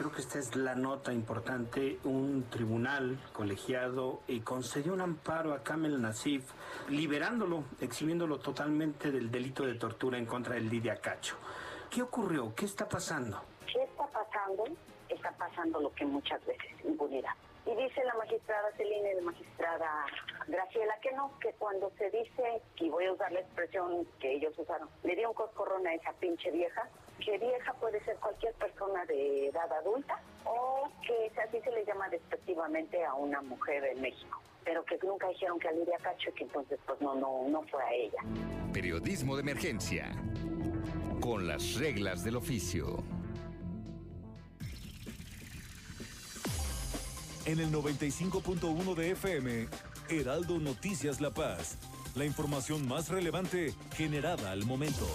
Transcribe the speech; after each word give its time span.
creo 0.00 0.12
que 0.12 0.22
esta 0.22 0.38
es 0.38 0.56
la 0.56 0.74
nota 0.74 1.12
importante, 1.12 1.98
un 2.04 2.48
tribunal 2.48 3.18
colegiado 3.34 4.22
y 4.28 4.40
concedió 4.40 4.94
un 4.94 5.02
amparo 5.02 5.52
a 5.52 5.62
Kamel 5.62 6.00
Nasif, 6.00 6.50
liberándolo, 6.88 7.64
eximiéndolo 7.82 8.38
totalmente 8.38 9.10
del 9.10 9.30
delito 9.30 9.66
de 9.66 9.74
tortura 9.74 10.16
en 10.16 10.24
contra 10.24 10.54
de 10.54 10.62
Lidia 10.62 10.96
Cacho. 11.02 11.36
¿Qué 11.90 12.00
ocurrió? 12.00 12.54
¿Qué 12.54 12.64
está 12.64 12.88
pasando? 12.88 13.42
¿Qué 13.70 13.82
está 13.82 14.06
pasando? 14.06 14.64
Está 15.06 15.32
pasando 15.32 15.78
lo 15.78 15.92
que 15.92 16.06
muchas 16.06 16.42
veces, 16.46 16.82
impunidad. 16.82 17.34
Y 17.66 17.76
dice 17.76 18.02
la 18.02 18.14
magistrada 18.14 18.72
Celina 18.78 19.10
y 19.10 19.16
la 19.16 19.22
magistrada 19.22 20.06
Graciela 20.48 20.94
que 21.02 21.12
no, 21.12 21.38
que 21.40 21.52
cuando 21.58 21.92
se 21.98 22.08
dice, 22.10 22.62
y 22.76 22.88
voy 22.88 23.04
a 23.04 23.12
usar 23.12 23.30
la 23.32 23.40
expresión 23.40 24.06
que 24.18 24.32
ellos 24.32 24.58
usaron, 24.58 24.88
le 25.02 25.14
dio 25.14 25.28
un 25.28 25.34
coscorrón 25.34 25.86
a 25.86 25.94
esa 25.94 26.12
pinche 26.14 26.50
vieja, 26.50 26.88
que 27.20 27.38
vieja 27.38 27.72
puede 27.74 28.02
ser 28.04 28.16
cualquier 28.16 28.52
persona 28.54 29.04
de 29.06 29.48
edad 29.48 29.72
adulta 29.72 30.20
o 30.44 30.88
que 31.06 31.30
así 31.40 31.60
se 31.60 31.70
le 31.70 31.84
llama 31.84 32.08
despectivamente 32.08 33.04
a 33.04 33.14
una 33.14 33.40
mujer 33.42 33.84
en 33.84 34.00
México, 34.00 34.40
pero 34.64 34.84
que 34.84 34.98
nunca 35.02 35.28
dijeron 35.28 35.58
que 35.58 35.68
a 35.68 35.72
Lidia 35.72 35.98
Cacho 36.02 36.30
y 36.30 36.32
que 36.32 36.44
entonces 36.44 36.78
pues 36.86 37.00
no, 37.00 37.14
no, 37.14 37.48
no 37.48 37.62
fue 37.64 37.82
a 37.82 37.92
ella. 37.92 38.18
Periodismo 38.72 39.36
de 39.36 39.42
emergencia 39.42 40.10
con 41.20 41.46
las 41.46 41.74
reglas 41.74 42.24
del 42.24 42.36
oficio. 42.36 43.04
En 47.46 47.58
el 47.58 47.72
95.1 47.72 48.94
de 48.94 49.10
FM, 49.10 49.68
Heraldo 50.08 50.58
Noticias 50.58 51.20
La 51.20 51.30
Paz. 51.30 51.78
La 52.14 52.24
información 52.24 52.86
más 52.86 53.08
relevante 53.08 53.74
generada 53.96 54.50
al 54.50 54.64
momento. 54.64 55.06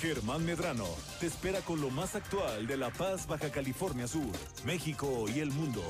Germán 0.00 0.44
Medrano 0.44 0.86
te 1.18 1.26
espera 1.26 1.60
con 1.60 1.80
lo 1.80 1.90
más 1.90 2.14
actual 2.14 2.68
de 2.68 2.76
La 2.76 2.90
Paz, 2.90 3.26
Baja 3.26 3.50
California 3.50 4.06
Sur, 4.06 4.30
México 4.64 5.24
y 5.28 5.40
el 5.40 5.50
mundo. 5.50 5.82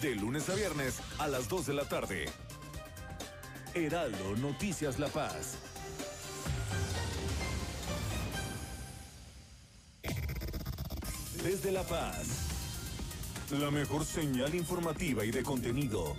De 0.00 0.14
lunes 0.14 0.48
a 0.48 0.54
viernes 0.54 1.00
a 1.18 1.26
las 1.26 1.48
2 1.48 1.66
de 1.66 1.74
la 1.74 1.88
tarde. 1.88 2.26
Heraldo 3.74 4.36
Noticias 4.36 5.00
La 5.00 5.08
Paz. 5.08 5.58
Desde 11.42 11.72
La 11.72 11.82
Paz. 11.82 12.28
La 13.58 13.72
mejor 13.72 14.04
señal 14.04 14.54
informativa 14.54 15.24
y 15.24 15.32
de 15.32 15.42
contenido. 15.42 16.14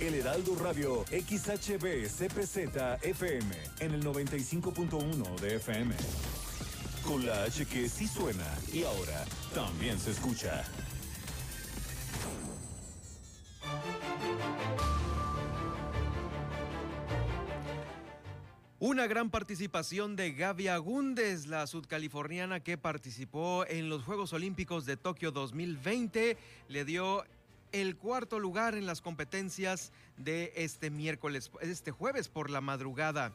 El 0.00 0.14
Heraldo 0.14 0.54
Radio 0.54 1.04
XHB 1.10 2.06
CPZ 2.08 2.56
FM 3.02 3.54
en 3.80 3.92
el 3.92 4.02
95.1 4.02 5.38
de 5.40 5.56
FM. 5.56 5.94
Con 7.04 7.26
la 7.26 7.42
H 7.42 7.66
que 7.66 7.86
sí 7.86 8.08
suena 8.08 8.46
y 8.72 8.82
ahora 8.82 9.26
también 9.54 9.98
se 9.98 10.12
escucha. 10.12 10.64
Una 18.78 19.06
gran 19.06 19.28
participación 19.28 20.16
de 20.16 20.32
Gaby 20.32 20.68
Agúndez, 20.68 21.46
la 21.46 21.66
sudcaliforniana 21.66 22.60
que 22.60 22.78
participó 22.78 23.66
en 23.68 23.90
los 23.90 24.04
Juegos 24.04 24.32
Olímpicos 24.32 24.86
de 24.86 24.96
Tokio 24.96 25.30
2020, 25.30 26.38
le 26.68 26.84
dio 26.86 27.22
el 27.72 27.96
cuarto 27.96 28.38
lugar 28.38 28.74
en 28.74 28.86
las 28.86 29.00
competencias 29.00 29.92
de 30.16 30.52
este 30.56 30.90
miércoles, 30.90 31.50
este 31.60 31.90
jueves 31.90 32.28
por 32.28 32.50
la 32.50 32.60
madrugada. 32.60 33.32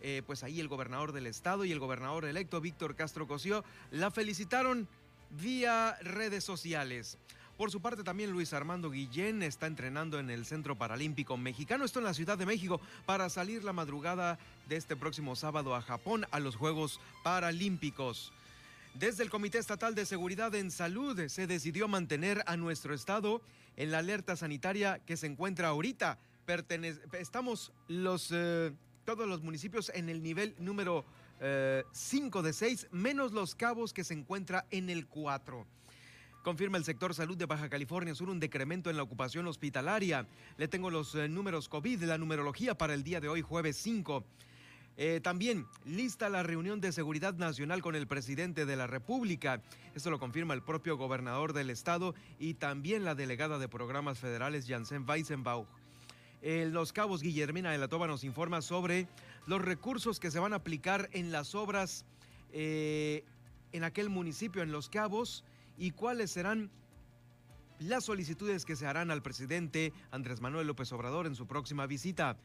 Eh, 0.00 0.22
pues 0.26 0.42
ahí 0.42 0.60
el 0.60 0.68
gobernador 0.68 1.12
del 1.12 1.26
estado 1.26 1.64
y 1.64 1.72
el 1.72 1.78
gobernador 1.78 2.26
electo 2.26 2.60
Víctor 2.60 2.96
Castro 2.96 3.26
Cosío 3.26 3.64
la 3.90 4.10
felicitaron 4.10 4.88
vía 5.30 5.96
redes 6.02 6.44
sociales. 6.44 7.18
Por 7.56 7.70
su 7.70 7.80
parte, 7.80 8.04
también 8.04 8.32
Luis 8.32 8.52
Armando 8.52 8.90
Guillén 8.90 9.42
está 9.42 9.66
entrenando 9.66 10.18
en 10.18 10.28
el 10.28 10.44
Centro 10.44 10.76
Paralímpico 10.76 11.38
Mexicano, 11.38 11.86
esto 11.86 12.00
en 12.00 12.04
la 12.04 12.12
Ciudad 12.12 12.36
de 12.36 12.44
México, 12.44 12.82
para 13.06 13.30
salir 13.30 13.64
la 13.64 13.72
madrugada 13.72 14.38
de 14.68 14.76
este 14.76 14.94
próximo 14.94 15.34
sábado 15.36 15.74
a 15.74 15.80
Japón 15.80 16.26
a 16.32 16.40
los 16.40 16.56
Juegos 16.56 17.00
Paralímpicos. 17.22 18.30
Desde 18.92 19.22
el 19.22 19.30
Comité 19.30 19.56
Estatal 19.56 19.94
de 19.94 20.04
Seguridad 20.04 20.54
en 20.54 20.70
Salud 20.70 21.18
se 21.28 21.46
decidió 21.46 21.88
mantener 21.88 22.42
a 22.46 22.58
nuestro 22.58 22.94
estado 22.94 23.40
en 23.76 23.90
la 23.90 23.98
alerta 23.98 24.36
sanitaria 24.36 25.00
que 25.06 25.16
se 25.16 25.26
encuentra 25.26 25.68
ahorita. 25.68 26.18
estamos 27.12 27.72
eh, 28.32 28.72
todos 29.04 29.28
los 29.28 29.42
municipios 29.42 29.90
en 29.94 30.08
el 30.08 30.22
nivel 30.22 30.54
número 30.58 31.04
5 31.92 32.40
eh, 32.40 32.42
de 32.42 32.52
6, 32.52 32.88
menos 32.90 33.32
los 33.32 33.54
cabos 33.54 33.92
que 33.92 34.04
se 34.04 34.14
encuentra 34.14 34.66
en 34.70 34.90
el 34.90 35.06
4. 35.06 35.66
Confirma 36.42 36.78
el 36.78 36.84
sector 36.84 37.12
salud 37.12 37.36
de 37.36 37.46
Baja 37.46 37.68
California 37.68 38.14
Sur 38.14 38.30
un 38.30 38.38
decremento 38.38 38.88
en 38.88 38.96
la 38.96 39.02
ocupación 39.02 39.48
hospitalaria. 39.48 40.28
Le 40.56 40.68
tengo 40.68 40.90
los 40.90 41.14
eh, 41.16 41.28
números 41.28 41.68
COVID, 41.68 42.04
la 42.04 42.18
numerología 42.18 42.78
para 42.78 42.94
el 42.94 43.02
día 43.02 43.20
de 43.20 43.28
hoy, 43.28 43.42
jueves 43.42 43.76
5. 43.78 44.24
Eh, 44.98 45.20
también 45.22 45.66
lista 45.84 46.30
la 46.30 46.42
reunión 46.42 46.80
de 46.80 46.90
seguridad 46.90 47.34
nacional 47.34 47.82
con 47.82 47.94
el 47.94 48.06
presidente 48.06 48.64
de 48.64 48.76
la 48.76 48.86
República. 48.86 49.60
Esto 49.94 50.10
lo 50.10 50.18
confirma 50.18 50.54
el 50.54 50.62
propio 50.62 50.96
gobernador 50.96 51.52
del 51.52 51.68
estado 51.68 52.14
y 52.38 52.54
también 52.54 53.04
la 53.04 53.14
delegada 53.14 53.58
de 53.58 53.68
programas 53.68 54.18
federales, 54.18 54.66
Janssen 54.66 55.04
Weisenbauch. 55.06 55.68
En 56.40 56.72
Los 56.72 56.92
Cabos, 56.92 57.22
Guillermina 57.22 57.72
de 57.72 57.78
la 57.78 57.88
Toba 57.88 58.06
nos 58.06 58.24
informa 58.24 58.62
sobre 58.62 59.06
los 59.46 59.62
recursos 59.62 60.18
que 60.18 60.30
se 60.30 60.38
van 60.38 60.54
a 60.54 60.56
aplicar 60.56 61.10
en 61.12 61.30
las 61.30 61.54
obras 61.54 62.06
eh, 62.52 63.24
en 63.72 63.84
aquel 63.84 64.08
municipio, 64.08 64.62
en 64.62 64.72
Los 64.72 64.88
Cabos 64.88 65.44
y 65.76 65.90
cuáles 65.90 66.30
serán 66.30 66.70
las 67.78 68.04
solicitudes 68.04 68.64
que 68.64 68.76
se 68.76 68.86
harán 68.86 69.10
al 69.10 69.22
presidente 69.22 69.92
Andrés 70.10 70.40
Manuel 70.40 70.66
López 70.66 70.90
Obrador 70.92 71.26
en 71.26 71.34
su 71.34 71.46
próxima 71.46 71.86
visita. 71.86 72.38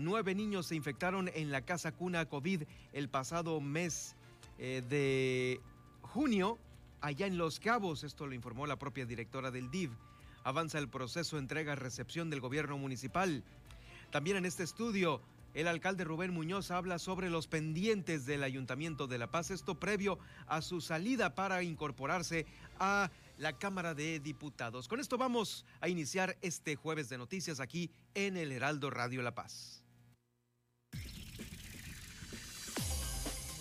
Nueve 0.00 0.32
niños 0.36 0.66
se 0.68 0.76
infectaron 0.76 1.28
en 1.34 1.50
la 1.50 1.62
casa 1.62 1.90
cuna 1.90 2.24
COVID 2.26 2.62
el 2.92 3.08
pasado 3.08 3.60
mes 3.60 4.14
eh, 4.56 4.80
de 4.88 5.60
junio 6.02 6.56
allá 7.00 7.26
en 7.26 7.36
Los 7.36 7.58
Cabos. 7.58 8.04
Esto 8.04 8.28
lo 8.28 8.32
informó 8.32 8.68
la 8.68 8.78
propia 8.78 9.06
directora 9.06 9.50
del 9.50 9.72
DIV. 9.72 9.90
Avanza 10.44 10.78
el 10.78 10.88
proceso 10.88 11.36
entrega-recepción 11.36 12.30
del 12.30 12.40
gobierno 12.40 12.78
municipal. 12.78 13.42
También 14.12 14.36
en 14.36 14.46
este 14.46 14.62
estudio 14.62 15.20
el 15.52 15.66
alcalde 15.66 16.04
Rubén 16.04 16.32
Muñoz 16.32 16.70
habla 16.70 17.00
sobre 17.00 17.28
los 17.28 17.48
pendientes 17.48 18.24
del 18.24 18.44
Ayuntamiento 18.44 19.08
de 19.08 19.18
La 19.18 19.32
Paz, 19.32 19.50
esto 19.50 19.80
previo 19.80 20.20
a 20.46 20.62
su 20.62 20.80
salida 20.80 21.34
para 21.34 21.64
incorporarse 21.64 22.46
a 22.78 23.10
la 23.36 23.58
Cámara 23.58 23.94
de 23.94 24.20
Diputados. 24.20 24.86
Con 24.86 25.00
esto 25.00 25.18
vamos 25.18 25.66
a 25.80 25.88
iniciar 25.88 26.38
este 26.40 26.76
jueves 26.76 27.08
de 27.08 27.18
noticias 27.18 27.58
aquí 27.58 27.90
en 28.14 28.36
el 28.36 28.52
Heraldo 28.52 28.90
Radio 28.90 29.22
La 29.22 29.34
Paz. 29.34 29.82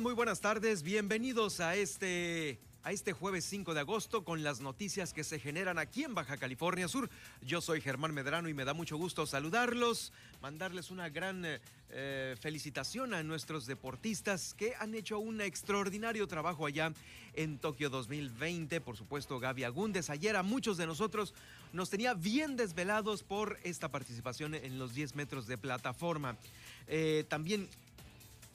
Muy 0.00 0.14
buenas 0.14 0.40
tardes. 0.40 0.82
Bienvenidos 0.82 1.60
a 1.60 1.76
este 1.76 2.58
a 2.82 2.92
este 2.92 3.12
jueves 3.12 3.44
5 3.44 3.74
de 3.74 3.80
agosto 3.80 4.24
con 4.24 4.42
las 4.42 4.62
noticias 4.62 5.12
que 5.12 5.24
se 5.24 5.38
generan 5.38 5.78
aquí 5.78 6.04
en 6.04 6.14
Baja 6.14 6.38
California 6.38 6.88
Sur. 6.88 7.10
Yo 7.42 7.60
soy 7.60 7.82
Germán 7.82 8.14
Medrano 8.14 8.48
y 8.48 8.54
me 8.54 8.64
da 8.64 8.72
mucho 8.72 8.96
gusto 8.96 9.26
saludarlos, 9.26 10.14
mandarles 10.40 10.90
una 10.90 11.10
gran 11.10 11.44
eh, 11.90 12.36
felicitación 12.40 13.12
a 13.12 13.22
nuestros 13.22 13.66
deportistas 13.66 14.54
que 14.54 14.72
han 14.78 14.94
hecho 14.94 15.18
un 15.18 15.42
extraordinario 15.42 16.26
trabajo 16.26 16.64
allá 16.64 16.94
en 17.34 17.58
Tokio 17.58 17.90
2020. 17.90 18.80
Por 18.80 18.96
supuesto, 18.96 19.38
Gaby 19.38 19.64
Agúndez. 19.64 20.08
Ayer 20.08 20.36
a 20.36 20.42
muchos 20.42 20.78
de 20.78 20.86
nosotros 20.86 21.34
nos 21.74 21.90
tenía 21.90 22.14
bien 22.14 22.56
desvelados 22.56 23.22
por 23.22 23.58
esta 23.64 23.90
participación 23.90 24.54
en 24.54 24.78
los 24.78 24.94
10 24.94 25.14
metros 25.16 25.46
de 25.46 25.58
plataforma. 25.58 26.38
Eh, 26.86 27.24
también 27.28 27.68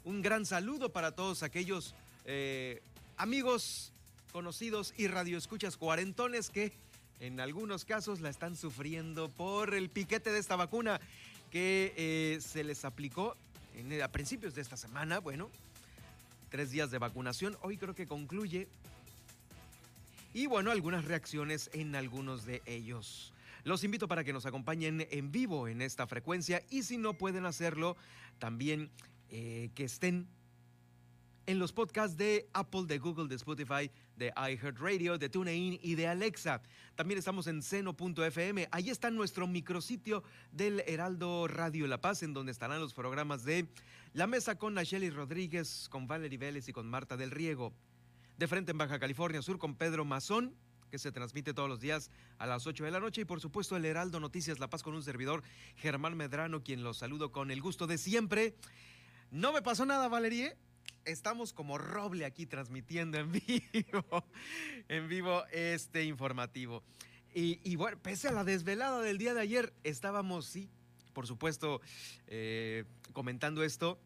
un 0.06 0.22
gran 0.22 0.46
saludo 0.46 0.90
para 0.90 1.12
todos 1.12 1.44
aquellos 1.44 1.96
eh, 2.26 2.82
amigos 3.18 3.92
conocidos 4.32 4.94
y 4.98 5.08
radioescuchas 5.08 5.78
cuarentones 5.78 6.50
que 6.50 6.72
en 7.20 7.40
algunos 7.40 7.86
casos 7.86 8.22
la 8.22 8.30
están 8.30 8.56
sufriendo 8.56 9.30
por 9.30 9.74
el 9.74 9.90
piquete 9.90 10.32
de 10.32 10.40
esta 10.40 10.56
vacuna 10.56 11.02
que 11.52 11.94
eh, 11.98 12.40
se 12.40 12.64
les 12.64 12.86
aplicó 12.86 13.36
a 14.04 14.08
principios 14.08 14.56
de 14.56 14.62
esta 14.62 14.78
semana, 14.78 15.20
bueno, 15.20 15.50
tres 16.50 16.72
días 16.72 16.92
de 16.92 16.98
vacunación. 16.98 17.58
Hoy 17.62 17.78
creo 17.78 17.96
que 17.96 18.08
concluye. 18.08 18.68
Y 20.34 20.46
bueno, 20.46 20.72
algunas 20.72 21.06
reacciones 21.06 21.70
en 21.74 21.96
algunos 21.96 22.46
de 22.46 22.62
ellos. 22.66 23.34
Los 23.64 23.84
invito 23.84 24.08
para 24.08 24.24
que 24.24 24.34
nos 24.34 24.46
acompañen 24.46 25.08
en 25.10 25.32
vivo 25.32 25.68
en 25.68 25.82
esta 25.82 26.08
frecuencia 26.08 26.62
y 26.70 26.84
si 26.84 26.98
no 26.98 27.14
pueden 27.14 27.46
hacerlo, 27.46 27.98
también 28.40 28.90
eh, 29.30 29.70
que 29.76 29.84
estén 29.84 30.28
en 31.48 31.60
los 31.60 31.72
podcasts 31.74 32.18
de 32.18 32.48
Apple, 32.54 32.86
de 32.88 32.98
Google, 32.98 33.28
de 33.28 33.36
Spotify, 33.36 33.92
de 34.16 34.34
iHeartRadio, 34.36 35.18
de 35.18 35.30
TuneIn 35.30 35.80
y 35.82 35.96
de 35.96 36.08
Alexa. 36.08 36.62
También 36.96 37.20
estamos 37.20 37.48
en 37.48 37.62
seno.fm. 37.62 38.68
Ahí 38.72 38.90
está 38.90 39.12
nuestro 39.12 39.48
micrositio 39.48 40.24
del 40.52 40.82
Heraldo 40.88 41.48
Radio 41.48 41.88
La 41.88 42.02
Paz, 42.02 42.24
en 42.24 42.34
donde 42.34 42.52
estarán 42.52 42.80
los 42.80 42.94
programas 42.94 43.44
de 43.44 43.68
La 44.14 44.28
Mesa 44.28 44.58
con 44.58 44.74
Nacheli 44.74 45.10
Rodríguez, 45.10 45.88
con 45.90 46.08
Valerie 46.08 46.38
Vélez 46.38 46.68
y 46.68 46.74
con 46.74 46.88
Marta 46.90 47.16
del 47.18 47.32
Riego. 47.32 47.74
De 48.38 48.48
frente 48.48 48.72
en 48.72 48.78
Baja 48.78 49.00
California 49.00 49.42
Sur 49.42 49.60
con 49.60 49.76
Pedro 49.76 50.04
Mazón, 50.04 50.56
que 50.90 50.98
se 50.98 51.12
transmite 51.12 51.54
todos 51.54 51.70
los 51.70 51.80
días 51.80 52.10
a 52.38 52.46
las 52.48 52.66
8 52.66 52.86
de 52.86 52.92
la 52.92 53.00
noche. 53.00 53.22
Y 53.22 53.26
por 53.26 53.40
supuesto, 53.40 53.76
el 53.76 53.86
Heraldo 53.86 54.20
Noticias 54.20 54.60
La 54.60 54.70
Paz 54.70 54.82
con 54.82 54.96
un 54.96 55.04
servidor, 55.04 55.44
Germán 55.76 56.18
Medrano, 56.18 56.64
quien 56.64 56.84
los 56.84 56.98
saludo 56.98 57.32
con 57.32 57.52
el 57.52 57.62
gusto 57.62 57.86
de 57.88 57.98
siempre. 57.98 58.56
No 59.36 59.52
me 59.52 59.62
pasó 59.62 59.86
nada, 59.86 60.08
Valerie 60.08 60.56
estamos 61.04 61.52
como 61.52 61.78
roble 61.78 62.24
aquí 62.24 62.46
transmitiendo 62.46 63.18
en 63.18 63.32
vivo, 63.74 64.26
en 64.88 65.10
vivo 65.10 65.44
este 65.52 66.06
informativo. 66.06 66.84
Y, 67.34 67.76
bueno, 67.76 68.00
pese 68.02 68.30
a 68.30 68.32
la 68.32 68.46
desvelada 68.46 69.02
del 69.02 69.18
día 69.18 69.34
de 69.34 69.42
ayer, 69.42 69.74
estábamos, 69.84 70.46
sí, 70.46 70.70
por 71.12 71.28
supuesto, 71.28 71.82
eh, 72.28 72.86
comentando 73.12 73.62
esto, 73.62 74.00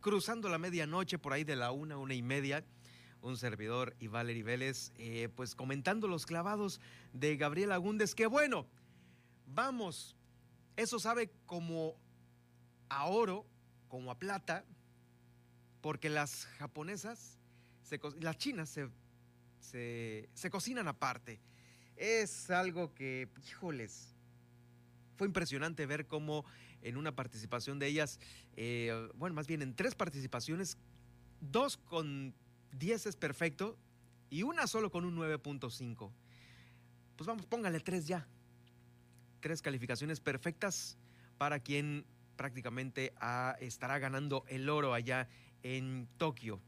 cruzando 0.00 0.48
la 0.48 0.58
medianoche 0.58 1.16
por 1.16 1.32
ahí 1.32 1.44
de 1.44 1.54
la 1.54 1.70
una, 1.70 1.96
una 1.96 2.14
y 2.14 2.22
media. 2.22 2.64
Un 3.20 3.36
servidor 3.36 3.94
y 4.00 4.08
Valerie 4.08 4.42
Vélez, 4.42 4.90
eh, 4.96 5.28
pues 5.36 5.54
comentando 5.54 6.08
los 6.08 6.26
clavados 6.26 6.80
de 7.12 7.36
Gabriel 7.36 7.70
Agúndez, 7.70 8.16
que 8.16 8.26
bueno, 8.26 8.66
vamos, 9.46 10.16
eso 10.74 10.98
sabe 10.98 11.30
como 11.46 11.94
a 12.88 13.06
oro, 13.06 13.46
como 13.92 14.10
a 14.10 14.18
plata, 14.18 14.64
porque 15.82 16.08
las 16.08 16.46
japonesas, 16.56 17.38
las 18.20 18.38
chinas 18.38 18.70
se, 18.70 18.88
se, 20.32 20.50
cocinan 20.50 20.88
aparte. 20.88 21.42
Es 21.96 22.48
algo 22.48 22.94
que, 22.94 23.28
híjoles, 23.46 24.14
fue 25.18 25.26
impresionante 25.26 25.84
ver 25.84 26.06
cómo 26.06 26.46
en 26.80 26.96
una 26.96 27.14
participación 27.14 27.78
de 27.78 27.88
ellas, 27.88 28.18
eh, 28.56 29.10
bueno, 29.14 29.34
más 29.34 29.46
bien 29.46 29.60
en 29.60 29.76
tres 29.76 29.94
participaciones, 29.94 30.78
dos 31.42 31.76
con 31.76 32.34
10 32.72 33.04
es 33.04 33.16
perfecto 33.16 33.76
y 34.30 34.42
una 34.42 34.66
solo 34.68 34.90
con 34.90 35.04
un 35.04 35.18
9.5. 35.18 36.10
Pues 37.16 37.26
vamos, 37.26 37.44
póngale 37.44 37.78
tres 37.80 38.06
ya. 38.06 38.26
Tres 39.40 39.60
calificaciones 39.60 40.18
perfectas 40.18 40.96
para 41.36 41.60
quien 41.60 42.06
prácticamente 42.42 43.14
estará 43.60 44.00
ganando 44.00 44.44
el 44.48 44.68
oro 44.68 44.94
allá 44.94 45.28
en 45.62 46.08
Tokio. 46.16 46.60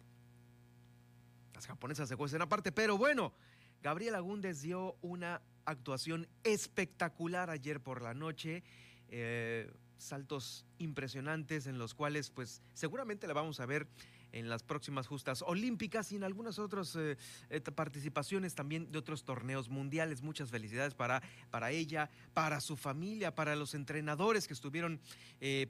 Las 1.53 1.67
japonesas 1.67 2.09
se 2.09 2.17
cuestan 2.17 2.43
aparte, 2.43 2.71
pero 2.71 2.97
bueno, 2.97 3.35
Gabriel 3.82 4.15
Agúndez 4.15 4.61
dio 4.61 4.97
una 5.03 5.43
actuación 5.65 6.29
espectacular 6.44 7.50
ayer 7.50 7.81
por 7.81 8.03
la 8.03 8.15
noche. 8.15 8.62
Eh, 9.09 9.69
saltos 9.99 10.65
impresionantes 10.79 11.67
en 11.67 11.76
los 11.76 11.93
cuales 11.93 12.31
pues 12.31 12.62
seguramente 12.73 13.26
la 13.26 13.35
vamos 13.35 13.59
a 13.59 13.67
ver 13.67 13.88
en 14.35 14.49
las 14.49 14.63
próximas 14.63 15.07
justas 15.07 15.43
olímpicas 15.43 16.11
y 16.13 16.17
en 16.17 16.25
algunas 16.25 16.59
otras 16.59 16.95
eh, 16.97 17.17
eh, 17.51 17.61
participaciones 17.61 18.55
también 18.55 18.91
de 18.91 18.99
otros 18.99 19.25
torneos 19.25 19.69
mundiales. 19.69 20.23
Muchas 20.23 20.51
felicidades 20.51 20.95
para, 20.95 21.23
para 21.51 21.71
ella, 21.71 22.11
para 22.35 22.61
su 22.61 22.77
familia, 22.77 23.35
para 23.35 23.57
los 23.57 23.75
entrenadores 23.75 24.47
que 24.47 24.55
estuvieron 24.55 25.01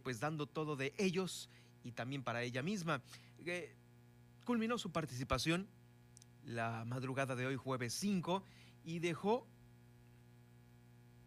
pues 0.03 0.21
dando 0.21 0.47
todo 0.47 0.77
de 0.77 0.95
ellos 0.99 1.49
y 1.83 1.93
también 1.93 2.23
para 2.23 2.43
ella 2.43 2.63
misma. 2.63 3.03
culminó 4.45 4.79
su 4.79 4.91
participación 4.91 5.69
la 6.47 6.85
madrugada 6.85 7.35
de 7.37 7.47
hoy, 7.47 7.57
jueves 7.57 7.95
5, 7.95 8.43
y 8.85 8.99
dejó, 8.99 9.47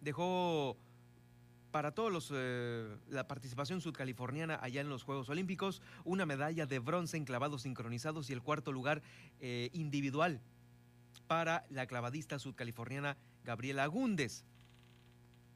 dejó 0.02 0.78
para 1.78 1.92
todos 1.92 2.12
los 2.12 2.32
eh, 2.34 2.98
la 3.08 3.28
participación 3.28 3.82
sudcaliforniana 3.82 4.58
allá 4.64 4.82
en 4.82 4.90
los 4.90 5.04
Juegos 5.04 5.30
Olímpicos 5.30 5.84
una 6.06 6.26
medalla 6.26 6.66
de 6.66 6.80
bronce 6.80 7.18
en 7.18 7.24
clavados 7.24 7.62
sincronizados 7.62 8.32
y 8.32 8.34
el 8.34 8.42
cuarto 8.42 8.72
lugar 8.72 9.04
eh, 9.42 9.70
individual 9.74 10.42
para 11.28 11.68
la 11.70 11.86
clavadista 11.86 12.40
sudcaliforniana 12.40 13.16
Gabriela 13.44 13.84
Agúndez. 13.84 14.44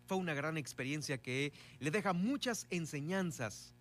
Fue 0.06 0.18
una 0.18 0.35
gran 0.35 0.57
experiencia 0.57 1.18
que 1.18 1.53
le 1.79 1.89
deja 1.89 2.13
muchas 2.13 2.68
enseñanzas. 2.69 3.73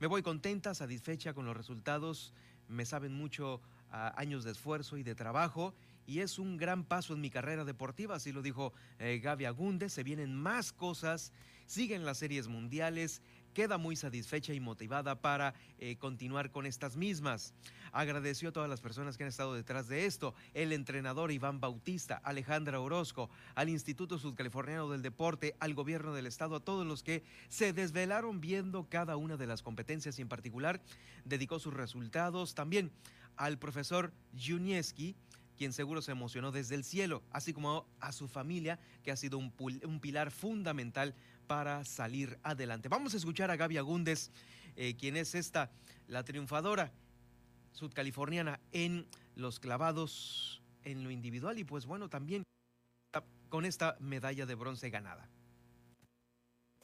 Me 0.00 0.06
voy 0.06 0.20
contenta, 0.20 0.74
satisfecha 0.74 1.32
con 1.32 1.46
los 1.46 1.56
resultados, 1.56 2.34
me 2.68 2.84
saben 2.84 3.14
mucho 3.14 3.62
a 3.90 4.20
años 4.20 4.44
de 4.44 4.50
esfuerzo 4.50 4.98
y 4.98 5.02
de 5.02 5.14
trabajo 5.14 5.74
y 6.10 6.20
es 6.20 6.40
un 6.40 6.56
gran 6.56 6.84
paso 6.84 7.14
en 7.14 7.20
mi 7.20 7.30
carrera 7.30 7.64
deportiva, 7.64 8.16
así 8.16 8.32
lo 8.32 8.42
dijo 8.42 8.72
eh, 8.98 9.20
Gaby 9.22 9.44
Agunde, 9.44 9.88
se 9.88 10.02
vienen 10.02 10.34
más 10.34 10.72
cosas, 10.72 11.32
siguen 11.70 12.04
las 12.04 12.18
series 12.18 12.48
mundiales, 12.48 13.22
queda 13.54 13.78
muy 13.78 13.94
satisfecha 13.94 14.52
y 14.52 14.58
motivada 14.58 15.20
para 15.20 15.54
eh, 15.78 15.94
continuar 15.98 16.50
con 16.50 16.66
estas 16.66 16.96
mismas. 16.96 17.54
Agradeció 17.92 18.48
a 18.48 18.52
todas 18.52 18.68
las 18.68 18.80
personas 18.80 19.16
que 19.16 19.22
han 19.22 19.28
estado 19.28 19.54
detrás 19.54 19.86
de 19.86 20.06
esto, 20.06 20.34
el 20.52 20.72
entrenador 20.72 21.30
Iván 21.30 21.60
Bautista, 21.60 22.16
Alejandra 22.24 22.80
Orozco, 22.80 23.30
al 23.54 23.68
Instituto 23.68 24.18
Sudcaliforniano 24.18 24.90
del 24.90 25.02
Deporte, 25.02 25.54
al 25.60 25.74
gobierno 25.74 26.12
del 26.12 26.26
estado, 26.26 26.56
a 26.56 26.64
todos 26.64 26.84
los 26.84 27.04
que 27.04 27.22
se 27.48 27.72
desvelaron 27.72 28.40
viendo 28.40 28.88
cada 28.88 29.16
una 29.16 29.36
de 29.36 29.46
las 29.46 29.62
competencias 29.62 30.18
y 30.18 30.22
en 30.22 30.28
particular 30.28 30.80
dedicó 31.24 31.60
sus 31.60 31.74
resultados 31.74 32.56
también 32.56 32.90
al 33.36 33.58
profesor 33.58 34.12
Junieski, 34.36 35.14
quien 35.60 35.74
seguro 35.74 36.00
se 36.00 36.12
emocionó 36.12 36.52
desde 36.52 36.74
el 36.74 36.84
cielo, 36.84 37.22
así 37.30 37.52
como 37.52 37.86
a 38.00 38.12
su 38.12 38.28
familia, 38.28 38.78
que 39.02 39.10
ha 39.10 39.16
sido 39.16 39.36
un, 39.36 39.52
pilar 40.00 40.30
fundamental 40.30 41.14
para 41.46 41.84
salir 41.84 42.38
adelante. 42.42 42.88
Vamos 42.88 43.12
a 43.12 43.18
escuchar 43.18 43.50
a 43.50 43.56
Gaby 43.56 43.76
Agúndez, 43.76 44.30
eh, 44.74 44.96
quien 44.96 45.18
es 45.18 45.34
esta, 45.34 45.70
la 46.06 46.24
triunfadora 46.24 46.94
sudcaliforniana 47.72 48.58
en 48.72 49.06
los 49.34 49.60
clavados 49.60 50.62
en 50.82 51.04
lo 51.04 51.10
individual 51.10 51.58
y 51.58 51.64
pues 51.64 51.84
bueno, 51.84 52.08
también 52.08 52.42
con 53.50 53.66
esta 53.66 53.98
medalla 54.00 54.46
de 54.46 54.54
bronce 54.54 54.88
ganada 54.88 55.28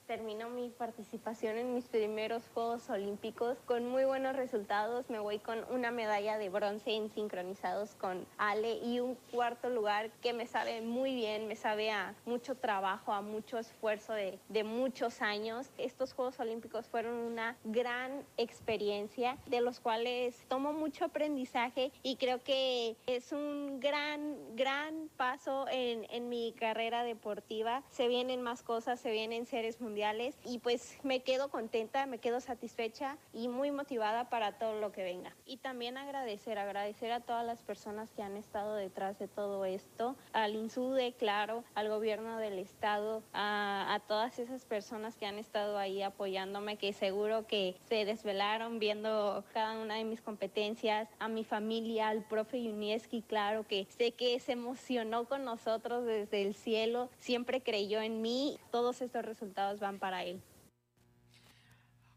termino 0.06 0.48
mi 0.48 0.70
participación 0.70 1.58
en 1.58 1.74
mis 1.74 1.86
primeros 1.86 2.44
Juegos 2.54 2.88
Olímpicos 2.90 3.58
con 3.66 3.86
muy 3.88 4.04
buenos 4.04 4.36
resultados. 4.36 5.10
Me 5.10 5.18
voy 5.18 5.38
con 5.38 5.64
una 5.70 5.90
medalla 5.90 6.38
de 6.38 6.48
bronce 6.48 6.92
en 6.92 7.10
sincronizados 7.10 7.94
con 7.96 8.24
Ale 8.38 8.78
y 8.78 9.00
un 9.00 9.16
cuarto 9.32 9.68
lugar 9.68 10.10
que 10.22 10.32
me 10.32 10.46
sabe 10.46 10.80
muy 10.80 11.14
bien, 11.14 11.48
me 11.48 11.56
sabe 11.56 11.90
a 11.90 12.14
mucho 12.24 12.54
trabajo, 12.54 13.12
a 13.12 13.20
mucho 13.20 13.58
esfuerzo 13.58 14.12
de, 14.12 14.38
de 14.48 14.64
muchos 14.64 15.22
años. 15.22 15.70
Estos 15.76 16.12
Juegos 16.12 16.38
Olímpicos 16.38 16.86
fueron 16.86 17.14
una 17.14 17.56
gran 17.64 18.24
experiencia 18.36 19.38
de 19.46 19.60
los 19.60 19.80
cuales 19.80 20.44
tomo 20.48 20.72
mucho 20.72 21.04
aprendizaje 21.04 21.90
y 22.02 22.16
creo 22.16 22.42
que 22.44 22.96
es 23.06 23.32
un 23.32 23.80
gran, 23.80 24.36
gran 24.54 25.08
paso 25.16 25.66
en, 25.68 26.06
en 26.10 26.28
mi 26.28 26.52
carrera 26.52 27.02
deportiva. 27.02 27.82
Se 27.90 28.06
vienen 28.06 28.42
más 28.42 28.62
cosas, 28.62 29.00
se 29.00 29.10
vienen 29.10 29.46
seres 29.46 29.80
mundiales 29.80 29.95
y 30.44 30.58
pues 30.58 30.98
me 31.04 31.20
quedo 31.20 31.48
contenta, 31.48 32.04
me 32.04 32.18
quedo 32.18 32.40
satisfecha 32.40 33.16
y 33.32 33.48
muy 33.48 33.70
motivada 33.70 34.28
para 34.28 34.58
todo 34.58 34.78
lo 34.78 34.92
que 34.92 35.02
venga. 35.02 35.34
Y 35.46 35.56
también 35.56 35.96
agradecer, 35.96 36.58
agradecer 36.58 37.12
a 37.12 37.20
todas 37.20 37.46
las 37.46 37.62
personas 37.62 38.10
que 38.12 38.22
han 38.22 38.36
estado 38.36 38.74
detrás 38.74 39.18
de 39.18 39.26
todo 39.26 39.64
esto, 39.64 40.14
al 40.34 40.54
INSUDE, 40.54 41.14
claro, 41.14 41.64
al 41.74 41.88
gobierno 41.88 42.36
del 42.36 42.58
estado, 42.58 43.22
a, 43.32 43.94
a 43.94 44.00
todas 44.00 44.38
esas 44.38 44.66
personas 44.66 45.16
que 45.16 45.24
han 45.24 45.38
estado 45.38 45.78
ahí 45.78 46.02
apoyándome, 46.02 46.76
que 46.76 46.92
seguro 46.92 47.46
que 47.46 47.76
se 47.88 48.04
desvelaron 48.04 48.78
viendo 48.78 49.44
cada 49.54 49.80
una 49.80 49.94
de 49.94 50.04
mis 50.04 50.20
competencias, 50.20 51.08
a 51.18 51.28
mi 51.28 51.42
familia, 51.42 52.08
al 52.08 52.22
profe 52.22 52.62
Yunieski, 52.62 53.22
claro, 53.22 53.66
que 53.66 53.86
sé 53.96 54.12
que 54.12 54.38
se 54.40 54.52
emocionó 54.52 55.24
con 55.24 55.44
nosotros 55.44 56.04
desde 56.04 56.42
el 56.42 56.54
cielo, 56.54 57.08
siempre 57.18 57.62
creyó 57.62 58.02
en 58.02 58.20
mí, 58.20 58.58
todos 58.70 59.00
estos 59.00 59.24
resultados 59.24 59.80
para 59.94 60.24
él. 60.24 60.42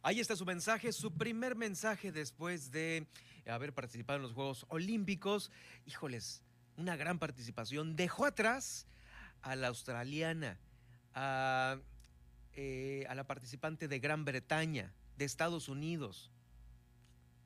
Ahí 0.01 0.19
está 0.19 0.35
su 0.35 0.45
mensaje, 0.45 0.91
su 0.93 1.11
primer 1.11 1.55
mensaje 1.55 2.11
después 2.11 2.71
de 2.71 3.05
haber 3.45 3.73
participado 3.73 4.17
en 4.17 4.23
los 4.23 4.33
Juegos 4.33 4.65
Olímpicos. 4.69 5.51
Híjoles, 5.85 6.43
una 6.77 6.95
gran 6.95 7.19
participación. 7.19 7.95
Dejó 7.95 8.25
atrás 8.25 8.87
a 9.41 9.55
la 9.55 9.67
australiana, 9.67 10.57
a 11.13 11.77
eh, 12.61 13.05
a 13.07 13.15
la 13.15 13.25
participante 13.25 13.87
de 13.87 13.99
Gran 13.99 14.25
Bretaña, 14.25 14.91
de 15.15 15.23
Estados 15.23 15.69
Unidos. 15.69 16.29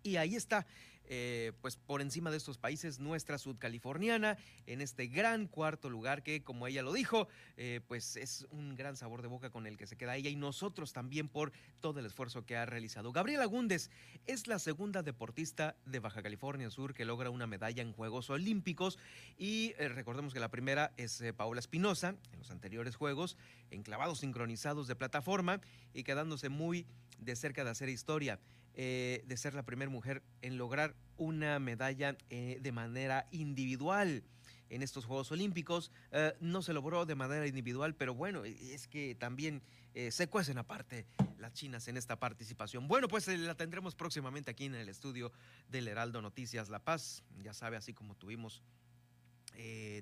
Y 0.02 0.16
ahí 0.16 0.36
está, 0.36 0.66
eh, 1.06 1.52
pues 1.62 1.76
por 1.76 2.02
encima 2.02 2.32
de 2.32 2.38
estos 2.38 2.58
países, 2.58 3.00
nuestra 3.00 3.38
sudcaliforniana 3.38 4.38
en 4.66 4.82
este 4.82 5.08
gran 5.08 5.48
cuarto 5.48 5.90
lugar 5.90 6.24
que, 6.24 6.44
como 6.44 6.68
ella 6.68 6.82
lo 6.82 6.94
dijo, 6.94 7.28
eh, 7.58 7.82
pues 7.88 8.16
es 8.16 8.48
un 8.52 8.76
gran 8.76 8.96
sabor 8.96 9.22
de 9.22 9.28
boca 9.28 9.50
con 9.50 9.68
el 9.68 9.78
que 9.78 9.88
se 9.88 9.98
queda 9.98 10.16
ella 10.16 10.30
y 10.30 10.36
nosotros 10.36 10.94
también 10.94 11.28
por 11.28 11.52
todo 11.82 12.00
el 12.00 12.06
esfuerzo 12.06 12.46
que 12.46 12.56
ha 12.56 12.66
realizado. 12.66 13.12
Gabriela 13.12 13.46
Gúndez 13.46 13.90
es 14.26 14.48
la 14.48 14.60
segunda 14.60 15.04
deportista 15.04 15.76
de 15.86 16.00
Baja 16.00 16.24
California 16.24 16.70
Sur 16.70 16.94
que 16.94 17.06
logra 17.06 17.30
una 17.30 17.48
medalla 17.48 17.82
en 17.82 17.94
Juegos 17.94 18.30
Olímpicos 18.30 18.98
y 19.38 19.74
eh, 19.78 19.90
recordemos 19.90 20.34
que 20.34 20.40
la 20.40 20.50
primera 20.50 20.94
es 20.98 21.24
Paola 21.36 21.60
Espinosa 21.60 22.16
en 22.32 22.40
los 22.40 22.52
anteriores 22.52 22.96
Juegos, 22.96 23.38
enclavados 23.72 24.20
sincronizados 24.20 24.88
de 24.88 24.96
plataforma 24.96 25.60
y 25.94 26.04
quedándose 26.04 26.50
muy 26.50 26.86
de 27.20 27.36
cerca 27.36 27.64
de 27.64 27.72
hacer 27.72 27.90
historia. 27.90 28.40
Eh, 28.76 29.24
de 29.28 29.38
ser 29.38 29.54
la 29.54 29.62
primera 29.62 29.92
mujer 29.92 30.24
en 30.42 30.58
lograr 30.58 30.96
una 31.18 31.60
medalla 31.60 32.18
eh, 32.32 32.58
de 32.60 32.72
manera 32.72 33.28
individual 33.30 34.24
en 34.70 34.82
estos 34.82 35.06
Juegos 35.06 35.32
Olímpicos. 35.32 35.92
Eh, 36.12 36.34
no 36.40 36.64
se 36.64 36.74
logró 36.74 37.06
de 37.06 37.14
manera 37.14 37.46
individual, 37.46 37.94
pero 37.94 38.16
bueno, 38.16 38.46
es 38.46 38.88
que 38.88 39.14
también 39.16 39.62
se 40.10 40.28
cuecen 40.28 40.58
aparte 40.58 41.06
las 41.38 41.54
chinas 41.54 41.88
en 41.88 41.98
esta 41.98 42.20
participación. 42.20 42.88
Bueno, 42.88 43.08
pues 43.08 43.28
la 43.28 43.54
tendremos 43.54 43.94
próximamente 43.94 44.50
aquí 44.50 44.66
en 44.66 44.74
el 44.74 44.90
estudio 44.90 45.32
del 45.70 45.88
Heraldo 45.88 46.20
Noticias 46.20 46.70
La 46.70 46.80
Paz. 46.80 47.24
Ya 47.44 47.54
sabe, 47.54 47.78
así 47.78 47.94
como 47.94 48.16
tuvimos 48.16 48.64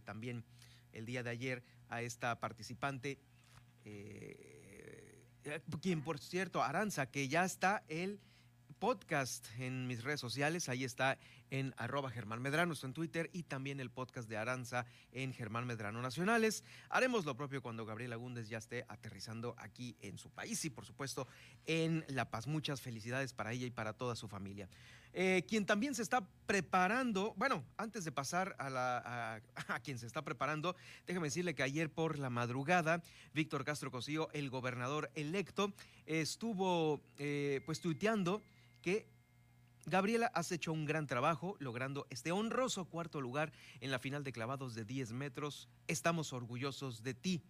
también 0.06 0.46
el 0.94 1.06
día 1.06 1.24
de 1.24 1.30
ayer 1.30 1.62
a 1.90 2.02
esta 2.04 2.40
participante. 2.40 3.20
quien 5.82 6.02
por 6.04 6.20
cierto, 6.20 6.64
Aranza, 6.64 7.12
que 7.12 7.28
ya 7.28 7.44
está 7.44 7.84
el 7.90 8.22
podcast 8.82 9.46
en 9.60 9.86
mis 9.86 10.04
redes 10.04 10.20
sociales. 10.20 10.68
Ahí 10.68 10.84
está 10.84 11.20
en 11.52 11.72
arroba 11.78 12.10
Germán 12.10 12.42
Medrano, 12.42 12.74
en 12.82 12.94
Twitter 12.94 13.30
y 13.32 13.44
también 13.44 13.80
el 13.80 13.92
podcast 13.92 14.28
de 14.28 14.38
Aranza 14.38 14.88
en 15.12 15.34
Germán 15.34 15.68
Medrano 15.68 16.02
Nacionales. 16.02 16.64
Haremos 16.90 17.24
lo 17.24 17.38
propio 17.38 17.62
cuando 17.62 17.86
Gabriela 17.86 18.16
Gúndez 18.16 18.50
ya 18.50 18.58
esté 18.58 18.84
aterrizando 18.88 19.54
aquí 19.60 19.96
en 20.02 20.18
su 20.18 20.32
país 20.32 20.66
y 20.66 20.72
por 20.72 20.84
supuesto 20.84 21.28
en 21.68 22.04
La 22.08 22.32
Paz. 22.32 22.48
Muchas 22.48 22.82
felicidades 22.82 23.34
para 23.34 23.52
ella 23.52 23.68
y 23.68 23.70
para 23.70 23.94
toda 23.94 24.16
su 24.16 24.28
familia. 24.28 24.68
Eh, 25.14 25.46
quien 25.48 25.68
también 25.68 25.94
se 25.94 26.02
está 26.02 26.26
preparando, 26.48 27.36
bueno, 27.38 27.64
antes 27.78 28.04
de 28.04 28.12
pasar 28.12 28.56
a, 28.58 28.72
la, 28.72 29.44
a, 29.68 29.80
quien 29.84 30.00
se 30.00 30.08
está 30.08 30.24
preparando, 30.24 30.76
déjame 31.06 31.28
decirle 31.28 31.54
que 31.54 31.62
ayer 31.62 31.92
por 31.92 32.18
la 32.18 32.32
madrugada, 32.32 33.04
Víctor 33.32 33.64
Castro 33.64 33.92
Cosío, 33.92 34.30
el 34.34 34.50
gobernador 34.50 35.12
electo, 35.14 35.72
estuvo 36.08 37.00
eh, 37.20 37.62
pues 37.68 37.80
tuiteando 37.80 38.42
que 38.82 39.08
Gabriela, 39.86 40.28
has 40.28 40.52
hecho 40.52 40.72
un 40.72 40.86
gran 40.86 41.08
trabajo 41.08 41.56
logrando 41.60 42.06
este 42.12 42.32
honroso 42.32 42.86
cuarto 42.86 43.20
lugar 43.20 43.52
en 43.80 43.90
la 43.90 43.98
final 43.98 44.24
de 44.24 44.32
clavados 44.32 44.76
de 44.76 44.86
10 44.86 45.14
metros. 45.14 45.70
Estamos 45.88 46.34
orgullosos 46.34 47.02
de 47.02 47.16
ti. 47.16 47.42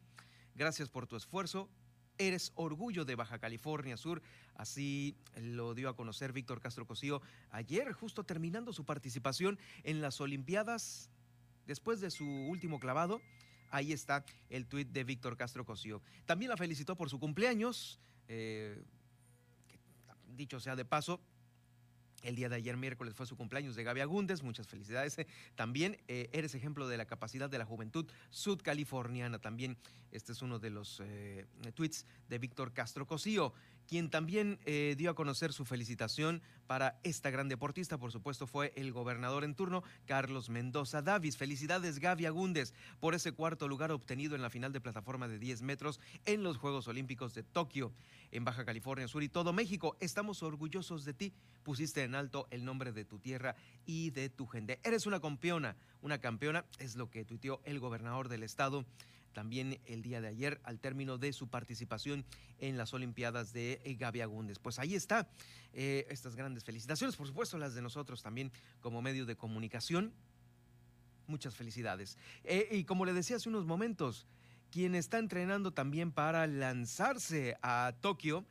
Gracias 0.55 0.89
por 0.89 1.07
tu 1.07 1.17
esfuerzo. 1.17 1.69
Eres 2.17 2.53
orgullo 2.55 3.03
de 3.03 3.15
Baja 3.15 3.39
California 3.39 3.97
Sur. 3.97 4.21
Así 4.55 5.17
lo 5.35 5.73
dio 5.73 5.89
a 5.89 5.95
conocer 5.95 6.31
Víctor 6.31 6.61
Castro 6.61 6.85
Cosío 6.85 7.21
ayer, 7.49 7.91
justo 7.91 8.23
terminando 8.23 8.71
su 8.71 8.85
participación 8.85 9.59
en 9.83 10.01
las 10.01 10.21
Olimpiadas. 10.21 11.09
Después 11.67 11.99
de 11.99 12.11
su 12.11 12.25
último 12.25 12.79
clavado, 12.79 13.21
ahí 13.71 13.91
está 13.91 14.23
el 14.49 14.67
tuit 14.67 14.89
de 14.89 15.03
Víctor 15.03 15.35
Castro 15.35 15.65
Cosío. 15.65 16.01
También 16.25 16.49
la 16.49 16.57
felicitó 16.57 16.95
por 16.95 17.09
su 17.09 17.19
cumpleaños. 17.19 17.99
Eh, 18.29 18.81
dicho 20.35 20.59
sea 20.59 20.75
de 20.75 20.85
paso, 20.85 21.21
el 22.23 22.35
día 22.35 22.49
de 22.49 22.55
ayer 22.55 22.77
miércoles 22.77 23.15
fue 23.15 23.25
su 23.25 23.35
cumpleaños 23.35 23.75
de 23.75 23.83
Gaby 23.83 24.01
Agúndez, 24.01 24.43
muchas 24.43 24.67
felicidades. 24.67 25.17
También 25.55 25.97
eh, 26.07 26.29
eres 26.33 26.53
ejemplo 26.53 26.87
de 26.87 26.97
la 26.97 27.05
capacidad 27.05 27.49
de 27.49 27.57
la 27.57 27.65
juventud 27.65 28.05
sudcaliforniana. 28.29 29.39
También 29.39 29.77
este 30.11 30.33
es 30.33 30.41
uno 30.41 30.59
de 30.59 30.69
los 30.69 31.01
eh, 31.03 31.45
tweets 31.73 32.05
de 32.29 32.37
Víctor 32.37 32.73
Castro 32.73 33.07
Cosío 33.07 33.53
quien 33.87 34.09
también 34.09 34.59
eh, 34.65 34.95
dio 34.97 35.11
a 35.11 35.15
conocer 35.15 35.53
su 35.53 35.65
felicitación 35.65 36.41
para 36.67 36.99
esta 37.03 37.29
gran 37.29 37.49
deportista, 37.49 37.97
por 37.97 38.13
supuesto, 38.13 38.47
fue 38.47 38.71
el 38.77 38.93
gobernador 38.93 39.43
en 39.43 39.55
turno, 39.55 39.83
Carlos 40.05 40.49
Mendoza 40.49 41.01
Davis. 41.01 41.35
Felicidades, 41.35 41.99
Gaby 41.99 42.25
Agúndez, 42.25 42.73
por 43.01 43.13
ese 43.13 43.33
cuarto 43.33 43.67
lugar 43.67 43.91
obtenido 43.91 44.35
en 44.35 44.41
la 44.41 44.49
final 44.49 44.71
de 44.71 44.79
plataforma 44.79 45.27
de 45.27 45.37
10 45.37 45.63
metros 45.63 45.99
en 46.25 46.43
los 46.43 46.57
Juegos 46.57 46.87
Olímpicos 46.87 47.33
de 47.33 47.43
Tokio, 47.43 47.91
en 48.31 48.45
Baja 48.45 48.63
California 48.63 49.07
Sur 49.09 49.23
y 49.23 49.29
todo 49.29 49.51
México. 49.51 49.97
Estamos 49.99 50.43
orgullosos 50.43 51.03
de 51.03 51.13
ti. 51.13 51.33
Pusiste 51.63 52.03
en 52.03 52.15
alto 52.15 52.47
el 52.51 52.63
nombre 52.63 52.93
de 52.93 53.03
tu 53.03 53.19
tierra 53.19 53.55
y 53.85 54.11
de 54.11 54.29
tu 54.29 54.47
gente. 54.47 54.79
Eres 54.83 55.05
una 55.05 55.19
campeona, 55.19 55.75
una 56.01 56.19
campeona, 56.19 56.65
es 56.79 56.95
lo 56.95 57.09
que 57.09 57.25
tuiteó 57.25 57.61
el 57.65 57.79
gobernador 57.79 58.29
del 58.29 58.43
estado 58.43 58.85
también 59.31 59.79
el 59.85 60.01
día 60.01 60.21
de 60.21 60.27
ayer 60.27 60.61
al 60.63 60.79
término 60.79 61.17
de 61.17 61.33
su 61.33 61.47
participación 61.47 62.25
en 62.59 62.77
las 62.77 62.93
Olimpiadas 62.93 63.53
de 63.53 63.81
eh, 63.83 63.95
Gaby 63.95 64.21
Agúndez. 64.21 64.59
Pues 64.59 64.79
ahí 64.79 64.95
está, 64.95 65.29
eh, 65.73 66.05
estas 66.09 66.35
grandes 66.35 66.63
felicitaciones, 66.63 67.15
por 67.15 67.27
supuesto 67.27 67.57
las 67.57 67.73
de 67.73 67.81
nosotros 67.81 68.21
también 68.21 68.51
como 68.81 69.01
medio 69.01 69.25
de 69.25 69.35
comunicación. 69.35 70.13
Muchas 71.27 71.55
felicidades. 71.55 72.17
Eh, 72.43 72.67
y 72.71 72.83
como 72.83 73.05
le 73.05 73.13
decía 73.13 73.37
hace 73.37 73.49
unos 73.49 73.65
momentos, 73.65 74.27
quien 74.69 74.95
está 74.95 75.17
entrenando 75.17 75.71
también 75.71 76.11
para 76.11 76.45
lanzarse 76.47 77.57
a 77.61 77.93
Tokio, 78.01 78.45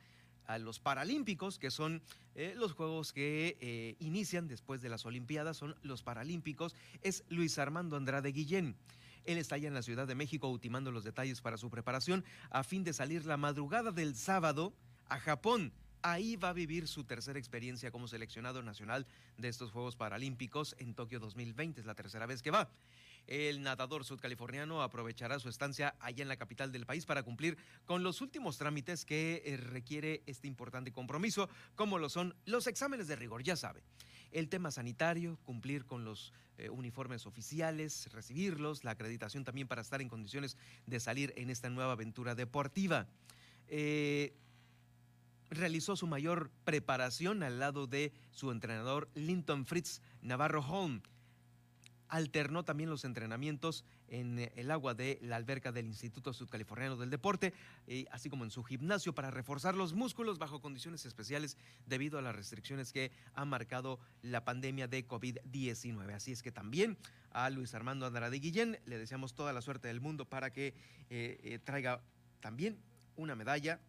a 0.45 0.57
los 0.57 0.79
Paralímpicos, 0.79 1.59
que 1.59 1.71
son 1.71 2.01
los 2.55 2.73
Juegos 2.73 3.11
que 3.11 3.95
inician 3.99 4.47
después 4.47 4.81
de 4.81 4.89
las 4.89 5.05
Olimpiadas, 5.05 5.57
son 5.57 5.75
los 5.83 6.01
Paralímpicos, 6.01 6.75
es 7.01 7.23
Luis 7.29 7.57
Armando 7.57 7.97
Andrade 7.97 8.31
Guillén. 8.31 8.75
Él 9.25 9.37
está 9.37 9.55
allá 9.55 9.67
en 9.67 9.73
la 9.73 9.81
Ciudad 9.81 10.07
de 10.07 10.15
México 10.15 10.49
ultimando 10.49 10.91
los 10.91 11.03
detalles 11.03 11.41
para 11.41 11.57
su 11.57 11.69
preparación 11.69 12.23
a 12.49 12.63
fin 12.63 12.83
de 12.83 12.93
salir 12.93 13.25
la 13.25 13.37
madrugada 13.37 13.91
del 13.91 14.15
sábado 14.15 14.73
a 15.07 15.19
Japón. 15.19 15.73
Ahí 16.03 16.35
va 16.35 16.49
a 16.49 16.53
vivir 16.53 16.87
su 16.87 17.03
tercera 17.03 17.37
experiencia 17.37 17.91
como 17.91 18.07
seleccionado 18.07 18.63
nacional 18.63 19.05
de 19.37 19.49
estos 19.49 19.71
Juegos 19.71 19.95
Paralímpicos 19.95 20.75
en 20.79 20.95
Tokio 20.95 21.19
2020. 21.19 21.81
Es 21.81 21.85
la 21.85 21.93
tercera 21.93 22.25
vez 22.25 22.41
que 22.41 22.49
va. 22.49 22.71
El 23.27 23.61
nadador 23.61 24.03
sudcaliforniano 24.03 24.81
aprovechará 24.81 25.39
su 25.39 25.47
estancia 25.47 25.95
allá 25.99 26.23
en 26.23 26.27
la 26.27 26.37
capital 26.37 26.71
del 26.71 26.87
país 26.87 27.05
para 27.05 27.21
cumplir 27.21 27.55
con 27.85 28.01
los 28.01 28.19
últimos 28.21 28.57
trámites 28.57 29.05
que 29.05 29.43
eh, 29.45 29.57
requiere 29.57 30.23
este 30.25 30.47
importante 30.47 30.91
compromiso, 30.91 31.47
como 31.75 31.99
lo 31.99 32.09
son 32.09 32.35
los 32.45 32.65
exámenes 32.65 33.07
de 33.07 33.15
rigor, 33.15 33.43
ya 33.43 33.55
sabe 33.55 33.83
el 34.31 34.49
tema 34.49 34.71
sanitario, 34.71 35.37
cumplir 35.43 35.85
con 35.85 36.05
los 36.05 36.33
eh, 36.57 36.69
uniformes 36.69 37.25
oficiales, 37.25 38.09
recibirlos, 38.11 38.83
la 38.83 38.91
acreditación 38.91 39.43
también 39.43 39.67
para 39.67 39.81
estar 39.81 40.01
en 40.01 40.09
condiciones 40.09 40.57
de 40.85 40.99
salir 40.99 41.33
en 41.37 41.49
esta 41.49 41.69
nueva 41.69 41.93
aventura 41.93 42.35
deportiva. 42.35 43.07
Eh, 43.67 44.33
realizó 45.49 45.95
su 45.95 46.07
mayor 46.07 46.49
preparación 46.63 47.43
al 47.43 47.59
lado 47.59 47.87
de 47.87 48.13
su 48.31 48.51
entrenador 48.51 49.09
Linton 49.15 49.65
Fritz 49.65 50.01
Navarro 50.21 50.61
Holm, 50.61 51.01
alternó 52.07 52.63
también 52.63 52.89
los 52.89 53.05
entrenamientos 53.05 53.85
en 54.11 54.37
eh, 54.37 54.51
el 54.55 54.69
agua 54.69 54.93
de 54.93 55.17
la 55.23 55.37
alberca 55.37 55.71
del 55.71 55.87
Instituto 55.87 56.33
Sudcaliforniano 56.33 56.97
del 56.97 57.09
Deporte, 57.09 57.53
eh, 57.87 58.05
así 58.11 58.29
como 58.29 58.43
en 58.43 58.51
su 58.51 58.63
gimnasio 58.63 59.15
para 59.15 59.31
reforzar 59.31 59.73
los 59.73 59.93
músculos 59.93 60.37
bajo 60.37 60.61
condiciones 60.61 61.05
especiales 61.05 61.57
debido 61.87 62.19
a 62.19 62.21
las 62.21 62.35
restricciones 62.35 62.91
que 62.91 63.11
ha 63.33 63.45
marcado 63.45 63.99
la 64.21 64.43
pandemia 64.43 64.87
de 64.87 65.07
COVID-19. 65.07 66.13
Así 66.13 66.31
es 66.31 66.43
que 66.43 66.51
también 66.51 66.97
a 67.31 67.49
Luis 67.49 67.73
Armando 67.73 68.05
Andrade 68.05 68.39
Guillén 68.39 68.77
le 68.85 68.99
deseamos 68.99 69.33
toda 69.33 69.53
la 69.53 69.61
suerte 69.61 69.87
del 69.87 70.01
mundo 70.01 70.25
para 70.25 70.51
que 70.51 70.75
eh, 71.09 71.59
traiga 71.63 72.01
también 72.41 72.77
una 73.15 73.35
medalla 73.35 73.79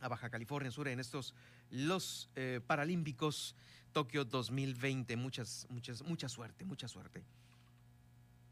a 0.00 0.08
Baja 0.08 0.30
California 0.30 0.70
Sur 0.70 0.88
en 0.88 1.00
estos 1.00 1.34
los 1.70 2.30
Paralímpicos 2.66 3.54
Tokio 3.92 4.24
2020. 4.24 5.16
Muchas, 5.16 5.66
muchas, 5.68 6.02
mucha 6.02 6.28
suerte, 6.28 6.64
mucha 6.64 6.88
suerte. 6.88 7.22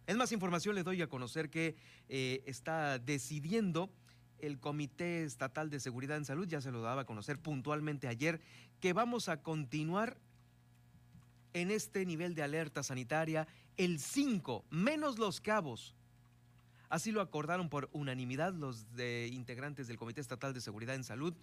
En 0.09 0.17
más 0.17 0.33
información 0.33 0.75
le 0.75 0.83
doy 0.85 1.03
a 1.03 1.07
conocer 1.07 1.51
que 1.51 1.77
eh, 2.09 2.43
está 2.47 2.99
decidiendo 2.99 3.91
el 4.39 4.59
Comité 4.59 5.23
Estatal 5.23 5.69
de 5.69 5.81
Seguridad 5.81 6.17
en 6.17 6.25
Salud, 6.25 6.49
ya 6.49 6.63
se 6.63 6.73
lo 6.73 6.81
daba 6.81 7.03
a 7.03 7.05
conocer 7.05 7.39
puntualmente 7.39 8.09
ayer, 8.09 8.41
que 8.81 8.95
vamos 8.95 9.29
a 9.29 9.43
continuar 9.43 10.17
en 11.53 11.71
este 11.71 12.07
nivel 12.07 12.35
de 12.35 12.43
alerta 12.43 12.83
sanitaria 12.83 13.47
el 13.77 13.99
5, 13.99 14.65
menos 14.71 15.19
los 15.19 15.43
cabos. 15.43 15.95
Así 16.89 17.13
lo 17.13 17.21
acordaron 17.21 17.69
por 17.69 17.91
unanimidad 17.93 18.55
los 18.55 18.91
de 18.97 19.29
integrantes 19.31 19.89
del 19.89 19.99
Comité 19.99 20.23
Estatal 20.23 20.55
de 20.55 20.63
Seguridad 20.63 20.95
en 20.95 21.05
Salud. 21.05 21.35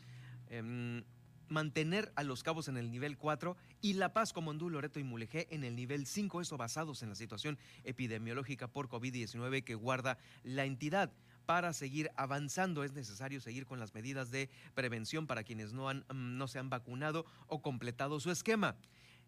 Em, 0.50 1.03
mantener 1.50 2.12
a 2.16 2.24
los 2.24 2.44
cabos 2.44 2.68
en 2.68 2.78
el 2.78 2.92
nivel 2.92 3.18
4 3.18 3.56
y 3.82 3.94
La 3.94 4.14
Paz, 4.14 4.34
Comondú, 4.34 4.70
Loreto 4.70 5.00
y 5.00 5.04
Mulegé 5.04 5.48
en 5.52 5.64
el 5.64 5.75
nivel 5.75 6.06
5, 6.06 6.42
eso 6.42 6.58
basados 6.58 7.04
en 7.04 7.10
la 7.10 7.16
situación 7.16 7.58
epidemiológica 7.84 8.68
por 8.68 8.90
COVID-19 8.90 9.64
que 9.64 9.75
guarda 9.75 10.18
la 10.44 10.66
entidad. 10.66 11.12
para 11.46 11.74
seguir 11.74 12.10
avanzando. 12.16 12.84
Es 12.84 12.94
necesario 12.94 13.40
seguir 13.40 13.68
con 13.68 13.80
las 13.80 13.94
medidas 13.94 14.32
de 14.32 14.50
prevención 14.74 15.28
para 15.28 15.44
quienes 15.44 15.74
no, 15.74 15.90
han, 15.90 16.00
mm, 16.00 16.38
no 16.38 16.48
se 16.48 16.58
han 16.58 16.72
vacunado 16.72 17.28
o 17.46 17.62
completado 17.62 18.20
su 18.20 18.32
esquema. 18.32 18.75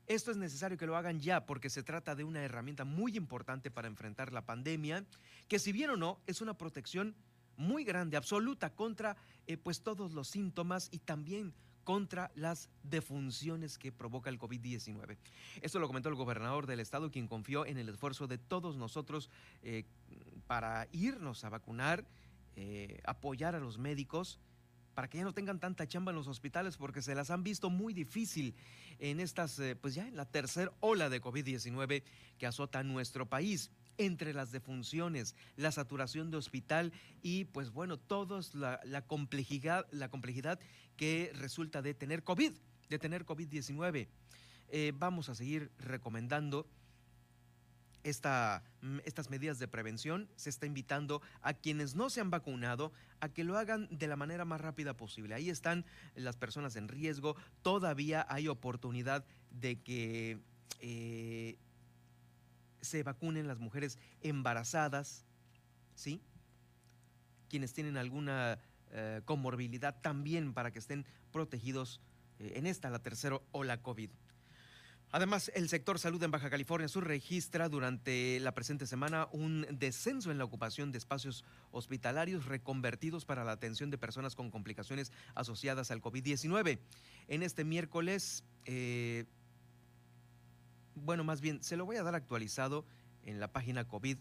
Esto 0.08 0.32
es 0.32 0.38
necesario 0.38 0.78
que 0.78 0.86
lo 0.86 0.96
hagan 0.96 1.20
ya 1.20 1.46
porque 1.46 1.70
se 1.70 1.84
trata 1.84 2.16
de 2.16 2.24
una 2.24 2.42
herramienta 2.42 2.86
muy 2.86 3.18
importante 3.18 3.70
para 3.70 3.90
enfrentar 3.90 4.32
la 4.32 4.46
pandemia, 4.46 5.06
que 5.50 5.60
si 5.60 5.74
bien 5.74 5.90
o 5.90 5.98
no 5.98 6.22
es 6.26 6.40
una 6.40 6.58
protección 6.58 7.14
muy 7.58 7.84
grande, 7.84 8.16
absoluta 8.16 8.70
contra 8.70 9.18
eh, 9.48 9.58
pues 9.58 9.82
todos 9.82 10.14
los 10.14 10.30
síntomas 10.30 10.88
y 10.92 11.00
también 11.00 11.54
contra 11.88 12.32
las 12.36 12.68
defunciones 12.84 13.78
que 13.78 13.94
provoca 13.94 14.30
el 14.30 14.38
COVID-19. 14.38 15.16
Esto 15.62 15.80
lo 15.80 15.88
comentó 15.88 16.10
el 16.10 16.16
gobernador 16.16 16.68
del 16.68 16.82
estado, 16.82 17.12
quien 17.12 17.30
confió 17.30 17.66
en 17.66 17.78
el 17.78 17.88
esfuerzo 17.88 18.28
de 18.28 18.38
todos 18.38 18.76
nosotros 18.76 19.30
eh, 19.64 19.86
para 20.48 20.90
irnos 20.92 21.46
a 21.46 21.50
vacunar, 21.50 22.04
eh, 22.58 23.00
apoyar 23.06 23.56
a 23.56 23.62
los 23.62 23.78
médicos 23.78 24.38
para 24.96 25.10
que 25.10 25.20
ya 25.20 25.24
no 25.24 25.32
tengan 25.32 25.62
tanta 25.62 25.88
chamba 25.88 26.12
en 26.12 26.18
los 26.18 26.28
hospitales 26.28 26.76
porque 26.76 27.02
se 27.02 27.16
las 27.16 27.32
han 27.32 27.44
visto 27.44 27.70
muy 27.70 27.94
difícil 27.94 28.54
en 29.00 29.22
estas, 29.22 29.58
eh, 29.60 29.78
pues 29.78 29.96
ya 29.96 30.10
en 30.10 30.18
la 30.18 30.26
tercera 30.26 30.74
ola 30.82 31.08
de 31.08 31.22
COVID-19 31.22 32.04
que 32.38 32.48
azota 32.48 32.84
nuestro 32.84 33.30
país 33.30 33.72
entre 33.98 34.34
las 34.34 34.52
defunciones, 34.52 35.36
la 35.56 35.72
saturación 35.72 36.32
de 36.32 36.38
hospital 36.38 36.94
y 37.22 37.46
pues 37.46 37.72
bueno, 37.72 37.98
todos 37.98 38.56
la, 38.56 38.80
la 38.84 39.02
complejidad, 39.06 39.88
la 39.92 40.10
complejidad 40.10 40.60
que 40.96 41.32
resulta 41.36 41.82
de 41.82 41.94
tener 41.94 42.24
COVID, 42.24 42.54
de 42.90 43.00
tener 43.00 43.26
COVID-19. 43.26 44.08
Eh, 44.70 44.92
vamos 44.96 45.30
a 45.30 45.36
seguir 45.36 45.72
recomendando 45.78 46.68
esta, 48.04 48.64
mm, 48.82 49.00
estas 49.06 49.30
medidas 49.30 49.60
de 49.60 49.68
prevención. 49.68 50.30
Se 50.36 50.50
está 50.50 50.66
invitando 50.66 51.22
a 51.42 51.54
quienes 51.54 51.96
no 51.96 52.10
se 52.10 52.22
han 52.22 52.30
vacunado 52.30 52.92
a 53.20 53.30
que 53.30 53.44
lo 53.44 53.58
hagan 53.58 53.88
de 53.92 54.08
la 54.08 54.16
manera 54.16 54.46
más 54.46 54.62
rápida 54.62 54.96
posible. 54.96 55.36
Ahí 55.36 55.50
están 55.50 55.86
las 56.16 56.36
personas 56.36 56.76
en 56.76 56.88
riesgo. 56.88 57.36
Todavía 57.62 58.26
hay 58.30 58.48
oportunidad 58.48 59.26
de 59.52 59.82
que 59.82 60.40
eh, 60.80 61.58
se 62.82 63.04
vacunen 63.04 63.48
las 63.48 63.60
mujeres 63.60 63.98
embarazadas, 64.22 65.26
¿sí? 65.96 66.22
Quienes 67.50 67.74
tienen 67.74 67.98
alguna 67.98 68.60
eh, 68.92 69.22
comorbilidad 69.26 70.00
también 70.02 70.54
para 70.54 70.72
que 70.72 70.80
estén 70.80 71.06
protegidos 71.32 72.02
eh, 72.40 72.54
en 72.56 72.68
esta, 72.68 72.90
la 72.90 73.00
tercera 73.00 73.40
ola 73.52 73.82
COVID. 73.82 74.10
Además, 75.12 75.50
el 75.56 75.70
sector 75.70 76.00
salud 76.00 76.22
en 76.24 76.32
Baja 76.32 76.50
California 76.50 76.90
Sur 76.90 77.08
registra 77.08 77.70
durante 77.70 78.42
la 78.42 78.54
presente 78.54 78.86
semana 78.86 79.30
un 79.32 79.66
descenso 79.72 80.32
en 80.32 80.38
la 80.38 80.44
ocupación 80.44 80.92
de 80.92 80.98
espacios 80.98 81.46
hospitalarios 81.72 82.46
reconvertidos 82.46 83.24
para 83.24 83.46
la 83.46 83.54
atención 83.54 83.90
de 83.90 83.98
personas 83.98 84.36
con 84.36 84.52
complicaciones 84.52 85.14
asociadas 85.34 85.92
al 85.92 86.02
COVID-19. 86.02 86.80
En 87.30 87.42
este 87.42 87.64
miércoles, 87.64 88.44
eh, 88.66 89.26
bueno, 91.04 91.24
más 91.24 91.42
bien, 91.42 91.64
se 91.64 91.78
lo 91.78 91.86
voy 91.86 91.98
a 91.98 92.04
dar 92.04 92.16
actualizado 92.16 92.86
en 93.24 93.40
la 93.40 93.52
página 93.52 93.88
COVID 93.88 94.18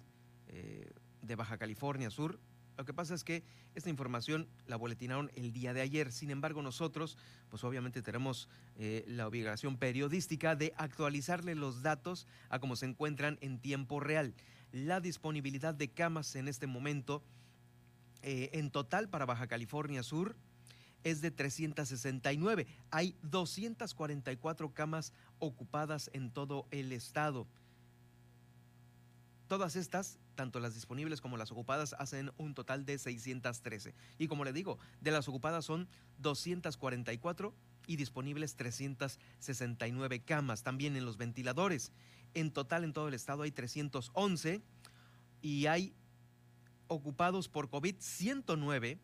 eh, 0.49 0.91
de 1.23 1.35
Baja 1.37 1.59
California 1.59 2.11
Sur, 2.11 2.39
lo 2.77 2.85
que 2.85 2.93
pasa 2.93 3.15
es 3.15 3.25
que 3.25 3.43
esta 3.75 3.89
información 3.89 4.49
la 4.67 4.77
boletinaron 4.77 5.31
el 5.35 5.53
día 5.53 5.73
de 5.73 5.81
ayer. 5.81 6.13
Sin 6.13 6.31
embargo, 6.31 6.61
nosotros, 6.61 7.17
pues 7.49 7.65
obviamente 7.65 8.03
tenemos 8.03 8.49
eh, 8.77 9.05
la 9.07 9.27
obligación 9.27 9.79
periodística 9.79 10.57
de 10.57 10.75
actualizarle 10.77 11.55
los 11.55 11.83
datos 11.83 12.27
a 12.51 12.59
cómo 12.59 12.77
se 12.77 12.87
encuentran 12.87 13.39
en 13.41 13.61
tiempo 13.61 13.99
real. 14.01 14.35
La 14.73 15.01
disponibilidad 15.01 15.75
de 15.75 15.89
camas 15.89 16.37
en 16.37 16.49
este 16.49 16.67
momento, 16.67 17.23
eh, 18.23 18.51
en 18.53 18.71
total 18.71 19.09
para 19.09 19.25
Baja 19.25 19.47
California 19.47 20.03
Sur, 20.03 20.37
es 21.07 21.21
de 21.21 21.31
369. 21.31 22.67
Hay 22.91 23.17
244 23.23 24.75
camas 24.75 25.13
ocupadas 25.39 26.11
en 26.13 26.33
todo 26.33 26.67
el 26.73 26.91
estado. 26.91 27.47
Todas 29.47 29.77
estas 29.77 30.19
tanto 30.35 30.59
las 30.59 30.75
disponibles 30.75 31.21
como 31.21 31.37
las 31.37 31.53
ocupadas 31.53 31.95
hacen 31.99 32.33
un 32.39 32.55
total 32.55 32.85
de 32.85 32.99
613. 32.99 33.95
Y 34.19 34.27
como 34.27 34.45
le 34.45 34.53
digo, 34.53 34.81
de 35.01 35.13
las 35.13 35.29
ocupadas 35.29 35.65
son 35.65 35.89
244 36.19 37.55
y 37.87 37.97
disponibles 37.97 38.57
369 38.57 40.25
camas. 40.25 40.65
También 40.65 40.97
en 40.97 41.05
los 41.05 41.17
ventiladores. 41.17 41.93
En 42.35 42.51
total 42.51 42.83
en 42.83 42.93
todo 42.93 43.07
el 43.07 43.15
estado 43.15 43.45
hay 43.45 43.53
311 43.53 44.61
y 45.41 45.67
hay 45.67 45.95
ocupados 46.89 47.49
por 47.49 47.71
COVID 47.71 47.95
109 48.01 48.99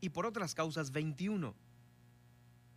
y 0.00 0.10
por 0.10 0.26
otras 0.26 0.54
causas 0.54 0.90
21. 0.92 1.54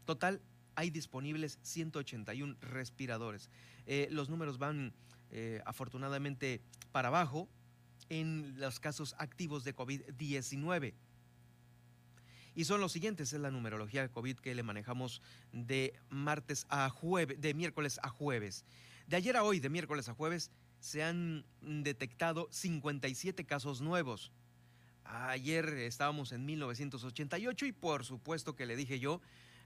Total, 0.05 0.41
hay 0.75 0.89
disponibles 0.89 1.59
181 1.61 2.55
respiradores. 2.61 3.49
Eh, 3.85 4.07
los 4.11 4.29
números 4.29 4.57
van 4.57 4.93
eh, 5.29 5.61
afortunadamente 5.65 6.61
para 6.91 7.09
abajo 7.09 7.47
en 8.09 8.59
los 8.59 8.79
casos 8.79 9.15
activos 9.17 9.63
de 9.63 9.75
COVID-19. 9.75 10.93
Y 12.53 12.65
son 12.65 12.81
los 12.81 12.91
siguientes, 12.91 13.31
es 13.31 13.39
la 13.39 13.51
numerología 13.51 14.01
de 14.01 14.09
COVID 14.09 14.37
que 14.37 14.53
le 14.53 14.63
manejamos 14.63 15.21
de 15.53 15.93
martes 16.09 16.65
a 16.69 16.89
jueves, 16.89 17.39
de 17.39 17.53
miércoles 17.53 17.99
a 18.03 18.09
jueves. 18.09 18.65
De 19.07 19.15
ayer 19.15 19.37
a 19.37 19.43
hoy, 19.43 19.59
de 19.59 19.69
miércoles 19.69 20.09
a 20.09 20.13
jueves, 20.13 20.51
se 20.81 21.03
han 21.03 21.45
detectado 21.61 22.49
57 22.51 23.45
casos 23.45 23.79
nuevos. 23.81 24.31
Ayer 25.13 25.67
estábamos 25.73 26.31
en 26.31 26.45
1988 26.45 27.65
y 27.65 27.73
por 27.73 28.05
supuesto 28.05 28.55
que 28.55 28.65
le 28.65 28.77
dije 28.77 28.97
yo, 28.97 29.19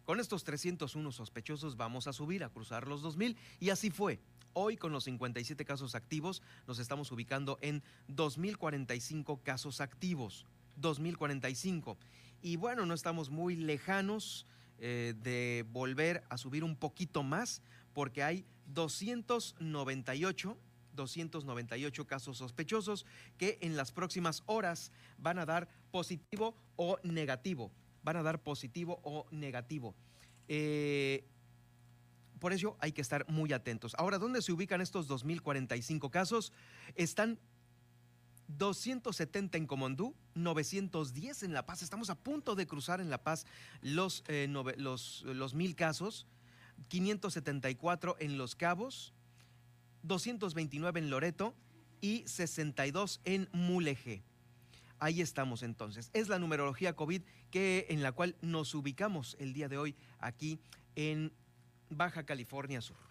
con 0.03 0.19
estos 0.19 0.43
301 0.43 1.11
sospechosos 1.11 1.77
vamos 1.77 2.07
a 2.07 2.13
subir 2.13 2.43
a 2.43 2.49
cruzar 2.49 2.87
los 2.87 3.03
2000 3.03 3.37
y 3.59 3.69
así 3.69 3.91
fue. 3.91 4.19
Hoy 4.53 4.75
con 4.75 4.91
los 4.91 5.03
57 5.03 5.63
casos 5.63 5.93
activos 5.93 6.41
nos 6.65 6.79
estamos 6.79 7.11
ubicando 7.11 7.59
en 7.61 7.83
2045 8.07 9.43
casos 9.43 9.81
activos. 9.81 10.47
2045. 10.77 11.99
Y 12.41 12.55
bueno, 12.55 12.87
no 12.87 12.95
estamos 12.95 13.29
muy 13.29 13.55
lejanos 13.55 14.47
eh, 14.79 15.13
de 15.21 15.63
volver 15.69 16.23
a 16.29 16.37
subir 16.37 16.63
un 16.63 16.75
poquito 16.75 17.21
más 17.21 17.61
porque 17.93 18.23
hay 18.23 18.45
298 18.65 20.57
298 20.95 22.07
casos 22.07 22.37
sospechosos 22.37 23.05
que 23.37 23.57
en 23.61 23.75
las 23.77 23.91
próximas 23.91 24.43
horas 24.45 24.91
van 25.17 25.39
a 25.39 25.45
dar 25.45 25.67
positivo 25.91 26.55
o 26.75 26.97
negativo. 27.03 27.71
Van 28.03 28.17
a 28.17 28.23
dar 28.23 28.41
positivo 28.41 28.99
o 29.03 29.25
negativo. 29.31 29.95
Eh, 30.47 31.25
por 32.39 32.53
ello 32.53 32.75
hay 32.79 32.91
que 32.91 33.01
estar 33.01 33.27
muy 33.29 33.53
atentos. 33.53 33.95
Ahora, 33.97 34.17
¿dónde 34.19 34.41
se 34.41 34.51
ubican 34.51 34.81
estos 34.81 35.09
2.045 35.09 36.09
casos? 36.09 36.53
Están 36.95 37.39
270 38.47 39.57
en 39.57 39.65
Comondú, 39.65 40.15
910 40.35 41.43
en 41.43 41.53
La 41.53 41.65
Paz. 41.65 41.81
Estamos 41.81 42.09
a 42.09 42.15
punto 42.15 42.55
de 42.55 42.67
cruzar 42.67 43.01
en 43.01 43.09
La 43.09 43.23
Paz 43.23 43.45
los, 43.81 44.23
eh, 44.27 44.47
los, 44.77 45.23
los 45.23 45.53
mil 45.53 45.75
casos, 45.75 46.27
574 46.89 48.17
en 48.19 48.37
Los 48.37 48.55
Cabos, 48.55 49.13
229 50.07 50.99
en 50.99 51.09
Loreto 51.09 51.55
y 52.01 52.23
62 52.27 53.21
en 53.25 53.49
Mulegé. 53.51 54.23
Ahí 54.99 55.21
estamos 55.21 55.63
entonces. 55.63 56.09
Es 56.13 56.29
la 56.29 56.39
numerología 56.39 56.95
COVID 56.95 57.21
que, 57.51 57.87
en 57.89 58.01
la 58.01 58.11
cual 58.11 58.35
nos 58.41 58.73
ubicamos 58.73 59.35
el 59.39 59.53
día 59.53 59.67
de 59.67 59.77
hoy 59.77 59.95
aquí 60.19 60.59
en 60.95 61.33
Baja 61.89 62.25
California 62.25 62.81
Sur. 62.81 63.04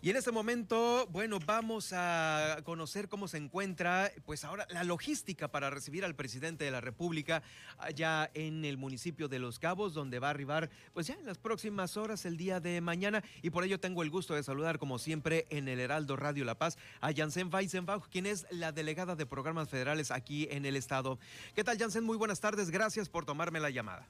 Y 0.00 0.10
en 0.10 0.16
este 0.16 0.30
momento, 0.30 1.08
bueno, 1.10 1.40
vamos 1.44 1.92
a 1.92 2.58
conocer 2.62 3.08
cómo 3.08 3.26
se 3.26 3.36
encuentra, 3.36 4.12
pues 4.26 4.44
ahora 4.44 4.64
la 4.70 4.84
logística 4.84 5.48
para 5.48 5.70
recibir 5.70 6.04
al 6.04 6.14
presidente 6.14 6.64
de 6.64 6.70
la 6.70 6.80
República 6.80 7.42
allá 7.78 8.30
en 8.34 8.64
el 8.64 8.76
municipio 8.76 9.26
de 9.26 9.40
Los 9.40 9.58
Cabos, 9.58 9.94
donde 9.94 10.20
va 10.20 10.28
a 10.28 10.30
arribar, 10.30 10.70
pues 10.92 11.08
ya 11.08 11.14
en 11.14 11.26
las 11.26 11.36
próximas 11.36 11.96
horas, 11.96 12.26
el 12.26 12.36
día 12.36 12.60
de 12.60 12.80
mañana. 12.80 13.24
Y 13.42 13.50
por 13.50 13.64
ello 13.64 13.80
tengo 13.80 14.04
el 14.04 14.10
gusto 14.10 14.36
de 14.36 14.44
saludar, 14.44 14.78
como 14.78 15.00
siempre, 15.00 15.48
en 15.50 15.66
el 15.66 15.80
Heraldo 15.80 16.14
Radio 16.14 16.44
La 16.44 16.54
Paz, 16.54 16.78
a 17.00 17.12
Janssen 17.12 17.52
Weisenbach, 17.52 18.08
quien 18.08 18.26
es 18.26 18.46
la 18.52 18.70
delegada 18.70 19.16
de 19.16 19.26
programas 19.26 19.68
federales 19.68 20.12
aquí 20.12 20.46
en 20.52 20.64
el 20.64 20.76
estado. 20.76 21.18
¿Qué 21.56 21.64
tal, 21.64 21.76
Janssen? 21.76 22.04
Muy 22.04 22.16
buenas 22.16 22.38
tardes. 22.38 22.70
Gracias 22.70 23.08
por 23.08 23.24
tomarme 23.24 23.58
la 23.58 23.70
llamada. 23.70 24.06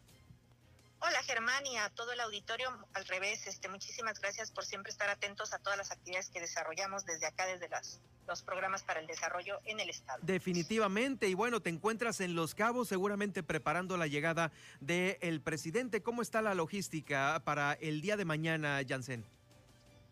Hola 1.01 1.23
Germán 1.23 1.65
y 1.65 1.77
a 1.77 1.91
todo 1.91 2.13
el 2.13 2.21
auditorio, 2.21 2.69
al 2.93 3.05
revés, 3.07 3.47
este, 3.47 3.69
muchísimas 3.69 4.19
gracias 4.21 4.51
por 4.51 4.67
siempre 4.67 4.91
estar 4.91 5.09
atentos 5.09 5.53
a 5.53 5.59
todas 5.61 5.79
las 5.79 5.93
actividades 5.93 6.29
que 6.29 6.41
desarrollamos 6.41 7.07
desde 7.07 7.27
acá, 7.27 7.47
desde 7.47 7.69
las, 7.69 8.01
los 8.27 8.43
programas 8.43 8.83
para 8.83 8.99
el 8.99 9.07
desarrollo 9.07 9.61
en 9.65 9.79
el 9.79 9.91
Estado. 9.91 10.19
Definitivamente, 10.23 11.29
y 11.29 11.35
bueno, 11.35 11.61
te 11.61 11.71
encuentras 11.71 12.21
en 12.21 12.35
Los 12.35 12.57
Cabos, 12.57 12.89
seguramente 12.89 13.45
preparando 13.45 13.97
la 13.97 14.09
llegada 14.09 14.51
del 14.81 15.41
presidente. 15.41 16.03
¿Cómo 16.03 16.21
está 16.21 16.43
la 16.43 16.55
logística 16.55 17.41
para 17.45 17.75
el 17.75 18.01
día 18.01 18.17
de 18.17 18.25
mañana, 18.25 18.81
Jansen? 18.87 19.25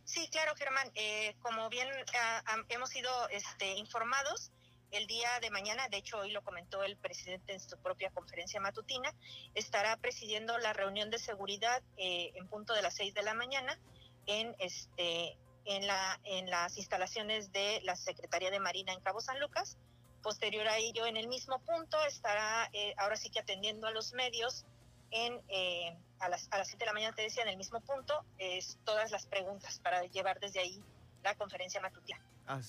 Sí, 0.04 0.28
claro, 0.30 0.54
Germán. 0.54 0.88
Eh, 0.94 1.34
como 1.42 1.68
bien 1.68 1.88
ah, 2.16 2.62
hemos 2.68 2.90
sido 2.90 3.10
este, 3.30 3.74
informados, 3.74 4.52
el 4.90 5.06
día 5.06 5.28
de 5.40 5.50
mañana, 5.50 5.88
de 5.88 5.98
hecho 5.98 6.18
hoy 6.18 6.30
lo 6.30 6.42
comentó 6.42 6.82
el 6.82 6.96
presidente 6.96 7.52
en 7.52 7.60
su 7.60 7.76
propia 7.78 8.10
conferencia 8.10 8.60
matutina, 8.60 9.12
estará 9.54 9.96
presidiendo 9.96 10.56
la 10.58 10.72
reunión 10.72 11.10
de 11.10 11.18
seguridad 11.18 11.82
eh, 11.96 12.32
en 12.34 12.48
punto 12.48 12.74
de 12.74 12.82
las 12.82 12.94
seis 12.94 13.14
de 13.14 13.22
la 13.22 13.34
mañana 13.34 13.78
en 14.26 14.54
este 14.58 15.36
en 15.64 15.86
la 15.86 16.20
en 16.24 16.48
las 16.50 16.76
instalaciones 16.78 17.52
de 17.52 17.80
la 17.82 17.96
Secretaría 17.96 18.50
de 18.50 18.60
Marina 18.60 18.92
en 18.92 19.00
Cabo 19.00 19.20
San 19.20 19.40
Lucas. 19.40 19.76
Posterior 20.22 20.66
a 20.66 20.78
ello, 20.78 21.06
en 21.06 21.16
el 21.16 21.28
mismo 21.28 21.60
punto 21.60 21.96
estará 22.04 22.68
eh, 22.72 22.94
ahora 22.96 23.16
sí 23.16 23.30
que 23.30 23.38
atendiendo 23.38 23.86
a 23.86 23.92
los 23.92 24.12
medios 24.12 24.64
en 25.10 25.40
eh, 25.48 25.96
a 26.18 26.28
las 26.28 26.48
a 26.50 26.58
las 26.58 26.68
siete 26.68 26.84
de 26.84 26.86
la 26.86 26.92
mañana 26.92 27.14
te 27.14 27.22
decía 27.22 27.42
en 27.42 27.48
el 27.48 27.56
mismo 27.56 27.80
punto 27.80 28.24
es 28.38 28.78
todas 28.84 29.10
las 29.10 29.26
preguntas 29.26 29.78
para 29.80 30.04
llevar 30.04 30.40
desde 30.40 30.60
ahí 30.60 30.82
la 31.22 31.34
conferencia 31.36 31.80
matutina 31.80 32.20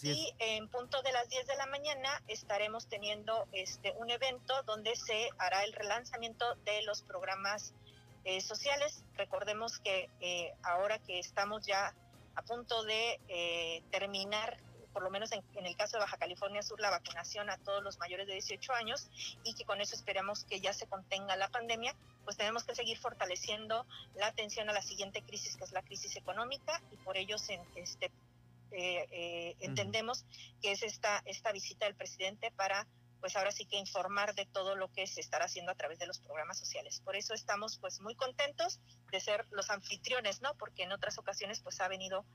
y 0.02 0.34
en 0.40 0.68
punto 0.70 1.02
de 1.04 1.12
las 1.12 1.30
10 1.30 1.46
de 1.46 1.56
la 1.56 1.68
mañana 1.68 2.10
estaremos 2.28 2.88
teniendo 2.88 3.48
este 3.52 3.92
un 3.98 4.10
evento 4.10 4.54
donde 4.64 4.96
se 4.96 5.30
hará 5.38 5.64
el 5.64 5.74
relanzamiento 5.74 6.56
de 6.66 6.82
los 6.84 7.04
programas 7.04 7.74
eh, 8.24 8.42
sociales. 8.42 9.04
Recordemos 9.16 9.80
que 9.80 10.10
eh, 10.20 10.54
ahora 10.64 11.00
que 11.00 11.20
estamos 11.20 11.66
ya 11.66 11.94
a 12.36 12.42
punto 12.42 12.84
de 12.84 13.20
eh, 13.28 13.84
terminar, 13.92 14.58
por 14.94 15.04
lo 15.04 15.12
menos 15.12 15.32
en, 15.32 15.44
en, 15.54 15.66
el 15.68 15.76
caso 15.76 15.98
de 15.98 16.02
Baja 16.02 16.18
California 16.18 16.64
Sur, 16.64 16.80
la 16.80 16.90
vacunación 16.90 17.50
a 17.50 17.58
todos 17.58 17.84
los 17.84 18.00
mayores 18.00 18.26
de 18.26 18.34
18 18.34 18.74
años 18.74 19.10
y 19.44 19.54
que 19.54 19.64
con 19.64 19.80
eso 19.80 19.96
esperamos 19.96 20.44
que 20.46 20.60
ya 20.60 20.74
se 20.74 20.88
contenga 20.88 21.36
la 21.36 21.50
pandemia, 21.50 21.96
pues 22.26 22.36
tenemos 22.36 22.64
que 22.64 22.76
seguir 22.76 22.98
fortaleciendo 22.98 23.86
la 24.16 24.28
atención 24.28 24.70
a 24.70 24.74
la 24.74 24.82
siguiente 24.82 25.22
crisis, 25.22 25.56
que 25.56 25.64
es 25.64 25.72
la 25.72 25.84
crisis 25.84 26.16
económica, 26.16 26.82
y 26.92 26.98
por 26.98 27.16
ello 27.16 27.38
se, 27.38 27.62
este, 27.76 28.12
eh, 28.72 29.08
eh, 29.12 29.56
entendemos 29.60 30.26
que 30.62 30.72
es 30.72 30.84
esta, 30.84 31.22
esta 31.26 31.52
visita 31.52 31.86
del 31.86 31.96
presidente 31.96 32.52
para 32.52 32.88
pues 33.20 33.36
ahora 33.36 33.52
sí 33.52 33.66
que 33.66 33.78
informar 33.78 34.36
de 34.36 34.46
todo 34.46 34.76
lo 34.76 34.92
que 34.92 35.08
se 35.08 35.22
estará 35.22 35.46
haciendo 35.46 35.72
a 35.72 35.76
través 35.76 36.00
de 36.00 36.06
los 36.06 36.20
programas 36.20 36.60
sociales. 36.60 37.02
Por 37.04 37.16
eso 37.16 37.34
estamos 37.34 37.78
pues 37.80 38.00
muy 38.00 38.16
contentos 38.16 38.80
de 39.12 39.20
ser 39.20 39.48
los 39.52 39.70
anfitriones, 39.70 40.42
¿no? 40.42 40.54
Porque 40.56 40.84
en 40.84 40.92
otras 40.92 41.18
ocasiones 41.18 41.62
pues 41.62 41.80
ha 41.82 41.88
venido 41.88 42.26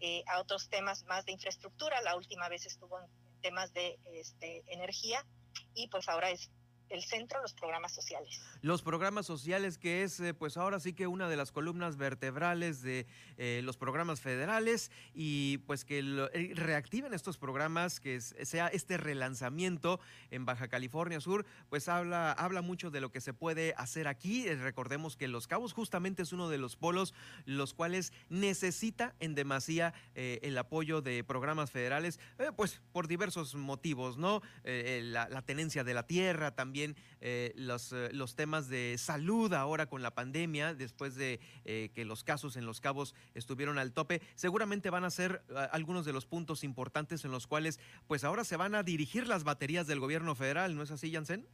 eh, 0.00 0.24
a 0.26 0.40
otros 0.40 0.68
temas 0.68 1.04
más 1.04 1.26
de 1.26 1.32
infraestructura, 1.32 2.00
la 2.00 2.16
última 2.16 2.48
vez 2.48 2.64
estuvo 2.64 2.98
en 2.98 3.06
temas 3.42 3.72
de 3.74 3.98
este, 4.12 4.62
energía 4.66 5.26
y 5.74 5.88
pues 5.88 6.08
ahora 6.08 6.30
es 6.30 6.50
el 6.90 7.02
centro, 7.04 7.40
los 7.40 7.54
programas 7.54 7.94
sociales. 7.94 8.40
Los 8.62 8.82
programas 8.82 9.24
sociales, 9.24 9.78
que 9.78 10.02
es 10.02 10.18
eh, 10.20 10.34
pues 10.34 10.56
ahora 10.56 10.80
sí 10.80 10.92
que 10.92 11.06
una 11.06 11.28
de 11.28 11.36
las 11.36 11.52
columnas 11.52 11.96
vertebrales 11.96 12.82
de 12.82 13.06
eh, 13.38 13.60
los 13.64 13.76
programas 13.76 14.20
federales 14.20 14.90
y 15.14 15.58
pues 15.58 15.84
que 15.84 16.00
eh, 16.00 16.52
reactiven 16.54 17.14
estos 17.14 17.38
programas, 17.38 18.00
que 18.00 18.20
sea 18.20 18.68
este 18.68 18.96
relanzamiento 18.96 20.00
en 20.30 20.44
Baja 20.44 20.68
California 20.68 21.20
Sur, 21.20 21.46
pues 21.68 21.88
habla, 21.88 22.32
habla 22.32 22.60
mucho 22.60 22.90
de 22.90 23.00
lo 23.00 23.10
que 23.10 23.20
se 23.20 23.32
puede 23.32 23.72
hacer 23.76 24.08
aquí. 24.08 24.48
recordemos 24.54 25.16
que 25.16 25.28
Los 25.28 25.46
Cabos 25.46 25.72
justamente 25.72 26.22
es 26.22 26.32
uno 26.32 26.48
de 26.48 26.58
los 26.58 26.76
polos 26.76 27.14
los 27.46 27.72
cuales 27.72 28.12
necesita 28.28 29.14
en 29.20 29.34
demasía 29.34 29.94
el 30.14 30.58
apoyo 30.58 31.02
de 31.02 31.22
programas 31.24 31.70
federales, 31.70 32.18
pues 32.56 32.80
por 32.92 33.06
diversos 33.06 33.54
motivos, 33.54 34.18
¿no? 34.18 34.42
la 34.64 35.42
tenencia 35.42 35.84
de 35.84 35.94
la 35.94 36.06
tierra 36.06 36.54
también 36.54 36.79
eh, 37.20 37.52
los, 37.56 37.92
eh, 37.92 38.10
los 38.12 38.34
temas 38.34 38.68
de 38.68 38.96
salud 38.98 39.52
ahora 39.52 39.86
con 39.86 40.02
la 40.02 40.14
pandemia, 40.14 40.74
después 40.74 41.14
de 41.14 41.40
eh, 41.64 41.90
que 41.94 42.04
los 42.04 42.24
casos 42.24 42.56
en 42.56 42.66
los 42.66 42.80
cabos 42.80 43.14
estuvieron 43.34 43.78
al 43.78 43.92
tope, 43.92 44.22
seguramente 44.34 44.90
van 44.90 45.04
a 45.04 45.10
ser 45.10 45.42
algunos 45.72 46.04
de 46.04 46.12
los 46.12 46.26
puntos 46.26 46.64
importantes 46.64 47.24
en 47.24 47.30
los 47.30 47.46
cuales 47.46 47.78
pues 48.06 48.24
ahora 48.24 48.44
se 48.44 48.56
van 48.56 48.74
a 48.74 48.82
dirigir 48.82 49.26
las 49.26 49.44
baterías 49.44 49.86
del 49.86 50.00
gobierno 50.00 50.34
federal, 50.34 50.74
¿no 50.76 50.82
es 50.82 50.90
así, 50.90 51.12
Jansen? 51.12 51.46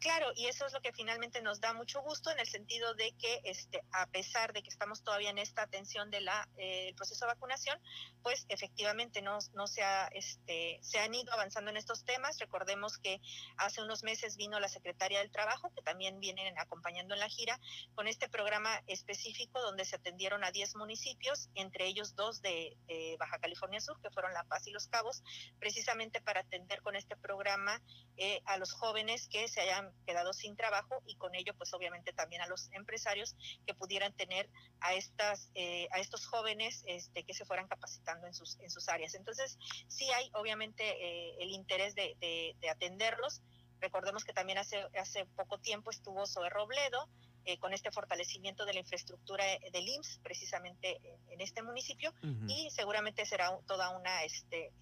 Claro, 0.00 0.30
y 0.36 0.46
eso 0.46 0.64
es 0.64 0.72
lo 0.72 0.80
que 0.80 0.92
finalmente 0.92 1.42
nos 1.42 1.60
da 1.60 1.72
mucho 1.72 2.00
gusto 2.02 2.30
en 2.30 2.38
el 2.38 2.46
sentido 2.46 2.94
de 2.94 3.12
que, 3.18 3.40
este, 3.44 3.82
a 3.90 4.06
pesar 4.06 4.52
de 4.52 4.62
que 4.62 4.68
estamos 4.68 5.02
todavía 5.02 5.30
en 5.30 5.38
esta 5.38 5.62
atención 5.62 6.08
del 6.10 6.28
eh, 6.56 6.92
proceso 6.96 7.24
de 7.24 7.32
vacunación, 7.32 7.80
pues 8.22 8.46
efectivamente 8.48 9.22
no, 9.22 9.40
se, 9.66 9.82
ha, 9.82 10.06
este, 10.12 10.78
se 10.82 11.00
han 11.00 11.14
ido 11.14 11.32
avanzando 11.32 11.70
en 11.70 11.76
estos 11.76 12.04
temas. 12.04 12.38
Recordemos 12.38 12.98
que 12.98 13.20
hace 13.56 13.82
unos 13.82 14.04
meses 14.04 14.36
vino 14.36 14.60
la 14.60 14.68
secretaria 14.68 15.18
del 15.18 15.32
Trabajo, 15.32 15.72
que 15.74 15.82
también 15.82 16.20
vienen 16.20 16.56
acompañando 16.58 17.14
en 17.14 17.20
la 17.20 17.28
gira, 17.28 17.58
con 17.96 18.06
este 18.06 18.28
programa 18.28 18.80
específico 18.86 19.60
donde 19.60 19.84
se 19.84 19.96
atendieron 19.96 20.44
a 20.44 20.52
10 20.52 20.76
municipios, 20.76 21.48
entre 21.54 21.86
ellos 21.86 22.14
dos 22.14 22.40
de, 22.40 22.76
Baja 23.18 23.38
California 23.40 23.80
Sur, 23.80 24.00
que 24.00 24.10
fueron 24.10 24.32
La 24.32 24.44
Paz 24.44 24.66
y 24.66 24.70
Los 24.70 24.86
Cabos, 24.86 25.24
precisamente 25.58 26.20
para 26.20 26.40
atender 26.40 26.82
con 26.82 26.94
este 26.94 27.16
programa 27.16 27.82
eh, 28.16 28.40
a 28.44 28.58
los 28.58 28.72
jóvenes 28.72 29.28
que 29.28 29.48
se 29.48 29.60
hayan 29.60 29.87
quedado 30.06 30.32
sin 30.32 30.56
trabajo 30.56 31.02
y 31.06 31.16
con 31.16 31.34
ello 31.34 31.54
pues 31.54 31.72
obviamente 31.74 32.12
también 32.12 32.42
a 32.42 32.46
los 32.46 32.70
empresarios 32.72 33.36
que 33.66 33.74
pudieran 33.74 34.12
tener 34.14 34.48
a 34.80 34.94
estas 34.94 35.50
eh, 35.54 35.88
a 35.92 35.98
estos 35.98 36.26
jóvenes 36.26 36.82
este, 36.86 37.24
que 37.24 37.34
se 37.34 37.44
fueran 37.44 37.68
capacitando 37.68 38.26
en 38.26 38.34
sus 38.34 38.58
en 38.60 38.70
sus 38.70 38.88
áreas. 38.88 39.14
Entonces 39.14 39.58
sí 39.88 40.10
hay 40.12 40.30
obviamente 40.34 40.84
eh, 40.84 41.36
el 41.40 41.50
interés 41.50 41.94
de, 41.94 42.16
de, 42.20 42.68
atenderlos. 42.70 43.42
Recordemos 43.80 44.24
que 44.24 44.32
también 44.32 44.58
hace 44.58 44.76
hace 44.98 45.24
poco 45.36 45.58
tiempo 45.58 45.90
estuvo 45.90 46.26
Zoe 46.26 46.50
Robledo 46.50 47.08
eh, 47.44 47.58
con 47.58 47.72
este 47.72 47.90
fortalecimiento 47.90 48.66
de 48.66 48.74
la 48.74 48.80
infraestructura 48.80 49.44
del 49.72 49.88
IMSS 49.88 50.20
precisamente 50.22 51.00
en, 51.30 51.40
este 51.40 51.62
municipio 51.62 52.12
y 52.48 52.68
seguramente 52.70 53.24
será 53.24 53.56
toda 53.66 53.90
una 53.90 54.24
este, 54.24 54.72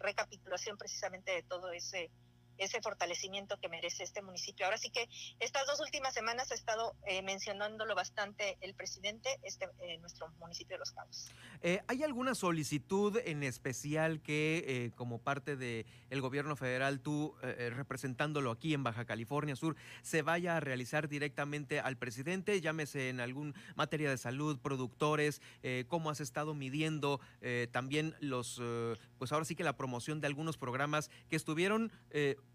recapitulación 0.00 0.76
precisamente 0.76 1.32
de 1.32 1.42
todo 1.42 1.72
ese 1.72 2.10
ese 2.58 2.80
fortalecimiento 2.80 3.58
que 3.58 3.68
merece 3.68 4.02
este 4.04 4.22
municipio. 4.22 4.66
Ahora 4.66 4.78
sí 4.78 4.90
que 4.90 5.08
estas 5.40 5.66
dos 5.66 5.80
últimas 5.80 6.14
semanas 6.14 6.50
ha 6.52 6.54
estado 6.54 6.94
eh, 7.06 7.22
mencionándolo 7.22 7.94
bastante 7.94 8.56
el 8.60 8.74
presidente, 8.74 9.28
este, 9.42 9.68
eh, 9.80 9.98
nuestro 9.98 10.28
municipio 10.38 10.76
de 10.76 10.78
Los 10.78 10.92
Cabos. 10.92 11.30
Eh, 11.62 11.80
¿Hay 11.88 12.02
alguna 12.02 12.34
solicitud 12.34 13.18
en 13.24 13.42
especial 13.42 14.20
que 14.20 14.92
como 14.96 15.18
parte 15.18 15.56
del 15.56 15.86
el 16.10 16.20
gobierno 16.20 16.56
federal, 16.56 17.00
tú 17.00 17.34
representándolo 17.40 18.50
aquí 18.50 18.74
en 18.74 18.82
Baja 18.82 19.04
California 19.04 19.56
Sur, 19.56 19.76
se 20.02 20.22
vaya 20.22 20.56
a 20.56 20.60
realizar 20.60 21.08
directamente 21.08 21.80
al 21.80 21.96
presidente? 21.96 22.60
Llámese 22.60 23.08
en 23.08 23.20
algún 23.20 23.54
materia 23.76 24.10
de 24.10 24.18
salud, 24.18 24.58
productores, 24.58 25.40
cómo 25.88 26.10
has 26.10 26.20
estado 26.20 26.54
midiendo 26.54 27.20
también 27.70 28.14
los, 28.20 28.60
pues 29.18 29.32
ahora 29.32 29.44
sí 29.44 29.54
que 29.54 29.64
la 29.64 29.76
promoción 29.76 30.20
de 30.20 30.26
algunos 30.26 30.58
programas 30.58 31.10
que 31.30 31.36
estuvieron 31.36 31.90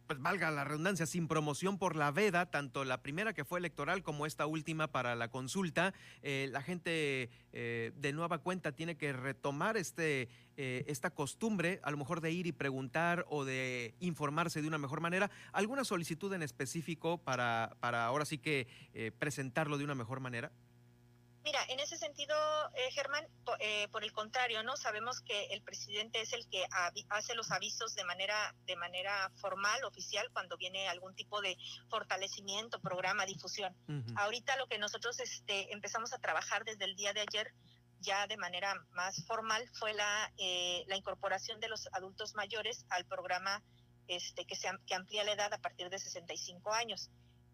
pues 0.08 0.19
valga 0.21 0.50
la 0.52 0.63
redundancia, 0.63 1.06
sin 1.06 1.28
promoción 1.28 1.78
por 1.78 1.95
la 1.95 2.12
veda, 2.12 2.45
tanto 2.50 2.86
la 2.86 3.02
primera 3.02 3.34
que 3.34 3.43
fue 3.43 3.60
electoral 3.60 4.04
como 4.04 4.26
esta 4.26 4.45
última 4.45 4.88
para 4.88 5.15
la 5.15 5.30
consulta. 5.30 5.93
Eh, 6.23 6.47
la 6.52 6.62
gente 6.62 7.30
eh, 7.52 7.91
de 7.95 8.13
nueva 8.13 8.39
cuenta 8.39 8.71
tiene 8.71 8.95
que 8.95 9.12
retomar 9.12 9.76
este, 9.76 10.30
eh, 10.56 10.86
esta 10.88 11.10
costumbre, 11.10 11.82
a 11.84 11.91
lo 11.91 11.97
mejor 11.97 12.21
de 12.21 12.32
ir 12.32 12.47
y 12.47 12.54
preguntar 12.54 13.26
o 13.30 13.43
de 13.43 13.95
informarse 14.00 14.62
de 14.62 14.67
una 14.67 14.78
mejor 14.78 15.02
manera. 15.02 15.30
¿Alguna 15.52 15.84
solicitud 15.84 16.34
en 16.34 16.41
específico 16.41 17.17
para, 17.17 17.76
para 17.82 18.06
ahora 18.06 18.26
sí 18.26 18.38
que 18.38 18.67
presentarlo 19.19 19.78
de 19.78 19.84
una 19.84 19.95
mejor 19.95 20.21
manera? 20.21 20.52
Mira, 21.47 21.63
en 21.69 21.79
ese 21.79 21.95
sentido, 21.95 22.36
eh, 22.75 22.91
Germán, 22.91 23.25
eh, 23.60 23.88
por 23.93 24.03
el 24.03 24.12
contrario, 24.12 24.63
¿no? 24.63 24.75
Sabemos 24.75 25.21
que 25.21 25.45
el 25.45 25.62
presidente 25.62 26.19
es 26.19 26.33
el 26.33 26.45
que 26.49 26.65
hace 27.07 27.36
los 27.36 27.51
avisos 27.51 27.95
de 27.95 28.03
manera, 28.03 28.53
de 28.65 28.75
manera 28.75 29.31
formal, 29.36 29.81
oficial, 29.86 30.29
cuando 30.33 30.57
viene 30.57 30.89
algún 30.89 31.15
tipo 31.15 31.39
de 31.39 31.57
fortalecimiento, 31.89 32.81
programa, 32.81 33.25
difusión. 33.25 33.73
Ahorita 34.17 34.57
lo 34.57 34.67
que 34.67 34.77
nosotros 34.77 35.21
este, 35.21 35.71
empezamos 35.71 36.12
a 36.12 36.17
trabajar 36.17 36.65
desde 36.65 36.83
el 36.83 36.97
día 36.97 37.13
de 37.13 37.21
ayer, 37.21 37.53
ya 38.01 38.27
de 38.27 38.36
manera 38.36 38.75
más 38.91 39.25
formal, 39.25 39.69
fue 39.79 39.93
la, 39.93 40.33
eh, 40.38 40.83
la 40.88 40.97
incorporación 40.97 41.62
de 41.62 41.69
los 41.69 41.88
adultos 41.93 42.36
mayores 42.36 42.86
al 42.89 43.05
programa 43.05 43.63
este, 44.10 44.43
que, 44.43 44.57
se, 44.57 44.67
que 44.86 44.95
amplía 44.95 45.23
la 45.23 45.31
edad 45.31 45.53
a 45.53 45.60
partir 45.60 45.89
de 45.89 45.97
65 45.97 46.73
años. 46.73 47.10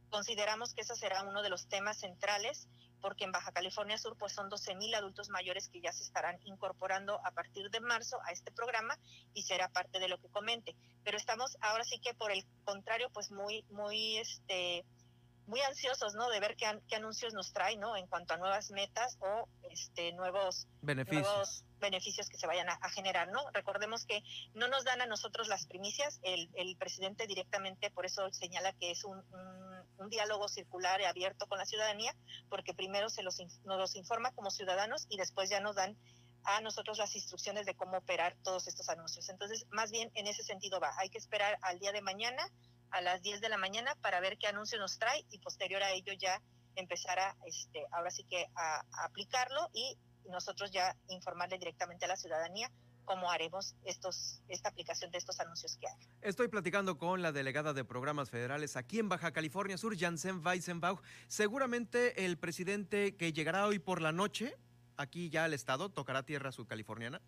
Consideramos 0.10 0.74
que 0.74 0.82
ese 0.82 0.96
será 0.96 1.22
uno 1.22 1.44
de 1.44 1.50
los 1.50 1.68
temas 1.68 2.00
centrales 2.00 2.68
porque 3.04 3.26
en 3.26 3.34
Baja 3.34 3.52
California 3.52 3.98
Sur 3.98 4.16
pues 4.18 4.32
son 4.32 4.48
12 4.48 4.76
mil 4.76 4.96
adultos 4.96 5.28
mayores 5.28 5.68
que 5.68 5.82
ya 5.82 5.92
se 5.92 6.04
estarán 6.04 6.40
incorporando 6.46 7.20
a 7.26 7.32
partir 7.32 7.70
de 7.70 7.82
marzo 7.82 8.18
a 8.24 8.32
este 8.32 8.50
programa 8.54 8.98
y 9.34 9.44
será 9.44 9.68
parte 9.68 10.00
de 10.00 10.08
lo 10.08 10.18
que 10.20 10.30
comente. 10.30 10.74
Pero 11.04 11.18
estamos 11.18 11.58
ahora 11.60 11.84
sí 11.84 12.00
que 12.00 12.14
por 12.14 12.32
el 12.32 12.46
contrario 12.64 13.10
pues 13.14 13.30
muy, 13.30 13.66
muy 13.70 14.18
este, 14.20 14.86
muy 15.48 15.60
ansiosos, 15.62 16.16
¿no? 16.16 16.30
De 16.30 16.40
ver 16.40 16.56
qué, 16.56 16.66
qué, 16.88 16.96
anuncios 16.96 17.34
nos 17.34 17.52
trae, 17.52 17.76
¿no? 17.76 17.98
En 17.98 18.08
cuanto 18.08 18.34
a 18.34 18.38
nuevas 18.38 18.72
metas 18.72 19.18
o 19.20 19.50
este 19.70 20.14
nuevos 20.14 20.68
beneficios, 20.82 21.66
beneficios 21.80 22.30
que 22.30 22.38
se 22.38 22.48
vayan 22.48 22.70
a, 22.70 22.90
generar, 22.90 23.28
¿no? 23.28 23.42
Recordemos 23.52 24.06
que 24.06 24.24
no 24.54 24.70
nos 24.70 24.86
dan 24.86 25.02
a 25.02 25.06
nosotros 25.08 25.50
las 25.50 25.68
primicias, 25.68 26.20
el, 26.24 26.50
el 26.54 26.78
presidente 26.78 27.28
directamente 27.28 27.92
por 27.92 28.06
eso 28.06 28.32
señala 28.32 28.72
que 28.74 28.92
es 28.92 29.04
un, 29.04 29.18
un, 29.18 29.73
diálogo 30.10 30.48
circular 30.48 31.02
y 31.02 31.06
abierto 31.06 31.48
con 31.48 31.58
la 31.58 31.66
ciudadanía, 31.66 32.16
porque 32.50 32.74
primero 32.74 33.10
se 33.10 33.24
los, 33.24 33.40
nos 33.66 33.78
los 33.78 33.96
informa 33.96 34.32
como 34.32 34.52
ciudadanos 34.52 35.06
y 35.10 35.18
después 35.18 35.50
ya 35.50 35.60
nos 35.60 35.76
dan 35.76 35.98
a 36.46 36.62
nosotros 36.62 36.98
las 36.98 37.16
instrucciones 37.16 37.66
de 37.66 37.76
cómo 37.76 37.98
operar 37.98 38.36
todos 38.44 38.68
estos 38.68 38.90
anuncios. 38.90 39.30
Entonces, 39.30 39.66
más 39.72 39.92
bien 39.92 40.12
en 40.16 40.28
ese 40.28 40.44
sentido 40.44 40.80
va. 40.80 40.92
Hay 40.98 41.10
que 41.10 41.18
esperar 41.18 41.58
al 41.62 41.80
día 41.80 41.92
de 41.92 42.02
mañana 42.02 42.44
a 42.94 43.02
las 43.02 43.22
10 43.24 43.42
de 43.42 43.50
la 43.50 43.58
mañana 43.58 43.96
para 44.02 44.20
ver 44.20 44.38
qué 44.38 44.48
anuncio 44.48 44.78
nos 44.78 45.00
trae 45.00 45.26
y 45.32 45.40
posterior 45.40 45.82
a 45.82 45.92
ello 45.92 46.14
ya 46.14 46.42
empezar 46.76 47.20
a, 47.20 47.36
este, 47.46 47.86
ahora 47.92 48.12
sí 48.12 48.24
que 48.30 48.46
a, 48.56 48.84
aplicarlo 49.06 49.70
y 49.74 49.98
nosotros 50.30 50.72
ya 50.72 50.96
informarle 51.10 51.58
directamente 51.58 52.06
a 52.06 52.08
la 52.08 52.16
ciudadanía 52.16 52.72
cómo 53.04 53.30
haremos 53.32 53.76
esta 53.84 54.70
aplicación 54.70 55.12
de 55.12 55.18
estos 55.18 55.40
anuncios 55.40 55.78
que 55.78 55.88
hay. 55.88 55.96
Estoy 56.22 56.48
platicando 56.48 56.98
con 56.98 57.22
la 57.22 57.32
delegada 57.32 57.74
de 57.74 57.84
programas 57.86 58.30
federales 58.30 58.76
aquí 58.76 59.00
en 59.00 59.10
Baja 59.10 59.32
California 59.32 59.78
Sur, 59.78 59.98
Janssen 59.98 60.46
Weisenbach. 60.46 61.02
Seguramente 61.28 62.26
el 62.26 62.38
presidente 62.38 63.16
que 63.16 63.34
llegará 63.34 63.68
hoy 63.68 63.80
por 63.80 64.02
la 64.02 64.12
noche 64.12 64.56
aquí 64.98 65.30
ya 65.30 65.46
al 65.46 65.54
estado 65.54 65.90
tocará 65.90 66.24
tierra 66.24 66.52
subcaliforniana. 66.52 67.22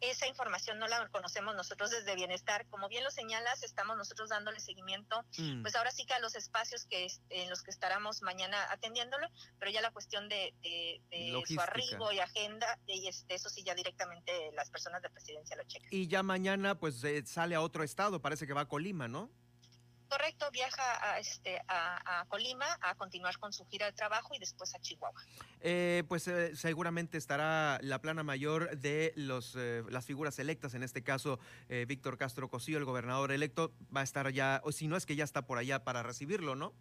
Esa 0.00 0.26
información 0.26 0.78
no 0.78 0.86
la 0.86 1.08
conocemos 1.08 1.54
nosotros 1.54 1.90
desde 1.90 2.14
Bienestar. 2.14 2.66
Como 2.68 2.88
bien 2.88 3.04
lo 3.04 3.10
señalas, 3.10 3.62
estamos 3.62 3.96
nosotros 3.96 4.28
dándole 4.28 4.60
seguimiento, 4.60 5.24
mm. 5.38 5.62
pues 5.62 5.76
ahora 5.76 5.90
sí 5.90 6.06
que 6.06 6.14
a 6.14 6.20
los 6.20 6.34
espacios 6.34 6.86
que 6.86 7.06
en 7.30 7.50
los 7.50 7.62
que 7.62 7.70
estaremos 7.70 8.22
mañana 8.22 8.56
atendiéndolo, 8.70 9.28
pero 9.58 9.70
ya 9.70 9.80
la 9.80 9.90
cuestión 9.90 10.28
de, 10.28 10.54
su 11.46 11.60
arribo 11.60 12.12
y 12.12 12.18
agenda, 12.18 12.78
y 12.86 13.08
este, 13.08 13.34
eso 13.34 13.48
sí 13.48 13.62
ya 13.62 13.74
directamente 13.74 14.52
las 14.52 14.70
personas 14.70 15.02
de 15.02 15.10
presidencia 15.10 15.56
lo 15.56 15.64
checan. 15.64 15.88
Y 15.90 16.08
ya 16.08 16.22
mañana 16.22 16.78
pues 16.78 17.02
eh, 17.04 17.24
sale 17.26 17.54
a 17.54 17.60
otro 17.60 17.82
estado, 17.82 18.20
parece 18.20 18.46
que 18.46 18.52
va 18.52 18.62
a 18.62 18.68
Colima, 18.68 19.08
¿no? 19.08 19.30
Correcto, 20.08 20.50
viaja 20.50 21.12
a, 21.12 21.18
este, 21.18 21.60
a, 21.68 22.24
Colima 22.28 22.66
a 22.80 22.94
continuar 22.94 23.38
con 23.38 23.52
su 23.52 23.66
gira 23.66 23.86
de 23.86 23.92
trabajo 23.92 24.34
y 24.34 24.38
después 24.38 24.74
a 24.74 24.80
Chihuahua. 24.80 25.20
Eh, 25.60 26.04
pues 26.08 26.26
eh, 26.28 26.56
seguramente 26.56 27.18
estará 27.18 27.78
la 27.82 28.00
plana 28.00 28.22
mayor 28.22 28.76
de 28.78 29.12
los, 29.16 29.54
eh, 29.56 29.82
las 29.90 30.06
figuras 30.06 30.38
electas, 30.38 30.74
en 30.74 30.82
este 30.82 31.02
caso 31.02 31.38
Víctor 31.86 32.16
Castro 32.16 32.48
Cosío, 32.48 32.78
el 32.78 32.84
gobernador 32.84 33.32
electo, 33.32 33.72
va 33.94 34.00
a 34.00 34.04
estar 34.04 34.30
ya, 34.32 34.60
o 34.64 34.72
si 34.72 34.88
no 34.88 34.96
es 34.96 35.04
que 35.04 35.16
ya 35.16 35.24
está 35.24 35.46
por 35.46 35.58
allá 35.58 35.84
para 35.84 36.02
recibirlo, 36.02 36.54
¿no? 36.54 36.72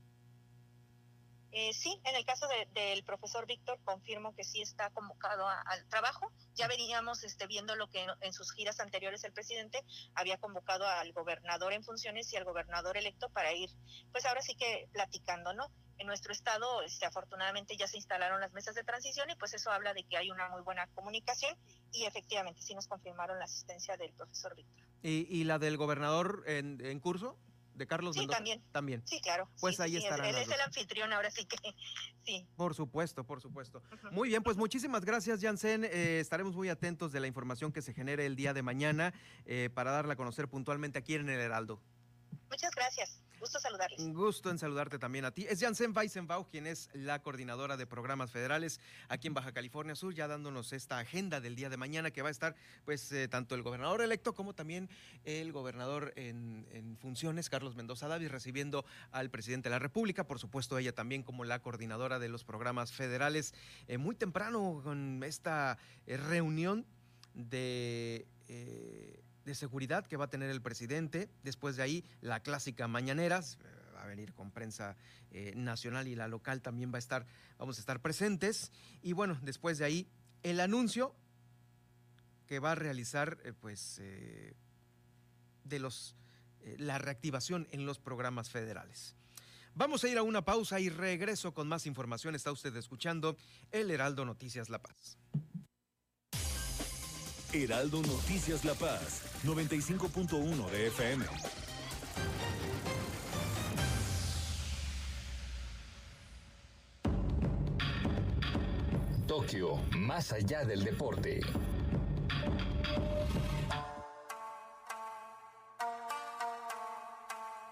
Eh, 1.51 1.73
sí, 1.73 1.99
en 2.03 2.15
el 2.15 2.25
caso 2.25 2.45
del 2.73 3.03
profesor 3.03 3.45
Víctor, 3.45 3.79
confirmo 3.83 4.35
que 4.35 4.43
sí 4.43 4.61
está 4.61 4.89
convocado 4.89 5.47
al 5.47 5.87
trabajo. 5.87 6.31
Ya 6.55 6.67
veníamos 6.67 7.23
este, 7.23 7.47
viendo 7.47 7.75
lo 7.75 7.87
que 7.87 8.05
en, 8.21 8.33
sus 8.33 8.51
giras 8.53 8.79
anteriores 8.79 9.23
el 9.23 9.31
presidente 9.31 9.83
había 10.13 10.37
convocado 10.37 10.85
al 10.85 11.13
gobernador 11.13 11.73
en 11.73 11.83
funciones 11.83 12.31
y 12.33 12.37
al 12.37 12.43
gobernador 12.43 12.97
electo 12.97 13.29
para 13.29 13.53
ir, 13.53 13.69
pues 14.11 14.25
ahora 14.25 14.41
sí 14.41 14.55
que 14.55 14.89
platicando, 14.91 15.53
¿no? 15.53 15.71
En 15.99 16.05
nuestro 16.05 16.31
estado, 16.31 16.83
este, 16.83 17.05
afortunadamente 17.05 17.75
ya 17.75 17.87
se 17.87 17.97
instalaron 17.97 18.39
las 18.39 18.53
mesas 18.53 18.75
de 18.75 18.83
transición 18.83 19.29
y 19.31 19.35
pues 19.35 19.53
eso 19.53 19.71
habla 19.71 19.93
de 19.93 20.03
que 20.03 20.17
hay 20.17 20.29
una 20.29 20.49
muy 20.49 20.61
buena 20.61 20.85
comunicación 20.93 21.57
y 21.91 22.05
efectivamente 22.05 22.61
sí 22.61 22.75
nos 22.75 22.87
confirmaron 22.87 23.39
la 23.39 23.45
asistencia 23.45 23.97
del 23.97 24.13
profesor 24.13 24.55
Víctor. 24.55 24.85
¿Y, 25.01 25.43
la 25.45 25.57
del 25.57 25.77
gobernador 25.77 26.43
en 26.47 26.99
curso? 26.99 27.37
De 27.77 27.87
Carlos 27.87 28.15
sí, 28.15 28.27
también. 28.27 28.61
También. 28.71 29.03
Sí, 29.05 29.21
claro. 29.21 29.49
Pues 29.59 29.79
ahí 29.79 29.97
estará. 29.97 30.27
Él 30.27 30.35
es 30.35 30.49
el 30.49 30.59
anfitrión, 30.59 31.13
ahora 31.13 31.29
sí 31.31 31.45
que 31.45 31.57
sí. 32.25 32.47
Por 32.55 32.73
supuesto, 32.73 33.23
por 33.23 33.41
supuesto. 33.41 33.81
Muy 34.11 34.29
bien, 34.29 34.43
pues 34.43 34.57
muchísimas 34.57 35.05
gracias, 35.05 35.41
Jansen. 35.41 35.85
Eh, 35.85 36.19
estaremos 36.19 36.55
muy 36.55 36.69
atentos 36.69 37.11
de 37.11 37.19
la 37.19 37.27
información 37.27 37.71
que 37.71 37.81
se 37.81 37.93
genere 37.93 38.25
el 38.25 38.35
día 38.35 38.53
de 38.53 38.63
mañana 38.63 39.13
eh, 39.45 39.69
para 39.73 39.91
darla 39.91 40.13
a 40.13 40.15
conocer 40.15 40.47
puntualmente 40.47 40.99
aquí 40.99 41.15
en 41.15 41.29
el 41.29 41.39
Heraldo. 41.39 41.79
Muchas 42.49 42.73
gracias. 42.73 43.21
Gusto 43.39 43.59
saludarles. 43.59 43.99
Un 43.99 44.13
gusto 44.13 44.49
en 44.49 44.57
saludarte 44.57 44.97
también 44.97 45.25
a 45.25 45.31
ti. 45.31 45.45
Es 45.47 45.59
Janssen 45.59 45.95
Weisenbach, 45.95 46.47
quien 46.49 46.65
es 46.65 46.89
la 46.93 47.21
coordinadora 47.21 47.77
de 47.77 47.85
programas 47.85 48.31
federales 48.31 48.79
aquí 49.09 49.27
en 49.27 49.35
Baja 49.35 49.51
California 49.51 49.95
Sur, 49.95 50.13
ya 50.13 50.27
dándonos 50.27 50.73
esta 50.73 50.97
agenda 50.97 51.39
del 51.39 51.55
día 51.55 51.69
de 51.69 51.77
mañana 51.77 52.09
que 52.11 52.21
va 52.21 52.29
a 52.29 52.31
estar, 52.31 52.55
pues, 52.85 53.11
eh, 53.11 53.27
tanto 53.27 53.53
el 53.53 53.61
gobernador 53.61 54.01
electo 54.01 54.33
como 54.33 54.53
también 54.53 54.89
el 55.23 55.51
gobernador 55.51 56.13
en, 56.15 56.65
funciones, 56.99 57.49
Carlos 57.49 57.75
Mendoza 57.75 58.07
Davis, 58.07 58.31
recibiendo 58.31 58.85
al 59.11 59.29
presidente 59.29 59.69
de 59.69 59.75
la 59.75 59.79
República. 59.79 60.25
Por 60.25 60.39
supuesto, 60.39 60.77
ella 60.77 60.93
también 60.93 61.21
como 61.21 61.43
la 61.43 61.59
coordinadora 61.61 62.17
de 62.19 62.29
los 62.29 62.43
programas 62.43 62.91
federales. 62.91 63.53
Eh, 63.87 63.97
muy 63.97 64.15
temprano 64.15 64.81
con 64.83 65.21
esta 65.23 65.77
eh, 66.07 66.17
reunión 66.17 66.85
de 67.33 68.25
de 69.47 69.55
seguridad 69.55 70.05
que 70.05 70.17
va 70.17 70.25
a 70.25 70.29
tener 70.29 70.49
el 70.51 70.61
presidente. 70.61 71.29
Después 71.41 71.77
de 71.77 71.83
ahí, 71.83 72.05
la 72.21 72.41
clásica 72.41 72.87
mañaneras. 72.87 73.57
Eh, 73.63 73.93
va 73.95 74.03
a 74.03 74.07
venir 74.07 74.33
con 74.33 74.51
prensa 74.51 74.95
eh, 75.31 75.53
nacional 75.55 76.07
y 76.07 76.15
la 76.15 76.27
local 76.27 76.61
también 76.61 76.91
va 76.91 76.97
a 76.97 76.99
estar, 76.99 77.25
vamos 77.57 77.77
a 77.77 77.79
estar 77.79 78.01
presentes. 78.01 78.71
Y 79.01 79.13
bueno, 79.13 79.39
después 79.41 79.79
de 79.79 79.85
ahí, 79.85 80.07
el 80.43 80.59
anuncio 80.59 81.15
que 82.45 82.59
va 82.59 82.73
a 82.73 82.75
realizar, 82.75 83.39
eh, 83.43 83.53
pues, 83.53 84.01
de 85.63 85.79
los, 85.79 86.15
la 86.77 86.97
reactivación 86.97 87.67
en 87.71 87.85
los 87.85 87.99
programas 87.99 88.49
federales. 88.49 89.15
Vamos 89.73 90.03
a 90.03 90.09
ir 90.09 90.17
a 90.17 90.23
una 90.23 90.43
pausa 90.43 90.79
y 90.79 90.89
regreso 90.89 91.53
con 91.53 91.67
más 91.67 91.85
información. 91.85 92.35
Está 92.35 92.51
usted 92.51 92.75
escuchando 92.75 93.37
El 93.71 93.91
Heraldo 93.91 94.25
Noticias 94.25 94.69
La 94.69 94.81
Paz. 94.81 95.17
Heraldo 97.53 98.01
Noticias 98.01 98.65
La 98.65 98.73
Paz, 98.73 99.21
95.1 99.45 100.69
de 100.69 100.87
FM. 100.87 101.25
Tokio, 109.25 109.77
más 109.97 110.33
allá 110.33 110.65
del 110.65 110.83
deporte. 110.83 111.39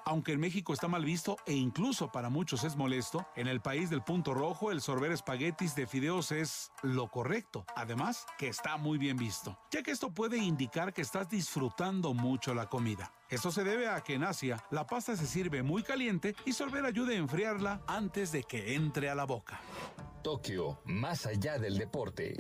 Aunque 0.08 0.34
en 0.34 0.40
México 0.40 0.72
está 0.72 0.88
mal 0.88 1.04
visto 1.04 1.38
e 1.48 1.54
incluso 1.54 2.12
para 2.12 2.30
muchos 2.30 2.64
es 2.64 2.76
molesto, 2.76 3.26
en 3.36 3.48
el 3.48 3.60
país 3.60 3.90
del 3.90 4.04
punto 4.04 4.36
rojo 4.36 4.72
el 4.72 4.80
sorber 4.80 5.12
espaguetis 5.12 5.76
de 5.76 5.88
fideos 5.88 6.32
es 6.32 6.72
lo 6.84 7.10
correcto. 7.10 7.66
Además, 7.76 8.28
que 8.38 8.48
está 8.48 8.78
muy 8.78 9.00
bien 9.00 9.18
visto, 9.18 9.58
ya 9.72 9.82
que 9.82 9.90
esto 9.90 10.14
puede 10.14 10.38
indicar 10.38 10.94
que 10.94 11.02
estás 11.02 11.28
disfrutando 11.28 12.14
mucho 12.14 12.54
la 12.54 12.68
comida. 12.70 13.12
Esto 13.30 13.52
se 13.52 13.64
debe 13.64 13.88
a 13.88 14.02
que 14.02 14.14
en 14.14 14.26
Asia 14.26 14.64
la 14.70 14.86
pasta 14.86 15.18
se 15.18 15.26
sirve 15.26 15.64
muy 15.64 15.82
caliente 15.82 16.36
y 16.46 16.54
sorber 16.54 16.86
ayuda 16.86 17.14
a 17.14 17.16
enfriarla 17.16 17.82
antes 17.88 18.32
de 18.32 18.44
que 18.44 18.76
entre 18.76 19.10
a 19.10 19.16
la 19.16 19.26
boca. 19.26 19.60
Tokio, 20.22 20.82
más 20.86 21.26
allá 21.26 21.58
del 21.58 21.80
deporte. 21.80 22.36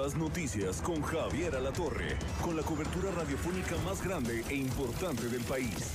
Noticias 0.00 0.80
con 0.80 1.02
Javier 1.02 1.54
Alatorre, 1.56 2.16
con 2.42 2.56
la 2.56 2.62
cobertura 2.62 3.10
radiofónica 3.10 3.76
más 3.84 4.02
grande 4.02 4.42
e 4.48 4.54
importante 4.54 5.28
del 5.28 5.42
país. 5.42 5.92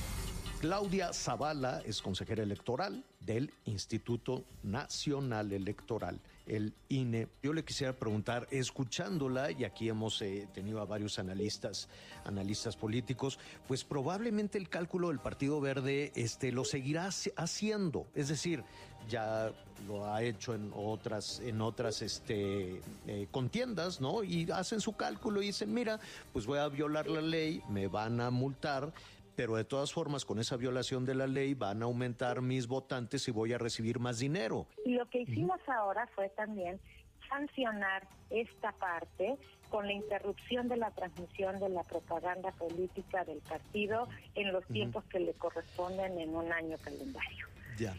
Claudia 0.60 1.12
Zavala 1.12 1.80
es 1.84 2.00
consejera 2.00 2.44
electoral 2.44 3.04
del 3.18 3.52
Instituto 3.64 4.44
Nacional 4.62 5.52
Electoral, 5.52 6.20
el 6.46 6.74
INE. 6.88 7.28
Yo 7.42 7.52
le 7.52 7.64
quisiera 7.64 7.92
preguntar, 7.92 8.46
escuchándola, 8.50 9.50
y 9.50 9.64
aquí 9.64 9.88
hemos 9.88 10.22
eh, 10.22 10.48
tenido 10.54 10.80
a 10.80 10.84
varios 10.84 11.18
analistas, 11.18 11.88
analistas 12.24 12.76
políticos, 12.76 13.38
pues 13.66 13.84
probablemente 13.84 14.58
el 14.58 14.68
cálculo 14.68 15.08
del 15.08 15.18
Partido 15.18 15.60
Verde 15.60 16.12
este, 16.14 16.52
lo 16.52 16.64
seguirá 16.64 17.08
haciendo. 17.36 18.06
Es 18.14 18.28
decir, 18.28 18.64
ya 19.08 19.52
lo 19.86 20.12
ha 20.12 20.22
hecho 20.22 20.54
en 20.54 20.72
otras, 20.74 21.40
en 21.40 21.60
otras 21.60 22.02
este, 22.02 22.80
eh, 23.06 23.28
contiendas, 23.30 24.00
¿no? 24.00 24.24
Y 24.24 24.50
hacen 24.50 24.80
su 24.80 24.96
cálculo 24.96 25.42
y 25.42 25.46
dicen, 25.46 25.72
mira, 25.72 26.00
pues 26.32 26.46
voy 26.46 26.58
a 26.58 26.68
violar 26.68 27.06
la 27.08 27.20
ley, 27.20 27.62
me 27.68 27.88
van 27.88 28.20
a 28.20 28.30
multar, 28.30 28.92
pero 29.36 29.54
de 29.54 29.64
todas 29.64 29.92
formas 29.92 30.24
con 30.24 30.38
esa 30.38 30.56
violación 30.56 31.04
de 31.04 31.14
la 31.14 31.26
ley 31.26 31.54
van 31.54 31.82
a 31.82 31.84
aumentar 31.84 32.40
mis 32.40 32.66
votantes 32.66 33.28
y 33.28 33.30
voy 33.30 33.52
a 33.52 33.58
recibir 33.58 34.00
más 34.00 34.18
dinero. 34.18 34.66
Y 34.84 34.94
lo 34.94 35.08
que 35.10 35.20
hicimos 35.20 35.60
ahora 35.68 36.06
fue 36.14 36.30
también 36.30 36.80
sancionar 37.28 38.08
esta 38.30 38.72
parte 38.72 39.36
con 39.68 39.86
la 39.86 39.92
interrupción 39.92 40.68
de 40.68 40.76
la 40.76 40.90
transmisión 40.92 41.58
de 41.60 41.68
la 41.68 41.82
propaganda 41.82 42.50
política 42.52 43.24
del 43.24 43.38
partido 43.40 44.08
en 44.34 44.52
los 44.52 44.64
tiempos 44.66 45.04
que 45.04 45.20
le 45.20 45.34
corresponden 45.34 46.18
en 46.18 46.34
un 46.34 46.50
año 46.52 46.76
calendario. 46.78 47.46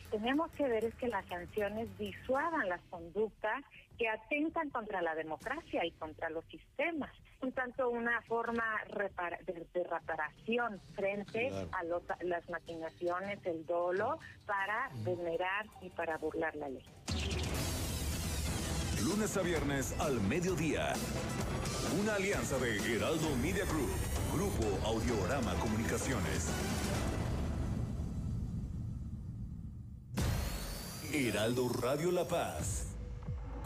Tenemos 0.10 0.50
que 0.54 0.68
ver 0.68 0.86
es 0.86 0.96
que 0.96 1.08
las 1.08 1.26
sanciones 1.28 1.88
disuadan 2.00 2.68
las 2.68 2.82
conductas 2.90 3.64
que 3.98 4.08
atentan 4.08 4.70
contra 4.70 5.02
la 5.02 5.16
democracia 5.16 5.86
y 5.86 5.92
contra 5.92 6.30
los 6.30 6.46
sistemas. 6.46 7.12
Un 7.42 7.52
tanto 7.52 7.90
una 7.90 8.22
forma 8.24 8.64
de, 9.46 9.84
reparación 9.84 10.82
frente 10.96 11.52
a 11.72 11.84
las 12.24 12.50
maquinaciones, 12.50 13.40
el 13.46 13.66
dolo, 13.66 14.20
para 14.46 14.90
vulnerar 15.04 15.66
y 15.82 15.90
para 15.90 16.18
burlar 16.18 16.56
la 16.56 16.70
ley. 16.70 16.84
Lunes 19.04 19.38
a 19.38 19.42
viernes 19.42 20.00
al 20.00 20.20
mediodía. 20.22 20.94
Una 22.02 22.16
alianza 22.16 22.58
de 22.58 22.78
Heraldo 22.78 23.36
Media 23.38 23.66
Group, 23.66 23.92
Grupo 24.34 24.88
Audiorama 24.88 25.54
Comunicaciones. 25.60 26.52
Heraldo 31.14 31.70
Radio 31.70 32.12
La 32.12 32.28
Paz. 32.28 32.97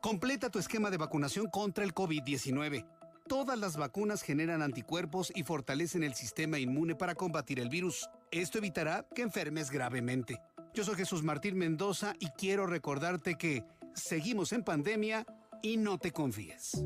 Completa 0.00 0.50
tu 0.50 0.58
esquema 0.58 0.90
de 0.90 0.96
vacunación 0.96 1.48
contra 1.50 1.84
el 1.84 1.94
COVID-19. 1.94 2.86
Todas 3.28 3.58
las 3.58 3.76
vacunas 3.76 4.22
generan 4.22 4.62
anticuerpos 4.62 5.30
y 5.34 5.44
fortalecen 5.44 6.02
el 6.02 6.14
sistema 6.14 6.58
inmune 6.58 6.94
para 6.94 7.14
combatir 7.14 7.60
el 7.60 7.68
virus. 7.68 8.08
Esto 8.30 8.58
evitará 8.58 9.06
que 9.14 9.22
enfermes 9.22 9.70
gravemente. 9.70 10.40
Yo 10.74 10.84
soy 10.84 10.96
Jesús 10.96 11.22
Martín 11.22 11.56
Mendoza 11.56 12.14
y 12.18 12.28
quiero 12.30 12.66
recordarte 12.66 13.36
que 13.36 13.64
seguimos 13.94 14.52
en 14.52 14.64
pandemia 14.64 15.26
y 15.62 15.76
no 15.76 15.98
te 15.98 16.12
confíes. 16.12 16.82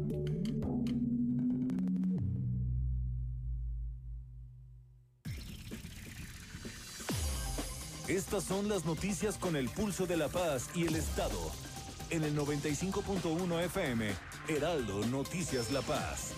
Estas 8.09 8.45
son 8.45 8.69
las 8.69 8.85
noticias 8.85 9.39
con 9.39 9.57
el 9.57 9.71
pulso 9.71 10.07
de 10.07 10.19
la 10.19 10.29
paz 10.29 10.69
y 10.75 10.87
el 10.87 10.95
Estado. 10.97 11.64
En 12.11 12.23
el 12.23 12.37
95.1 12.37 13.65
FM, 13.65 14.11
Heraldo 14.49 15.05
Noticias 15.07 15.73
La 15.73 15.81
Paz. 15.83 16.33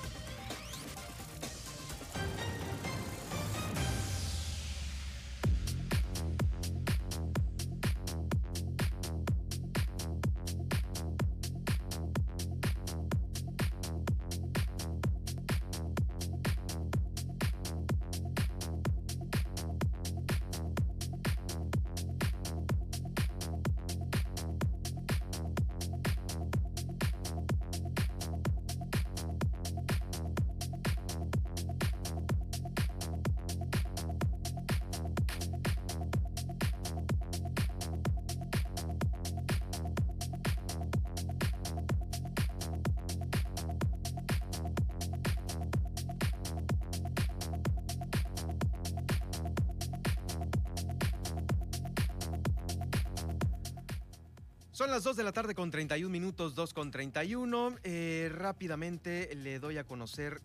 Son 54.87 54.92
las 54.92 55.03
2 55.03 55.16
de 55.16 55.25
la 55.25 55.33
tarde 55.33 55.57
con 55.57 55.72
31 55.72 56.09
minutos, 56.09 56.55
2 56.55 56.72
con 56.72 56.92
31. 56.92 57.75
Eh, 57.83 58.31
rápidamente 58.33 59.35
le 59.35 59.59
doy 59.59 59.79
a 59.79 59.85
conocer 59.85 60.40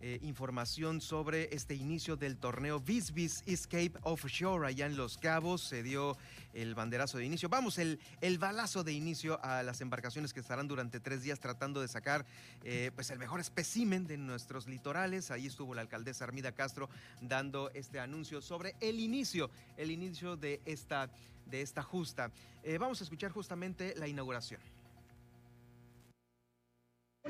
eh, 0.00 0.20
información 0.22 1.00
sobre 1.00 1.52
este 1.52 1.74
inicio 1.74 2.16
del 2.16 2.36
torneo 2.36 2.78
Visbis 2.78 3.42
Escape 3.46 3.94
Offshore 4.04 4.68
allá 4.68 4.86
en 4.86 4.96
Los 4.96 5.18
Cabos. 5.18 5.62
Se 5.62 5.82
dio 5.82 6.16
el 6.54 6.76
banderazo 6.76 7.18
de 7.18 7.24
inicio. 7.24 7.48
Vamos, 7.48 7.78
el, 7.78 7.98
el 8.20 8.38
balazo 8.38 8.84
de 8.84 8.92
inicio 8.92 9.42
a 9.42 9.64
las 9.64 9.80
embarcaciones 9.80 10.32
que 10.32 10.38
estarán 10.38 10.68
durante 10.68 11.00
tres 11.00 11.24
días 11.24 11.40
tratando 11.40 11.80
de 11.80 11.88
sacar 11.88 12.24
eh, 12.62 12.92
pues 12.94 13.10
el 13.10 13.18
mejor 13.18 13.40
espécimen 13.40 14.06
de 14.06 14.18
nuestros 14.18 14.68
litorales. 14.68 15.32
Ahí 15.32 15.46
estuvo 15.46 15.74
la 15.74 15.80
alcaldesa 15.80 16.22
Armida 16.22 16.52
Castro 16.52 16.88
dando 17.20 17.70
este 17.74 17.98
anuncio 17.98 18.40
sobre 18.40 18.76
el 18.78 19.00
inicio, 19.00 19.50
el 19.76 19.90
inicio 19.90 20.36
de 20.36 20.60
esta 20.64 21.10
de 21.50 21.62
esta 21.62 21.82
justa. 21.82 22.30
Eh, 22.62 22.78
vamos 22.78 23.00
a 23.00 23.04
escuchar 23.04 23.30
justamente 23.32 23.94
la 23.96 24.08
inauguración. 24.08 24.60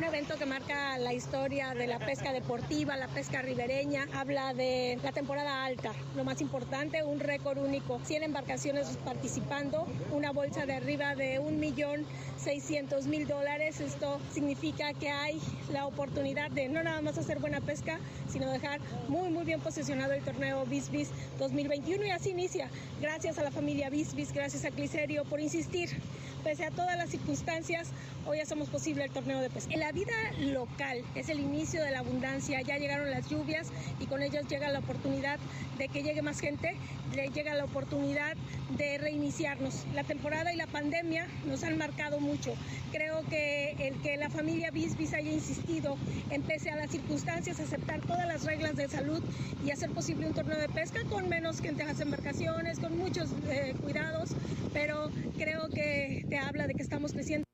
Un 0.00 0.06
evento 0.06 0.38
que 0.38 0.46
marca 0.46 0.96
la 0.96 1.12
historia 1.12 1.74
de 1.74 1.86
la 1.86 1.98
pesca 1.98 2.32
deportiva, 2.32 2.96
la 2.96 3.06
pesca 3.08 3.42
ribereña, 3.42 4.06
habla 4.14 4.54
de 4.54 4.98
la 5.04 5.12
temporada 5.12 5.62
alta. 5.62 5.92
Lo 6.16 6.24
más 6.24 6.40
importante, 6.40 7.02
un 7.02 7.20
récord 7.20 7.58
único, 7.58 8.00
100 8.02 8.22
embarcaciones 8.22 8.96
participando, 9.04 9.86
una 10.10 10.32
bolsa 10.32 10.64
de 10.64 10.72
arriba 10.72 11.14
de 11.16 11.38
1.600.000 11.38 13.26
dólares. 13.26 13.82
Esto 13.82 14.18
significa 14.32 14.94
que 14.94 15.10
hay 15.10 15.38
la 15.70 15.84
oportunidad 15.84 16.50
de 16.50 16.70
no 16.70 16.82
nada 16.82 17.02
más 17.02 17.18
hacer 17.18 17.38
buena 17.38 17.60
pesca, 17.60 17.98
sino 18.30 18.50
dejar 18.50 18.80
muy, 19.08 19.28
muy 19.28 19.44
bien 19.44 19.60
posicionado 19.60 20.14
el 20.14 20.22
torneo 20.22 20.64
Bisbis 20.64 21.10
2021 21.38 22.06
y 22.06 22.10
así 22.10 22.30
inicia. 22.30 22.70
Gracias 23.02 23.38
a 23.38 23.42
la 23.42 23.50
familia 23.50 23.90
Bisbis, 23.90 24.32
gracias 24.32 24.64
a 24.64 24.70
Cliserio 24.70 25.26
por 25.26 25.40
insistir 25.40 25.90
pese 26.40 26.64
a 26.64 26.70
todas 26.70 26.96
las 26.96 27.10
circunstancias, 27.10 27.88
hoy 28.26 28.40
hacemos 28.40 28.68
posible 28.68 29.04
el 29.04 29.10
torneo 29.10 29.40
de 29.40 29.50
pesca. 29.50 29.72
La 29.90 29.94
vida 29.96 30.14
local 30.38 31.02
es 31.16 31.30
el 31.30 31.40
inicio 31.40 31.82
de 31.82 31.90
la 31.90 31.98
abundancia, 31.98 32.60
ya 32.62 32.78
llegaron 32.78 33.10
las 33.10 33.28
lluvias 33.28 33.72
y 33.98 34.06
con 34.06 34.22
ellas 34.22 34.46
llega 34.46 34.68
la 34.68 34.78
oportunidad 34.78 35.40
de 35.78 35.88
que 35.88 36.04
llegue 36.04 36.22
más 36.22 36.38
gente, 36.38 36.76
llega 37.34 37.56
la 37.56 37.64
oportunidad 37.64 38.36
de 38.78 38.98
reiniciarnos. 38.98 39.84
La 39.92 40.04
temporada 40.04 40.52
y 40.54 40.56
la 40.56 40.68
pandemia 40.68 41.26
nos 41.44 41.64
han 41.64 41.76
marcado 41.76 42.20
mucho. 42.20 42.54
Creo 42.92 43.24
que 43.28 43.72
el 43.80 44.00
que 44.00 44.16
la 44.16 44.30
familia 44.30 44.70
Bisbis 44.70 45.12
haya 45.12 45.32
insistido 45.32 45.98
en 46.30 46.42
pese 46.42 46.70
a 46.70 46.76
las 46.76 46.92
circunstancias 46.92 47.58
aceptar 47.58 48.00
todas 48.02 48.28
las 48.28 48.44
reglas 48.44 48.76
de 48.76 48.88
salud 48.88 49.20
y 49.66 49.72
hacer 49.72 49.90
posible 49.90 50.28
un 50.28 50.34
torneo 50.34 50.60
de 50.60 50.68
pesca 50.68 51.00
con 51.10 51.28
menos 51.28 51.60
gente 51.60 51.82
en 51.82 51.88
las 51.88 51.98
embarcaciones, 51.98 52.78
con 52.78 52.96
muchos 52.96 53.30
eh, 53.48 53.74
cuidados, 53.82 54.36
pero 54.72 55.10
creo 55.36 55.68
que 55.68 56.24
te 56.28 56.38
habla 56.38 56.68
de 56.68 56.74
que 56.74 56.82
estamos 56.84 57.12
creciendo. 57.12 57.49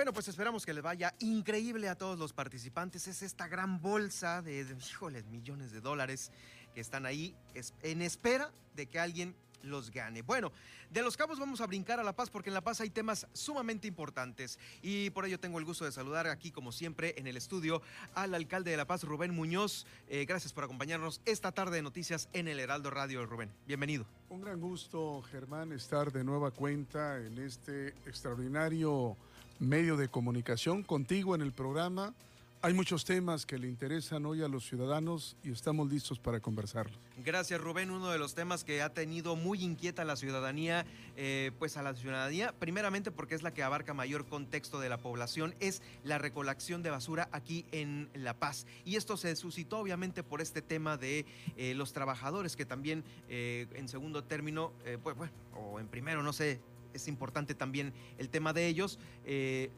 Bueno, 0.00 0.14
pues 0.14 0.28
esperamos 0.28 0.64
que 0.64 0.72
les 0.72 0.82
vaya 0.82 1.14
increíble 1.18 1.86
a 1.86 1.94
todos 1.94 2.18
los 2.18 2.32
participantes. 2.32 3.06
Es 3.06 3.20
esta 3.20 3.48
gran 3.48 3.82
bolsa 3.82 4.40
de, 4.40 4.66
híjoles, 4.88 5.26
millones 5.26 5.72
de 5.72 5.82
dólares 5.82 6.32
que 6.74 6.80
están 6.80 7.04
ahí 7.04 7.36
en 7.82 8.00
espera 8.00 8.50
de 8.74 8.86
que 8.86 8.98
alguien 8.98 9.36
los 9.62 9.90
gane. 9.90 10.22
Bueno, 10.22 10.52
de 10.88 11.02
Los 11.02 11.18
Cabos 11.18 11.38
vamos 11.38 11.60
a 11.60 11.66
brincar 11.66 12.00
a 12.00 12.02
La 12.02 12.14
Paz 12.14 12.30
porque 12.30 12.48
en 12.48 12.54
La 12.54 12.62
Paz 12.62 12.80
hay 12.80 12.88
temas 12.88 13.26
sumamente 13.34 13.88
importantes 13.88 14.58
y 14.80 15.10
por 15.10 15.26
ello 15.26 15.38
tengo 15.38 15.58
el 15.58 15.66
gusto 15.66 15.84
de 15.84 15.92
saludar 15.92 16.26
aquí 16.28 16.50
como 16.50 16.72
siempre 16.72 17.14
en 17.18 17.26
el 17.26 17.36
estudio 17.36 17.82
al 18.14 18.34
alcalde 18.34 18.70
de 18.70 18.78
La 18.78 18.86
Paz, 18.86 19.04
Rubén 19.04 19.34
Muñoz. 19.34 19.86
Eh, 20.08 20.24
gracias 20.24 20.54
por 20.54 20.64
acompañarnos 20.64 21.20
esta 21.26 21.52
tarde 21.52 21.76
de 21.76 21.82
noticias 21.82 22.30
en 22.32 22.48
el 22.48 22.58
Heraldo 22.58 22.88
Radio, 22.88 23.26
Rubén. 23.26 23.52
Bienvenido. 23.66 24.06
Un 24.30 24.40
gran 24.40 24.62
gusto, 24.62 25.20
Germán, 25.30 25.72
estar 25.72 26.10
de 26.10 26.24
nueva 26.24 26.52
cuenta 26.52 27.18
en 27.18 27.36
este 27.36 27.88
extraordinario 28.06 29.18
medio 29.60 29.96
de 29.96 30.08
comunicación, 30.08 30.82
contigo 30.82 31.34
en 31.34 31.42
el 31.42 31.52
programa. 31.52 32.14
Hay 32.62 32.74
muchos 32.74 33.06
temas 33.06 33.46
que 33.46 33.56
le 33.56 33.68
interesan 33.68 34.26
hoy 34.26 34.42
a 34.42 34.48
los 34.48 34.66
ciudadanos 34.66 35.34
y 35.42 35.50
estamos 35.50 35.90
listos 35.90 36.18
para 36.18 36.40
conversarlos. 36.40 36.98
Gracias 37.24 37.58
Rubén, 37.58 37.90
uno 37.90 38.10
de 38.10 38.18
los 38.18 38.34
temas 38.34 38.64
que 38.64 38.82
ha 38.82 38.92
tenido 38.92 39.34
muy 39.34 39.62
inquieta 39.62 40.04
la 40.04 40.14
ciudadanía, 40.14 40.84
eh, 41.16 41.52
pues 41.58 41.78
a 41.78 41.82
la 41.82 41.94
ciudadanía, 41.94 42.52
primeramente 42.58 43.10
porque 43.10 43.34
es 43.34 43.42
la 43.42 43.54
que 43.54 43.62
abarca 43.62 43.94
mayor 43.94 44.26
contexto 44.26 44.78
de 44.78 44.90
la 44.90 44.98
población, 44.98 45.54
es 45.58 45.80
la 46.04 46.18
recolección 46.18 46.82
de 46.82 46.90
basura 46.90 47.30
aquí 47.32 47.64
en 47.72 48.10
La 48.12 48.38
Paz. 48.38 48.66
Y 48.84 48.96
esto 48.96 49.16
se 49.16 49.34
suscitó 49.36 49.78
obviamente 49.78 50.22
por 50.22 50.42
este 50.42 50.60
tema 50.60 50.98
de 50.98 51.24
eh, 51.56 51.74
los 51.74 51.94
trabajadores 51.94 52.56
que 52.56 52.66
también 52.66 53.04
eh, 53.30 53.68
en 53.72 53.88
segundo 53.88 54.24
término, 54.24 54.72
pues 55.02 55.16
bueno, 55.16 55.32
o 55.54 55.80
en 55.80 55.88
primero, 55.88 56.22
no 56.22 56.34
sé, 56.34 56.60
es 56.94 57.08
importante 57.08 57.54
también 57.54 57.92
el 58.18 58.28
tema 58.28 58.52
de 58.52 58.66
ellos, 58.66 58.98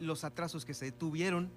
los 0.00 0.24
atrasos 0.24 0.64
que 0.64 0.74
se 0.74 0.92
tuvieron 0.92 1.50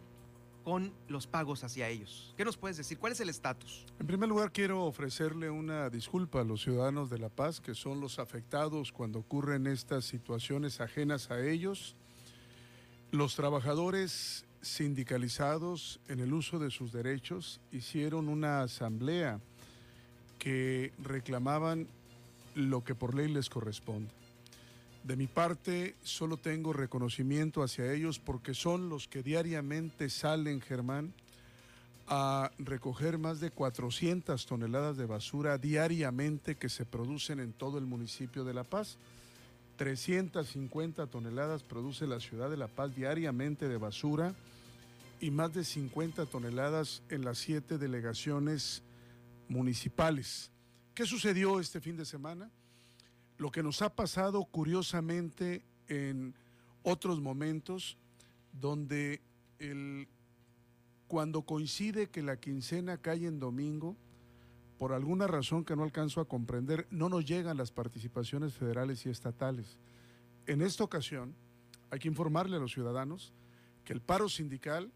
con 0.64 0.92
los 1.08 1.28
pagos 1.28 1.64
hacia 1.64 1.90
ellos. 1.90 2.34
¿Qué 2.36 2.44
nos 2.44 2.58
puedes 2.58 2.76
decir? 2.76 2.98
¿Cuál 2.98 3.14
es 3.14 3.20
el 3.20 3.30
estatus? 3.30 3.86
En 4.00 4.08
primer 4.08 4.28
lugar, 4.28 4.52
quiero 4.52 4.84
ofrecerle 4.84 5.52
una 5.52 5.92
disculpa 5.92 6.42
a 6.42 6.44
los 6.44 6.64
ciudadanos 6.64 7.12
de 7.12 7.20
La 7.20 7.30
Paz, 7.30 7.62
que 7.62 7.76
son 7.76 8.02
los 8.02 8.18
afectados 8.18 8.92
cuando 8.92 9.20
ocurren 9.20 9.68
estas 9.68 10.06
situaciones 10.06 10.82
ajenas 10.82 11.30
a 11.30 11.40
ellos. 11.40 11.96
Los 13.12 13.36
trabajadores 13.36 14.46
sindicalizados 14.64 16.00
en 16.08 16.20
el 16.20 16.34
uso 16.34 16.58
de 16.58 16.72
sus 16.72 16.92
derechos 16.92 17.62
hicieron 17.72 18.28
una 18.28 18.64
asamblea 18.64 19.40
que 20.40 20.92
reclamaban 21.04 21.88
lo 22.56 22.84
que 22.84 22.96
por 22.96 23.14
ley 23.14 23.28
les 23.28 23.50
corresponde. 23.50 24.10
De 25.06 25.16
mi 25.16 25.28
parte, 25.28 25.94
solo 26.02 26.38
tengo 26.38 26.74
reconocimiento 26.74 27.62
hacia 27.62 27.94
ellos 27.94 28.18
porque 28.18 28.56
son 28.56 28.90
los 28.90 29.08
que 29.08 29.22
diariamente 29.22 30.10
salen, 30.10 30.62
Germán, 30.62 31.14
a 32.08 32.50
recoger 32.58 33.20
más 33.20 33.40
de 33.40 33.52
400 33.52 34.44
toneladas 34.48 34.98
de 34.98 35.06
basura 35.06 35.60
diariamente 35.60 36.56
que 36.56 36.70
se 36.70 36.86
producen 36.86 37.40
en 37.40 37.54
todo 37.54 37.78
el 37.78 37.86
municipio 37.86 38.44
de 38.44 38.56
La 38.56 38.64
Paz. 38.64 38.98
350 39.78 41.06
toneladas 41.06 41.62
produce 41.62 42.08
la 42.08 42.20
ciudad 42.20 42.50
de 42.50 42.58
La 42.58 42.68
Paz 42.68 42.96
diariamente 42.96 43.70
de 43.70 43.78
basura 43.78 44.34
y 45.22 45.30
más 45.30 45.54
de 45.54 45.66
50 45.66 46.26
toneladas 46.26 47.04
en 47.10 47.24
las 47.24 47.38
siete 47.38 47.78
delegaciones 47.78 48.82
municipales. 49.50 50.50
¿Qué 50.96 51.06
sucedió 51.06 51.60
este 51.60 51.80
fin 51.80 51.96
de 51.96 52.06
semana? 52.06 52.50
Lo 53.38 53.52
que 53.52 53.64
nos 53.64 53.82
ha 53.82 53.96
pasado 53.96 54.46
curiosamente 54.46 55.64
en 55.88 56.36
otros 56.84 57.22
momentos 57.22 57.98
donde 58.54 59.22
el, 59.60 60.08
cuando 61.08 61.44
coincide 61.44 62.08
que 62.08 62.24
la 62.24 62.40
quincena 62.40 62.98
cae 62.98 63.28
en 63.28 63.40
domingo, 63.40 63.96
por 64.78 64.94
alguna 64.94 65.28
razón 65.28 65.64
que 65.64 65.76
no 65.76 65.84
alcanzo 65.84 66.22
a 66.22 66.28
comprender, 66.28 66.88
no 66.92 67.10
nos 67.10 67.26
llegan 67.26 67.58
las 67.58 67.72
participaciones 67.72 68.54
federales 68.54 69.06
y 69.06 69.10
estatales. 69.10 69.80
En 70.48 70.62
esta 70.62 70.84
ocasión, 70.84 71.34
hay 71.90 72.00
que 72.00 72.08
informarle 72.08 72.58
a 72.58 72.60
los 72.60 72.74
ciudadanos 72.74 73.34
que 73.84 73.94
el 73.94 74.02
paro 74.02 74.28
sindical 74.28 74.92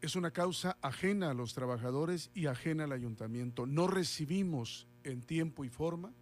es 0.00 0.16
una 0.16 0.30
causa 0.30 0.78
ajena 0.80 1.30
a 1.30 1.34
los 1.34 1.52
trabajadores 1.52 2.30
y 2.34 2.46
ajena 2.46 2.84
al 2.84 2.92
ayuntamiento. 2.92 3.66
No 3.66 3.86
recibimos 3.86 4.86
en 5.04 5.20
tiempo 5.20 5.64
y 5.64 5.68
forma 5.68 6.12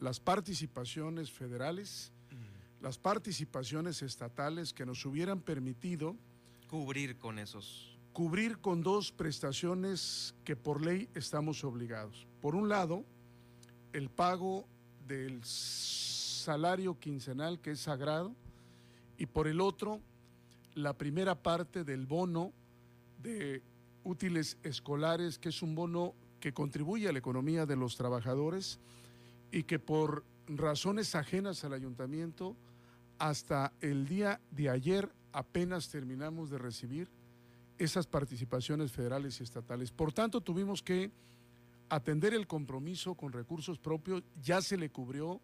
las 0.00 0.20
participaciones 0.20 1.30
federales, 1.30 2.12
las 2.80 2.98
participaciones 2.98 4.02
estatales 4.02 4.72
que 4.72 4.86
nos 4.86 5.04
hubieran 5.06 5.40
permitido 5.40 6.16
cubrir 6.68 7.16
con 7.18 7.38
esos. 7.38 7.96
Cubrir 8.12 8.58
con 8.58 8.82
dos 8.82 9.12
prestaciones 9.12 10.34
que 10.44 10.56
por 10.56 10.84
ley 10.84 11.08
estamos 11.14 11.64
obligados. 11.64 12.26
Por 12.40 12.54
un 12.54 12.68
lado, 12.68 13.04
el 13.92 14.10
pago 14.10 14.66
del 15.06 15.42
salario 15.44 16.98
quincenal 16.98 17.60
que 17.60 17.72
es 17.72 17.80
sagrado 17.80 18.34
y 19.18 19.26
por 19.26 19.48
el 19.48 19.60
otro, 19.60 20.00
la 20.74 20.96
primera 20.96 21.34
parte 21.34 21.84
del 21.84 22.06
bono 22.06 22.52
de 23.22 23.62
útiles 24.04 24.58
escolares, 24.62 25.38
que 25.38 25.48
es 25.48 25.62
un 25.62 25.74
bono 25.74 26.14
que 26.40 26.52
contribuye 26.52 27.08
a 27.08 27.12
la 27.12 27.18
economía 27.18 27.66
de 27.66 27.76
los 27.76 27.96
trabajadores 27.96 28.78
y 29.50 29.64
que 29.64 29.78
por 29.78 30.24
razones 30.48 31.14
ajenas 31.14 31.64
al 31.64 31.72
ayuntamiento, 31.72 32.56
hasta 33.18 33.72
el 33.80 34.06
día 34.06 34.40
de 34.50 34.70
ayer 34.70 35.10
apenas 35.32 35.88
terminamos 35.88 36.50
de 36.50 36.58
recibir 36.58 37.08
esas 37.78 38.06
participaciones 38.06 38.92
federales 38.92 39.40
y 39.40 39.42
estatales. 39.42 39.90
Por 39.90 40.12
tanto, 40.12 40.40
tuvimos 40.40 40.82
que 40.82 41.10
atender 41.88 42.34
el 42.34 42.46
compromiso 42.46 43.14
con 43.14 43.32
recursos 43.32 43.78
propios, 43.78 44.22
ya 44.42 44.60
se 44.60 44.76
le 44.76 44.90
cubrió 44.90 45.40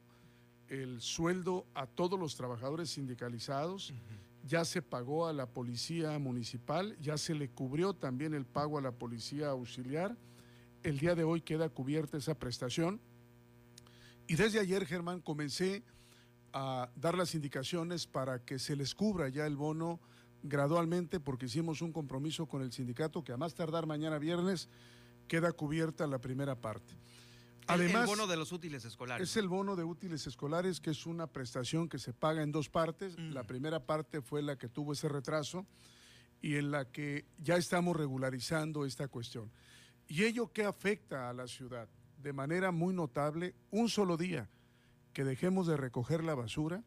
el 0.69 1.01
sueldo 1.01 1.67
a 1.75 1.87
todos 1.87 2.19
los 2.19 2.35
trabajadores 2.37 2.91
sindicalizados, 2.91 3.93
ya 4.45 4.65
se 4.65 4.83
pagó 4.83 5.29
a 5.29 5.33
la 5.33 5.47
policía 5.47 6.19
municipal, 6.19 6.97
ya 7.01 7.17
se 7.19 7.35
le 7.35 7.49
cubrió 7.51 7.95
también 7.95 8.35
el 8.35 8.47
pago 8.47 8.79
a 8.79 8.83
la 8.83 8.93
policía 8.93 9.51
auxiliar. 9.51 10.17
El 10.83 10.99
día 10.99 11.15
de 11.15 11.25
hoy 11.25 11.43
queda 11.43 11.69
cubierta 11.69 12.17
esa 12.17 12.35
prestación 12.35 13.01
y 14.27 14.37
desde 14.37 14.61
ayer, 14.61 14.87
Germán, 14.87 15.21
comencé 15.21 15.83
a 16.53 16.91
dar 16.97 17.17
las 17.17 17.35
indicaciones 17.35 18.07
para 18.07 18.45
que 18.45 18.59
se 18.59 18.77
les 18.77 18.95
cubra 18.95 19.29
ya 19.29 19.47
el 19.47 19.57
bono 19.57 20.01
gradualmente 20.43 21.21
porque 21.21 21.47
hicimos 21.47 21.83
un 21.83 21.93
compromiso 21.93 22.47
con 22.47 22.63
el 22.63 22.73
sindicato 22.73 23.25
que 23.25 23.33
a 23.33 23.37
más 23.37 23.55
tardar 23.55 23.87
mañana 23.87 24.19
viernes 24.19 24.69
queda 25.29 25.53
cubierta 25.53 26.07
la 26.07 26.21
primera 26.21 26.57
parte. 26.57 26.95
Además, 27.69 28.03
el 28.03 28.07
bono 28.09 28.27
de 28.27 28.37
los 28.37 28.51
útiles 28.53 28.85
escolares. 28.85 29.29
Es 29.29 29.37
el 29.37 29.49
bono 29.49 29.77
de 29.77 29.85
útiles 29.85 30.27
escolares, 30.27 30.81
que 30.81 30.91
es 30.91 31.07
una 31.07 31.29
prestación 31.29 31.89
que 31.89 31.99
se 31.99 32.13
paga 32.13 32.43
en 32.43 32.51
dos 32.51 32.69
partes. 32.69 33.17
Mm. 33.17 33.31
La 33.31 33.45
primera 33.45 33.87
parte 33.87 34.21
fue 34.21 34.43
la 34.43 34.57
que 34.57 34.69
tuvo 34.69 34.93
ese 34.93 35.09
retraso 35.09 35.65
y 36.41 36.57
en 36.57 36.73
la 36.73 36.91
que 36.91 37.25
ya 37.39 37.57
estamos 37.57 37.97
regularizando 37.97 38.85
esta 38.85 39.07
cuestión. 39.07 39.51
¿Y 40.09 40.25
ello 40.25 40.53
qué 40.53 40.65
afecta 40.65 41.31
a 41.31 41.33
la 41.33 41.47
ciudad? 41.47 41.89
De 42.23 42.33
manera 42.33 42.71
muy 42.71 42.95
notable 42.95 43.55
un 43.71 43.89
solo 43.89 44.17
día 44.17 44.49
que 45.13 45.25
dejemos 45.25 45.67
de 45.67 45.77
recoger 45.77 46.25
la 46.25 46.35
basura. 46.35 46.85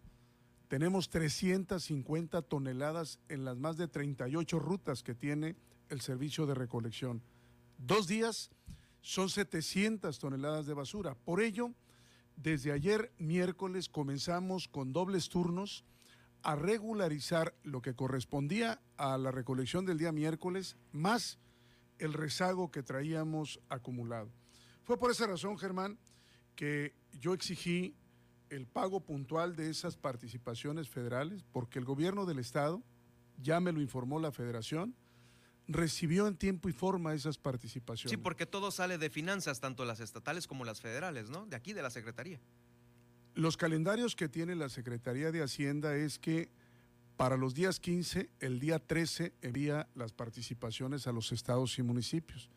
Tenemos 0.68 1.10
350 1.10 2.42
toneladas 2.44 3.20
en 3.30 3.46
las 3.46 3.58
más 3.58 3.78
de 3.78 3.88
38 3.88 4.60
rutas 4.60 5.04
que 5.04 5.14
tiene 5.14 5.56
el 5.90 6.02
servicio 6.02 6.46
de 6.46 6.56
recolección. 6.56 7.22
Dos 7.78 8.08
días 8.08 8.50
son 9.02 9.30
700 9.30 10.18
toneladas 10.18 10.66
de 10.66 10.74
basura. 10.74 11.16
Por 11.16 11.42
ello, 11.42 11.72
desde 12.36 12.72
ayer 12.72 13.12
miércoles 13.18 13.90
comenzamos 13.90 14.68
con 14.68 14.94
dobles 14.94 15.30
turnos 15.30 15.86
a 16.42 16.56
regularizar 16.56 17.54
lo 17.64 17.82
que 17.82 17.96
correspondía 17.96 18.82
a 18.98 19.18
la 19.18 19.32
recolección 19.32 19.86
del 19.86 19.98
día 19.98 20.12
miércoles 20.12 20.78
más 20.92 21.40
el 22.00 22.14
rezago 22.14 22.72
que 22.72 22.84
traíamos 22.84 23.60
acumulado. 23.70 24.32
Fue 24.86 25.00
por 25.00 25.10
esa 25.10 25.26
razón, 25.26 25.58
Germán, 25.58 25.98
que 26.56 26.94
yo 27.20 27.34
exigí 27.34 27.96
el 28.52 28.68
pago 28.68 29.00
puntual 29.00 29.56
de 29.56 29.72
esas 29.72 29.98
participaciones 29.98 30.88
federales, 30.88 31.44
porque 31.52 31.80
el 31.80 31.86
gobierno 31.86 32.28
del 32.28 32.38
Estado, 32.38 32.84
ya 33.42 33.60
me 33.60 33.72
lo 33.72 33.82
informó 33.82 34.20
la 34.20 34.32
Federación, 34.32 34.96
recibió 35.68 36.28
en 36.28 36.38
tiempo 36.38 36.70
y 36.70 36.72
forma 36.72 37.16
esas 37.16 37.40
participaciones. 37.40 38.12
Sí, 38.12 38.18
porque 38.18 38.46
todo 38.46 38.70
sale 38.70 39.00
de 39.00 39.10
finanzas, 39.10 39.60
tanto 39.60 39.86
las 39.86 40.00
estatales 40.00 40.46
como 40.46 40.64
las 40.64 40.82
federales, 40.82 41.32
¿no? 41.32 41.48
De 41.48 41.56
aquí, 41.56 41.74
de 41.74 41.82
la 41.82 41.90
Secretaría. 41.90 42.40
Los 43.34 43.58
calendarios 43.58 44.16
que 44.16 44.30
tiene 44.30 44.54
la 44.54 44.70
Secretaría 44.70 45.32
de 45.32 45.42
Hacienda 45.42 45.96
es 45.96 46.20
que 46.20 46.50
para 47.18 47.38
los 47.38 47.56
días 47.56 47.80
15, 47.80 48.30
el 48.40 48.60
día 48.60 48.78
13 48.78 49.34
envía 49.42 49.90
las 49.96 50.14
participaciones 50.14 51.08
a 51.08 51.12
los 51.12 51.32
estados 51.32 51.80
y 51.80 51.82
municipios 51.82 52.52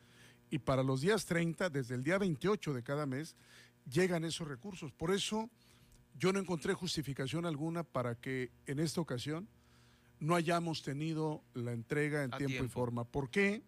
y 0.50 0.58
para 0.58 0.82
los 0.82 1.00
días 1.00 1.26
30, 1.26 1.70
desde 1.70 1.94
el 1.94 2.02
día 2.02 2.18
28 2.18 2.72
de 2.72 2.82
cada 2.82 3.06
mes, 3.06 3.36
llegan 3.90 4.24
esos 4.24 4.48
recursos. 4.48 4.92
Por 4.92 5.10
eso 5.10 5.50
yo 6.18 6.32
no 6.32 6.40
encontré 6.40 6.74
justificación 6.74 7.46
alguna 7.46 7.84
para 7.84 8.14
que 8.14 8.50
en 8.66 8.80
esta 8.80 9.00
ocasión 9.00 9.48
no 10.20 10.34
hayamos 10.34 10.82
tenido 10.82 11.42
la 11.54 11.72
entrega 11.72 12.24
en 12.24 12.30
tiempo, 12.32 12.64
y 12.64 12.68
forma. 12.68 13.04
¿Por 13.04 13.30
qué? 13.30 13.62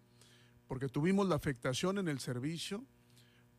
Porque 0.66 0.88
tuvimos 0.88 1.28
la 1.28 1.36
afectación 1.36 1.98
en 1.98 2.08
el 2.08 2.18
servicio, 2.18 2.84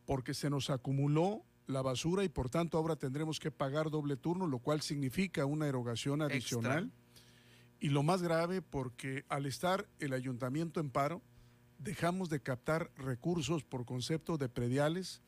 porque 0.05 0.33
se 0.33 0.49
nos 0.49 0.69
acumuló 0.69 1.45
la 1.67 1.81
basura 1.81 2.23
y 2.23 2.29
por 2.29 2.49
tanto 2.49 2.77
ahora 2.77 2.97
tendremos 2.97 3.39
que 3.39 3.51
pagar 3.51 3.89
doble 3.89 4.17
turno, 4.17 4.45
lo 4.45 4.59
cual 4.59 4.81
significa 4.81 5.45
una 5.45 5.67
erogación 5.67 6.21
adicional. 6.21 6.91
Y 7.79 7.89
lo 7.89 8.03
más 8.03 8.21
grave, 8.21 8.61
porque 8.61 9.25
al 9.29 9.45
estar 9.45 9.87
el 9.99 10.13
ayuntamiento 10.13 10.79
en 10.79 10.91
paro, 10.91 11.21
dejamos 11.83 12.29
de 12.29 12.41
captar 12.41 12.91
recursos 12.95 13.63
por 13.63 13.85
concepto 13.85 14.37
de 14.37 14.49
prediales, 14.49 15.21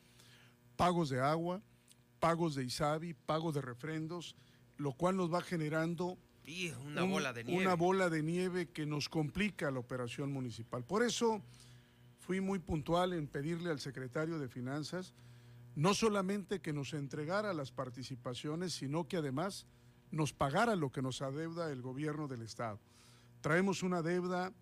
pagos 0.76 1.10
de 1.10 1.20
agua, 1.20 1.62
pagos 2.20 2.56
de 2.56 2.64
ISABI, 2.64 3.14
pagos 3.14 3.56
de 3.56 3.62
refrendos, 3.62 4.36
lo 4.78 4.94
cual 4.94 5.18
nos 5.18 5.34
va 5.34 5.42
generando 5.42 6.18
Y 6.46 6.70
una 6.72 7.04
bola 7.04 7.34
de 7.34 7.44
nieve. 7.44 7.62
Una 7.62 7.76
bola 7.76 8.10
de 8.10 8.24
nieve 8.24 8.70
que 8.70 8.86
nos 8.86 9.10
complica 9.10 9.72
la 9.72 9.80
operación 9.80 10.32
municipal. 10.32 10.84
Por 10.84 11.04
eso 11.04 11.42
fui 12.20 12.40
muy 12.40 12.60
puntual 12.60 13.14
en 13.14 13.28
pedirle 13.28 13.70
al 13.70 13.80
secretario 13.80 14.40
de 14.40 14.48
Finanzas 14.48 15.14
no 15.76 15.94
solamente 15.94 16.62
que 16.62 16.74
nos 16.74 16.94
entregara 16.94 17.54
las 17.54 17.72
participaciones, 17.72 18.74
sino 18.74 19.08
que 19.08 19.18
además 19.18 19.66
nos 20.12 20.32
pagara 20.32 20.76
lo 20.76 20.92
que 20.92 21.02
nos 21.02 21.22
adeuda 21.24 21.72
el 21.72 21.82
gobierno 21.82 22.28
del 22.28 22.44
Estado. 22.44 22.80
Traemos 23.42 23.82
una 23.82 24.04
deuda 24.04 24.54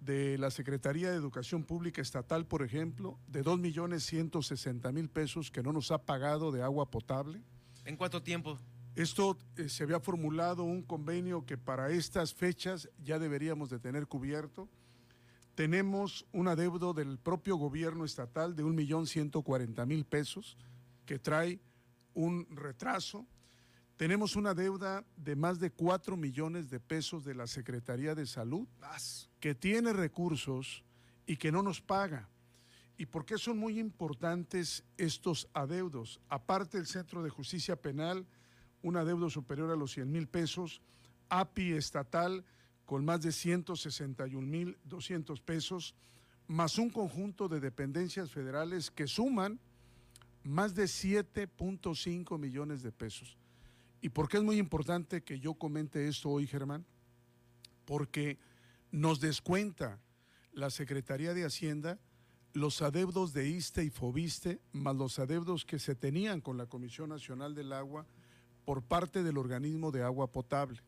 de 0.00 0.38
la 0.38 0.50
Secretaría 0.50 1.10
de 1.10 1.16
Educación 1.16 1.64
Pública 1.64 2.00
Estatal, 2.00 2.46
por 2.46 2.62
ejemplo, 2.62 3.18
de 3.28 3.44
2.160.000 3.44 5.08
pesos 5.08 5.50
que 5.50 5.62
no 5.62 5.72
nos 5.72 5.90
ha 5.90 5.98
pagado 5.98 6.50
de 6.52 6.62
agua 6.62 6.90
potable. 6.90 7.42
¿En 7.84 7.96
cuánto 7.96 8.22
tiempo? 8.22 8.58
Esto 8.94 9.38
eh, 9.56 9.68
se 9.68 9.84
había 9.84 10.00
formulado 10.00 10.64
un 10.64 10.82
convenio 10.82 11.46
que 11.46 11.56
para 11.56 11.90
estas 11.90 12.34
fechas 12.34 12.88
ya 13.02 13.18
deberíamos 13.18 13.70
de 13.70 13.78
tener 13.78 14.06
cubierto. 14.06 14.68
Tenemos 15.54 16.26
un 16.32 16.48
adeudo 16.48 16.94
del 16.94 17.18
propio 17.18 17.56
gobierno 17.56 18.04
estatal 18.04 18.56
de 18.56 18.64
1.140.000 18.64 20.04
pesos 20.06 20.56
que 21.06 21.18
trae 21.18 21.60
un 22.14 22.46
retraso. 22.50 23.26
Tenemos 24.00 24.34
una 24.34 24.54
deuda 24.54 25.04
de 25.18 25.36
más 25.36 25.60
de 25.60 25.72
4 25.72 26.16
millones 26.16 26.70
de 26.70 26.80
pesos 26.80 27.22
de 27.22 27.34
la 27.34 27.46
Secretaría 27.46 28.14
de 28.14 28.24
Salud 28.24 28.66
que 29.40 29.54
tiene 29.54 29.92
recursos 29.92 30.82
y 31.26 31.36
que 31.36 31.52
no 31.52 31.62
nos 31.62 31.82
paga. 31.82 32.26
¿Y 32.96 33.04
por 33.04 33.26
qué 33.26 33.36
son 33.36 33.58
muy 33.58 33.78
importantes 33.78 34.84
estos 34.96 35.50
adeudos? 35.52 36.18
Aparte 36.30 36.78
del 36.78 36.86
Centro 36.86 37.22
de 37.22 37.28
Justicia 37.28 37.76
Penal, 37.76 38.26
un 38.80 38.96
adeudo 38.96 39.28
superior 39.28 39.70
a 39.70 39.76
los 39.76 39.92
100 39.92 40.10
mil 40.10 40.28
pesos, 40.28 40.80
API 41.28 41.72
estatal 41.72 42.42
con 42.86 43.04
más 43.04 43.20
de 43.20 43.32
161 43.32 44.46
mil 44.46 44.78
200 44.84 45.42
pesos, 45.42 45.94
más 46.46 46.78
un 46.78 46.88
conjunto 46.88 47.50
de 47.50 47.60
dependencias 47.60 48.30
federales 48.30 48.90
que 48.90 49.06
suman 49.06 49.60
más 50.42 50.74
de 50.74 50.84
7.5 50.84 52.38
millones 52.38 52.82
de 52.82 52.92
pesos. 52.92 53.36
¿Y 54.00 54.08
por 54.08 54.28
qué 54.28 54.38
es 54.38 54.42
muy 54.42 54.58
importante 54.58 55.22
que 55.22 55.38
yo 55.40 55.54
comente 55.54 56.08
esto 56.08 56.30
hoy, 56.30 56.46
Germán? 56.46 56.86
Porque 57.84 58.38
nos 58.90 59.20
descuenta 59.20 59.98
la 60.52 60.70
Secretaría 60.70 61.34
de 61.34 61.44
Hacienda 61.44 61.98
los 62.52 62.82
adeudos 62.82 63.32
de 63.32 63.48
ISTE 63.48 63.84
y 63.84 63.90
FOBISTE, 63.90 64.60
más 64.72 64.96
los 64.96 65.18
adeudos 65.18 65.64
que 65.64 65.78
se 65.78 65.94
tenían 65.94 66.40
con 66.40 66.56
la 66.56 66.66
Comisión 66.66 67.10
Nacional 67.10 67.54
del 67.54 67.72
Agua 67.72 68.06
por 68.64 68.82
parte 68.82 69.22
del 69.22 69.38
organismo 69.38 69.90
de 69.92 70.02
agua 70.02 70.32
potable. 70.32 70.80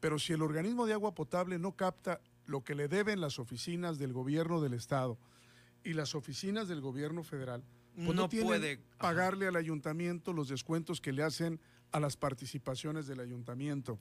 Pero 0.00 0.18
si 0.18 0.32
el 0.32 0.42
organismo 0.42 0.86
de 0.86 0.92
agua 0.92 1.14
potable 1.14 1.58
no 1.58 1.72
capta 1.76 2.20
lo 2.46 2.62
que 2.62 2.74
le 2.74 2.88
deben 2.88 3.20
las 3.20 3.38
oficinas 3.38 3.98
del 3.98 4.12
gobierno 4.12 4.60
del 4.60 4.74
Estado 4.74 5.18
y 5.84 5.94
las 5.94 6.14
oficinas 6.14 6.68
del 6.68 6.80
gobierno 6.80 7.22
federal, 7.22 7.64
pues 7.94 8.14
no, 8.14 8.28
puede 8.28 8.78
pagarle 8.98 9.46
al 9.46 9.56
ayuntamiento 9.56 10.32
los 10.32 10.48
descuentos 10.48 11.00
que 11.00 11.12
le 11.12 11.22
hacen 11.22 11.60
a 11.92 12.00
las 12.00 12.16
participaciones 12.16 13.06
del 13.06 13.20
ayuntamiento. 13.20 13.98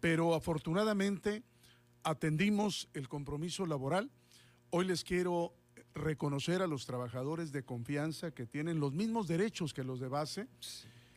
Pero 0.00 0.34
afortunadamente 0.34 1.42
atendimos 2.02 2.88
el 2.94 3.08
compromiso 3.08 3.66
laboral. 3.66 4.10
Hoy 4.70 4.86
les 4.86 5.04
quiero 5.04 5.54
reconocer 5.94 6.62
a 6.62 6.66
los 6.66 6.86
trabajadores 6.86 7.52
de 7.52 7.64
confianza 7.64 8.30
que 8.30 8.46
tienen 8.46 8.80
los 8.80 8.92
mismos 8.92 9.28
derechos 9.28 9.74
que 9.74 9.84
los 9.84 10.00
de 10.00 10.08
base, 10.08 10.48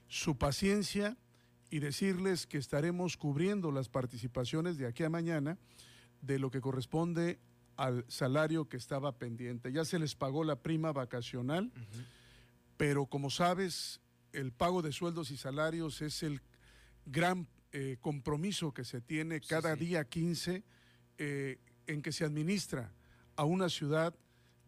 su 0.08 0.38
paciencia 0.38 1.18
y 1.70 1.80
decirles 1.80 2.46
que 2.46 2.58
estaremos 2.58 3.16
cubriendo 3.16 3.72
las 3.72 3.88
participaciones 3.88 4.78
de 4.78 4.88
aquí 4.88 5.04
a 5.04 5.10
mañana 5.10 5.58
de 6.22 6.38
lo 6.38 6.52
que 6.52 6.62
corresponde 6.62 7.40
al 7.78 8.06
salario 8.10 8.68
que 8.68 8.78
estaba 8.78 9.14
pendiente. 9.14 9.72
Ya 9.72 9.86
se 9.86 9.98
les 9.98 10.16
pagó 10.16 10.44
la 10.44 10.58
prima 10.58 10.92
vacacional, 10.92 11.72
pero 12.78 13.06
como 13.06 13.30
sabes, 13.30 14.01
el 14.34 14.52
pago 14.52 14.82
de 14.82 14.92
sueldos 14.92 15.32
y 15.32 15.38
salarios 15.38 16.02
es 16.02 16.24
el 16.24 16.42
gran 17.06 17.48
eh, 17.74 17.98
compromiso 18.02 18.74
que 18.74 18.84
se 18.84 19.02
tiene 19.02 19.42
cada 19.42 19.76
día 19.76 20.04
15 20.04 20.64
eh, 21.18 21.60
en 21.88 22.02
que 22.02 22.12
se 22.12 22.26
administra 22.26 22.92
a 23.36 23.46
una 23.46 23.70
ciudad 23.70 24.14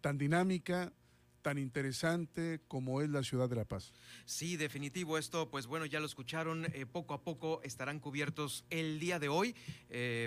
tan 0.01 0.17
dinámica, 0.17 0.93
tan 1.41 1.57
interesante 1.57 2.61
como 2.67 3.01
es 3.01 3.09
la 3.09 3.23
ciudad 3.23 3.49
de 3.49 3.57
La 3.57 3.65
Paz. 3.65 3.91
Sí, 4.25 4.55
definitivo. 4.55 5.17
Esto, 5.17 5.51
pues 5.51 5.67
bueno, 5.67 5.85
ya 5.85 5.99
lo 5.99 6.05
escucharon. 6.05 6.65
Eh, 6.73 6.85
poco 6.85 7.13
a 7.13 7.23
poco 7.23 7.61
estarán 7.63 7.99
cubiertos 7.99 8.63
el 8.69 8.99
día 8.99 9.19
de 9.19 9.27
hoy. 9.27 9.55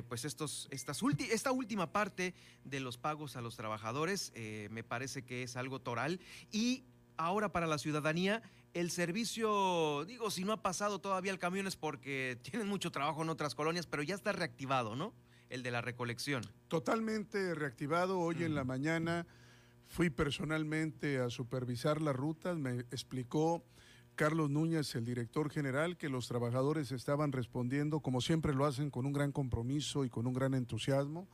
pues 0.09 0.25
estos, 0.25 0.69
estas 0.71 1.01
esta 1.31 1.53
última 1.53 1.93
parte 1.93 2.35
de 2.65 2.81
los 2.81 2.99
pagos 2.99 3.37
a 3.37 3.41
los 3.41 3.57
trabajadores 3.57 4.33
me 4.71 4.85
parece 4.85 5.25
que 5.25 5.43
es 5.45 5.57
algo 5.57 5.81
toral. 5.81 6.21
Y 6.53 6.85
ahora 7.17 7.53
para 7.53 7.67
la 7.67 7.79
ciudadanía, 7.79 8.43
el 8.75 8.91
servicio, 8.91 10.05
digo, 10.07 10.31
si 10.31 10.45
no 10.45 10.53
ha 10.53 10.63
pasado 10.63 11.01
todavía 11.01 11.33
el 11.33 11.39
camión 11.39 11.67
es 11.67 11.77
porque 11.77 12.39
tienen 12.43 12.69
mucho 12.69 12.91
trabajo 12.91 13.23
en 13.23 13.29
otras 13.29 13.55
colonias, 13.55 13.87
pero 13.87 14.03
ya 14.03 14.15
está 14.15 14.33
reactivado, 14.33 14.97
¿no? 14.97 15.15
el 15.51 15.63
de 15.63 15.71
la 15.71 15.81
recolección. 15.81 16.45
Totalmente 16.69 17.55
reactivado. 17.55 18.19
Hoy 18.19 18.43
en 18.43 18.55
la 18.55 18.65
mañana 18.65 19.27
fui 19.87 20.11
personalmente 20.11 21.19
a 21.19 21.31
supervisar 21.31 22.03
las 22.03 22.17
rutas. 22.17 22.57
Me 22.57 22.81
explicó 22.91 23.65
Carlos 24.15 24.51
Núñez, 24.51 24.95
el 24.95 25.05
director 25.05 25.51
general, 25.51 25.97
que 25.97 26.09
los 26.09 26.27
trabajadores 26.29 26.93
estaban 26.93 27.33
respondiendo, 27.33 28.01
como 28.01 28.21
siempre 28.21 28.55
lo 28.55 28.67
hacen, 28.67 28.91
con 28.91 29.07
un 29.07 29.13
gran 29.13 29.33
compromiso 29.33 30.05
y 30.05 30.11
con 30.11 30.27
un 30.27 30.35
gran 30.35 30.55
entusiasmo. 30.55 31.29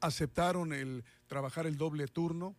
Aceptaron 0.00 0.72
el 0.72 1.04
trabajar 1.26 1.66
el 1.66 1.76
doble 1.76 2.08
turno 2.08 2.56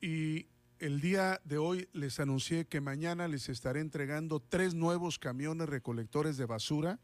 y 0.00 0.48
el 0.82 1.00
día 1.00 1.40
de 1.44 1.58
hoy 1.58 1.88
les 1.92 2.18
anuncié 2.18 2.64
que 2.66 2.80
mañana 2.80 3.28
les 3.28 3.48
estaré 3.48 3.78
entregando 3.78 4.40
tres 4.40 4.74
nuevos 4.74 5.16
camiones 5.16 5.68
recolectores 5.68 6.36
de 6.36 6.44
basura, 6.44 6.98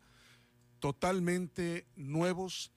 totalmente 0.81 1.87
nuevos, 1.95 2.73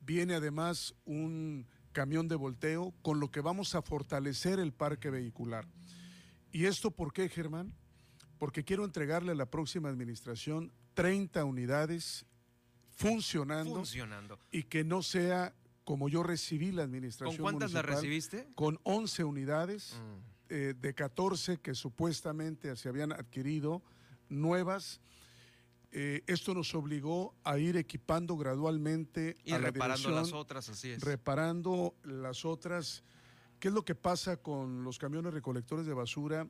Viene 0.00 0.34
además 0.34 0.94
un 1.04 1.66
camión 1.92 2.28
de 2.28 2.36
volteo 2.36 2.94
con 3.02 3.18
lo 3.18 3.32
que 3.32 3.40
vamos 3.40 3.74
a 3.74 3.82
fortalecer 3.82 4.60
el 4.60 4.72
parque 4.72 5.10
vehicular. 5.10 5.66
¿Y 6.52 6.66
esto 6.66 6.92
por 6.92 7.12
qué, 7.12 7.28
Germán? 7.28 7.74
Porque 8.38 8.64
quiero 8.64 8.84
entregarle 8.84 9.32
a 9.32 9.34
la 9.34 9.46
próxima 9.46 9.88
administración 9.88 10.72
30 10.94 11.44
unidades 11.44 12.24
funcionando, 12.90 13.74
funcionando. 13.74 14.38
y 14.52 14.62
que 14.62 14.84
no 14.84 15.02
sea 15.02 15.52
como 15.82 16.08
yo 16.08 16.22
recibí 16.22 16.70
la 16.70 16.84
administración. 16.84 17.36
¿Con 17.36 17.42
cuántas 17.42 17.72
la 17.72 17.82
recibiste? 17.82 18.48
Con 18.54 18.78
11 18.84 19.24
unidades 19.24 19.94
mm. 19.94 20.37
Eh, 20.48 20.74
de 20.78 20.94
14 20.94 21.58
que 21.58 21.74
supuestamente 21.74 22.74
se 22.76 22.88
habían 22.88 23.12
adquirido 23.12 23.82
nuevas 24.28 25.00
eh, 25.90 26.22
esto 26.26 26.52
nos 26.52 26.74
obligó 26.74 27.34
a 27.44 27.58
ir 27.58 27.76
equipando 27.76 28.36
gradualmente 28.36 29.36
y 29.44 29.52
a 29.52 29.58
reparando 29.58 30.10
las 30.10 30.32
otras, 30.32 30.68
así 30.68 30.90
es. 30.90 31.02
Reparando 31.02 31.94
las 32.04 32.44
otras. 32.44 33.02
¿Qué 33.58 33.68
es 33.68 33.74
lo 33.74 33.84
que 33.84 33.94
pasa 33.94 34.36
con 34.36 34.84
los 34.84 34.98
camiones 34.98 35.32
recolectores 35.32 35.86
de 35.86 35.94
basura? 35.94 36.46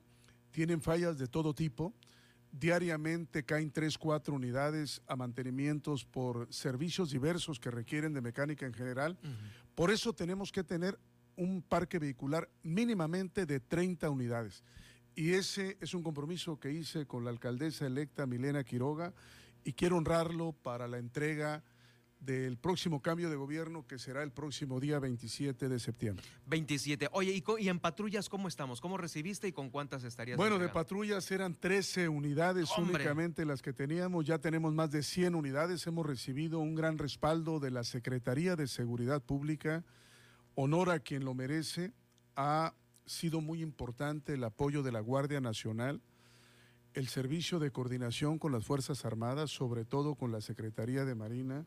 Tienen 0.51 0.83
fallas 0.83 1.19
de 1.19 1.29
todo 1.29 1.55
tipo. 1.55 1.95
Diariamente 2.51 3.45
caen 3.45 3.71
3, 3.71 3.97
4 3.97 4.35
unidades 4.35 5.03
a 5.07 5.15
mantenimientos 5.15 6.05
por 6.05 6.53
servicios 6.53 7.11
diversos 7.11 7.61
que 7.61 7.71
requieren 7.71 8.15
de 8.15 8.21
mecánica 8.21 8.67
en 8.67 8.75
general. 8.75 9.19
Por 9.75 9.91
eso 9.91 10.13
tenemos 10.13 10.51
que 10.51 10.65
tener 10.65 10.99
un 11.39 11.63
parque 11.63 11.99
vehicular 11.99 12.51
mínimamente 12.63 13.47
de 13.47 13.61
30 13.61 14.11
unidades. 14.11 14.63
Y 15.15 15.33
ese 15.33 15.79
es 15.81 15.95
un 15.95 16.03
compromiso 16.03 16.61
que 16.61 16.71
hice 16.73 17.07
con 17.07 17.25
la 17.25 17.31
alcaldesa 17.31 17.87
electa 17.87 18.27
Milena 18.27 18.63
Quiroga 18.65 19.15
y 19.65 19.73
quiero 19.73 19.97
honrarlo 19.97 20.53
para 20.53 20.87
la 20.87 20.99
entrega 20.99 21.63
del 22.21 22.57
próximo 22.57 23.01
cambio 23.01 23.31
de 23.31 23.37
gobierno 23.37 23.87
que 23.87 23.99
será 23.99 24.23
el 24.23 24.33
próximo 24.33 24.81
día 24.81 24.99
27 24.99 25.69
de 25.69 25.79
septiembre. 25.79 26.25
27. 26.47 27.09
Oye, 27.13 27.43
¿y, 27.59 27.69
en 27.69 27.79
patrullas 27.79 28.29
cómo 28.29 28.49
estamos? 28.49 28.81
¿Cómo 28.81 28.97
recibiste 28.97 29.47
y 29.47 29.53
con 29.53 29.71
cuántas 29.71 30.05
estarías? 30.05 30.37
Bueno, 30.37 30.59
de 30.59 30.69
patrullas 30.69 31.31
eran 31.31 31.55
13 31.55 32.09
unidades 32.09 32.71
únicamente 32.77 33.45
las 33.45 33.63
que 33.63 33.73
teníamos. 33.73 34.27
Ya 34.27 34.39
tenemos 34.39 34.75
más 34.75 34.91
de 34.91 35.03
100 35.03 35.35
unidades. 35.35 35.87
Hemos 35.87 36.07
recibido 36.07 36.59
un 36.59 36.75
gran 36.75 36.99
respaldo 36.99 37.61
de 37.61 37.71
la 37.71 37.85
Secretaría 37.85 38.57
de 38.57 38.67
Seguridad 38.67 39.23
Pública. 39.23 39.85
Honor 40.61 40.91
a 40.91 40.99
quien 40.99 41.25
lo 41.25 41.35
merece. 41.35 41.93
A 42.35 42.75
sido 43.07 43.41
muy 43.41 43.63
importante 43.63 44.35
el 44.35 44.43
apoyo 44.43 44.83
de 44.83 44.91
la 44.91 44.99
Guardia 44.99 45.41
Nacional, 45.41 46.03
el 46.95 47.07
servicio 47.07 47.61
de 47.61 47.71
coordinación 47.71 48.41
con 48.41 48.51
las 48.51 48.67
Fuerzas 48.67 49.05
Armadas, 49.05 49.53
sobre 49.53 49.85
todo 49.85 50.17
con 50.17 50.33
la 50.33 50.41
Secretaría 50.41 51.05
de 51.05 51.15
Marina, 51.15 51.65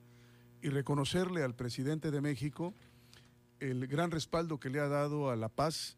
y 0.61 0.67
reconocerle 0.67 1.41
al 1.41 1.55
presidente 1.55 2.11
de 2.11 2.19
México 2.19 2.73
el 3.61 3.87
gran 3.87 4.11
respaldo 4.11 4.59
que 4.59 4.69
le 4.69 4.81
ha 4.81 4.89
dado 4.89 5.29
a 5.29 5.37
la 5.37 5.47
paz 5.47 5.97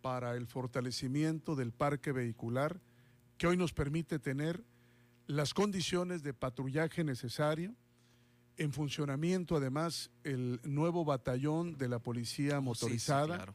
para 0.00 0.36
el 0.36 0.46
fortalecimiento 0.46 1.56
del 1.56 1.72
parque 1.72 2.12
vehicular, 2.12 2.80
que 3.38 3.48
hoy 3.48 3.56
nos 3.56 3.72
permite 3.72 4.20
tener 4.20 4.62
las 5.26 5.52
condiciones 5.52 6.22
de 6.22 6.32
patrullaje 6.32 7.02
necesario, 7.02 7.74
En 8.56 8.72
funcionamiento, 8.72 9.56
además, 9.56 10.10
el 10.24 10.60
nuevo 10.64 11.04
batallón 11.04 11.76
de 11.78 11.88
la 11.88 11.98
policía 11.98 12.58
Oh, 12.58 12.62
motorizada, 12.62 13.54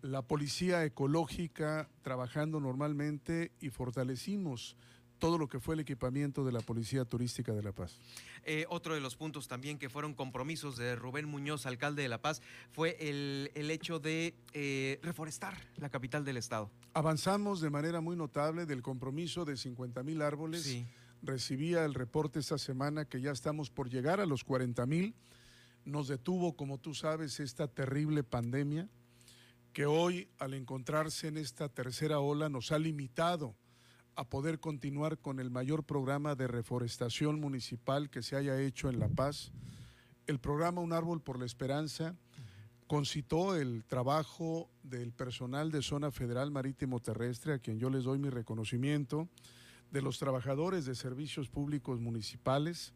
la 0.00 0.22
policía 0.22 0.84
ecológica 0.84 1.88
trabajando 2.02 2.60
normalmente 2.60 3.52
y 3.60 3.70
fortalecimos 3.70 4.76
todo 5.22 5.38
lo 5.38 5.46
que 5.46 5.60
fue 5.60 5.74
el 5.76 5.80
equipamiento 5.80 6.44
de 6.44 6.50
la 6.50 6.58
Policía 6.58 7.04
Turística 7.04 7.52
de 7.52 7.62
La 7.62 7.70
Paz. 7.70 7.96
Eh, 8.44 8.66
otro 8.68 8.94
de 8.96 9.00
los 9.00 9.14
puntos 9.14 9.46
también 9.46 9.78
que 9.78 9.88
fueron 9.88 10.14
compromisos 10.14 10.76
de 10.76 10.96
Rubén 10.96 11.28
Muñoz, 11.28 11.64
alcalde 11.64 12.02
de 12.02 12.08
La 12.08 12.20
Paz, 12.20 12.42
fue 12.72 12.96
el, 12.98 13.52
el 13.54 13.70
hecho 13.70 14.00
de 14.00 14.34
eh, 14.52 14.98
reforestar 15.00 15.56
la 15.76 15.90
capital 15.90 16.24
del 16.24 16.38
estado. 16.38 16.72
Avanzamos 16.92 17.60
de 17.60 17.70
manera 17.70 18.00
muy 18.00 18.16
notable 18.16 18.66
del 18.66 18.82
compromiso 18.82 19.44
de 19.44 19.56
50 19.56 20.02
mil 20.02 20.22
árboles. 20.22 20.64
Sí. 20.64 20.84
Recibía 21.22 21.84
el 21.84 21.94
reporte 21.94 22.40
esta 22.40 22.58
semana 22.58 23.04
que 23.04 23.20
ya 23.20 23.30
estamos 23.30 23.70
por 23.70 23.88
llegar 23.88 24.20
a 24.20 24.26
los 24.26 24.44
40 24.44 24.84
mil. 24.86 25.14
Nos 25.84 26.08
detuvo, 26.08 26.56
como 26.56 26.78
tú 26.78 26.94
sabes, 26.94 27.40
esta 27.40 27.68
terrible 27.68 28.24
pandemia 28.24 28.88
que 29.72 29.86
hoy, 29.86 30.28
al 30.38 30.54
encontrarse 30.54 31.28
en 31.28 31.38
esta 31.38 31.68
tercera 31.68 32.20
ola, 32.20 32.48
nos 32.48 32.72
ha 32.72 32.78
limitado 32.78 33.54
a 34.16 34.28
poder 34.28 34.60
continuar 34.60 35.18
con 35.18 35.40
el 35.40 35.50
mayor 35.50 35.84
programa 35.84 36.34
de 36.34 36.46
reforestación 36.46 37.40
municipal 37.40 38.10
que 38.10 38.22
se 38.22 38.36
haya 38.36 38.60
hecho 38.60 38.90
en 38.90 38.98
La 38.98 39.08
Paz. 39.08 39.52
El 40.26 40.38
programa 40.38 40.82
Un 40.82 40.92
Árbol 40.92 41.22
por 41.22 41.38
la 41.38 41.46
Esperanza 41.46 42.14
concitó 42.86 43.56
el 43.56 43.84
trabajo 43.84 44.68
del 44.82 45.12
personal 45.12 45.70
de 45.70 45.80
Zona 45.80 46.10
Federal 46.10 46.50
Marítimo 46.50 47.00
Terrestre, 47.00 47.54
a 47.54 47.58
quien 47.58 47.78
yo 47.78 47.88
les 47.88 48.04
doy 48.04 48.18
mi 48.18 48.28
reconocimiento, 48.28 49.28
de 49.92 50.02
los 50.02 50.18
trabajadores 50.18 50.86
de 50.86 50.94
servicios 50.94 51.48
públicos 51.48 52.00
municipales, 52.00 52.94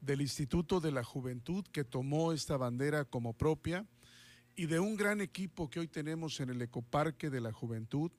del 0.00 0.20
Instituto 0.20 0.80
de 0.80 0.92
la 0.92 1.02
Juventud, 1.02 1.64
que 1.72 1.82
tomó 1.84 2.32
esta 2.32 2.56
bandera 2.56 3.04
como 3.04 3.32
propia, 3.32 3.84
y 4.54 4.66
de 4.66 4.78
un 4.78 4.96
gran 4.96 5.20
equipo 5.20 5.68
que 5.68 5.80
hoy 5.80 5.88
tenemos 5.88 6.38
en 6.40 6.50
el 6.50 6.62
Ecoparque 6.62 7.28
de 7.28 7.40
la 7.40 7.52
Juventud, 7.52 8.12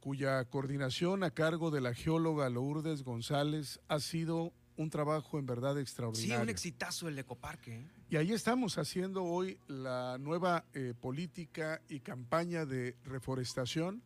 cuya 0.00 0.44
coordinación 0.44 1.24
a 1.24 1.30
cargo 1.30 1.70
de 1.70 1.80
la 1.80 1.94
geóloga 1.94 2.48
Lourdes 2.48 3.02
González 3.02 3.80
ha 3.88 3.98
sido 4.00 4.52
un 4.76 4.90
trabajo 4.90 5.38
en 5.38 5.46
verdad 5.46 5.74
Sí, 5.74 5.80
extraordinario. 5.82 6.42
un 6.42 6.48
exitazo 6.48 7.08
el 7.08 7.18
ecoparque. 7.18 7.80
¿eh? 7.80 7.86
Y 8.10 8.16
ahí 8.16 8.32
estamos 8.32 8.78
haciendo 8.78 9.22
hoy 9.24 9.58
la 9.68 10.16
nueva 10.18 10.64
eh, 10.74 10.94
política 10.98 11.80
y 11.88 12.00
campaña 12.00 12.66
de 12.66 12.96
reforestación 13.04 14.02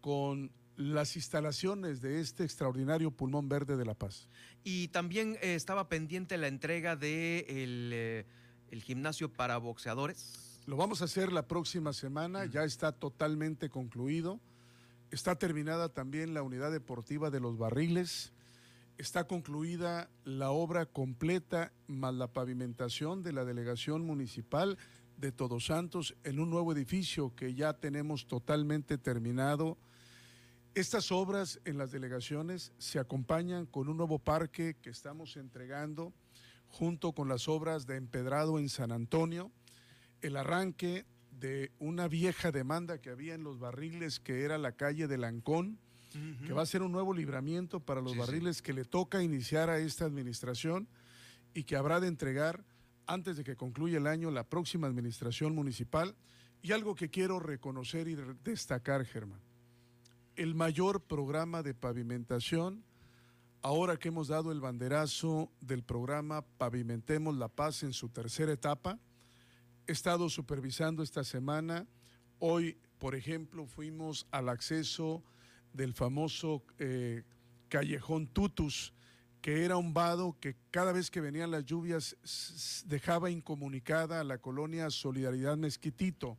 con 0.00 0.50
las 0.80 1.14
instalaciones 1.14 2.00
de 2.00 2.20
este 2.20 2.42
extraordinario 2.42 3.10
pulmón 3.10 3.50
verde 3.50 3.76
de 3.76 3.84
La 3.84 3.92
Paz. 3.92 4.28
Y 4.64 4.88
también 4.88 5.36
eh, 5.42 5.54
estaba 5.54 5.90
pendiente 5.90 6.38
la 6.38 6.48
entrega 6.48 6.96
de 6.96 7.44
el, 7.48 7.90
eh, 7.92 8.26
el 8.70 8.82
gimnasio 8.82 9.30
para 9.30 9.58
boxeadores. 9.58 10.58
Lo 10.66 10.76
vamos 10.76 11.02
a 11.02 11.04
hacer 11.04 11.32
la 11.32 11.46
próxima 11.46 11.92
semana, 11.92 12.46
ya 12.46 12.64
está 12.64 12.92
totalmente 12.92 13.68
concluido. 13.68 14.40
Está 15.10 15.36
terminada 15.36 15.90
también 15.90 16.32
la 16.32 16.42
unidad 16.42 16.72
deportiva 16.72 17.30
de 17.30 17.40
los 17.40 17.58
barriles. 17.58 18.32
Está 18.96 19.24
concluida 19.24 20.08
la 20.24 20.50
obra 20.50 20.86
completa 20.86 21.72
más 21.88 22.14
la 22.14 22.28
pavimentación 22.28 23.22
de 23.22 23.32
la 23.32 23.44
delegación 23.44 24.06
municipal 24.06 24.78
de 25.18 25.30
Todos 25.30 25.66
Santos 25.66 26.14
en 26.24 26.40
un 26.40 26.48
nuevo 26.48 26.72
edificio 26.72 27.34
que 27.34 27.52
ya 27.54 27.74
tenemos 27.74 28.26
totalmente 28.26 28.96
terminado. 28.96 29.76
Estas 30.74 31.10
obras 31.10 31.60
en 31.64 31.78
las 31.78 31.90
delegaciones 31.90 32.72
se 32.78 32.98
acompañan 32.98 33.66
con 33.66 33.88
un 33.88 33.96
nuevo 33.96 34.18
parque 34.18 34.76
que 34.80 34.90
estamos 34.90 35.36
entregando 35.36 36.12
junto 36.68 37.12
con 37.12 37.28
las 37.28 37.48
obras 37.48 37.86
de 37.86 37.96
empedrado 37.96 38.58
en 38.60 38.68
San 38.68 38.92
Antonio, 38.92 39.50
el 40.22 40.36
arranque 40.36 41.04
de 41.40 41.72
una 41.80 42.06
vieja 42.06 42.52
demanda 42.52 42.98
que 43.00 43.10
había 43.10 43.34
en 43.34 43.42
los 43.42 43.58
barriles 43.58 44.20
que 44.20 44.44
era 44.44 44.58
la 44.58 44.72
calle 44.72 45.08
de 45.08 45.18
Lancón, 45.18 45.78
que 46.46 46.52
va 46.52 46.62
a 46.62 46.66
ser 46.66 46.82
un 46.82 46.92
nuevo 46.92 47.14
libramiento 47.14 47.80
para 47.80 48.00
los 48.00 48.12
Sí, 48.12 48.16
sí. 48.16 48.20
barriles 48.20 48.62
que 48.62 48.72
le 48.72 48.84
toca 48.84 49.22
iniciar 49.22 49.70
a 49.70 49.78
esta 49.78 50.04
administración 50.04 50.88
y 51.54 51.64
que 51.64 51.76
habrá 51.76 51.98
de 52.00 52.08
entregar 52.08 52.64
antes 53.06 53.36
de 53.36 53.44
que 53.44 53.56
concluya 53.56 53.98
el 53.98 54.06
año 54.06 54.30
la 54.30 54.44
próxima 54.44 54.86
administración 54.86 55.54
municipal. 55.54 56.14
Y 56.62 56.72
algo 56.72 56.94
que 56.94 57.08
quiero 57.10 57.40
reconocer 57.40 58.06
y 58.08 58.16
destacar, 58.44 59.04
Germán, 59.06 59.40
el 60.36 60.54
mayor 60.54 61.02
programa 61.02 61.62
de 61.62 61.74
pavimentación, 61.74 62.84
ahora 63.62 63.96
que 63.96 64.08
hemos 64.08 64.28
dado 64.28 64.52
el 64.52 64.60
banderazo 64.60 65.50
del 65.60 65.82
programa 65.82 66.42
Pavimentemos 66.58 67.36
la 67.36 67.48
Paz 67.48 67.82
en 67.82 67.92
su 67.92 68.08
tercera 68.08 68.52
etapa, 68.52 68.98
he 69.86 69.92
estado 69.92 70.28
supervisando 70.28 71.02
esta 71.02 71.24
semana. 71.24 71.86
Hoy, 72.38 72.78
por 72.98 73.14
ejemplo, 73.14 73.66
fuimos 73.66 74.26
al 74.30 74.48
acceso 74.48 75.22
del 75.72 75.94
famoso 75.94 76.62
eh, 76.78 77.24
callejón 77.68 78.26
Tutus, 78.26 78.92
que 79.40 79.64
era 79.64 79.76
un 79.76 79.94
vado 79.94 80.36
que 80.38 80.56
cada 80.70 80.92
vez 80.92 81.10
que 81.10 81.20
venían 81.20 81.50
las 81.50 81.64
lluvias 81.64 82.16
dejaba 82.86 83.30
incomunicada 83.30 84.20
a 84.20 84.24
la 84.24 84.38
colonia 84.38 84.90
Solidaridad 84.90 85.56
Mezquitito, 85.56 86.36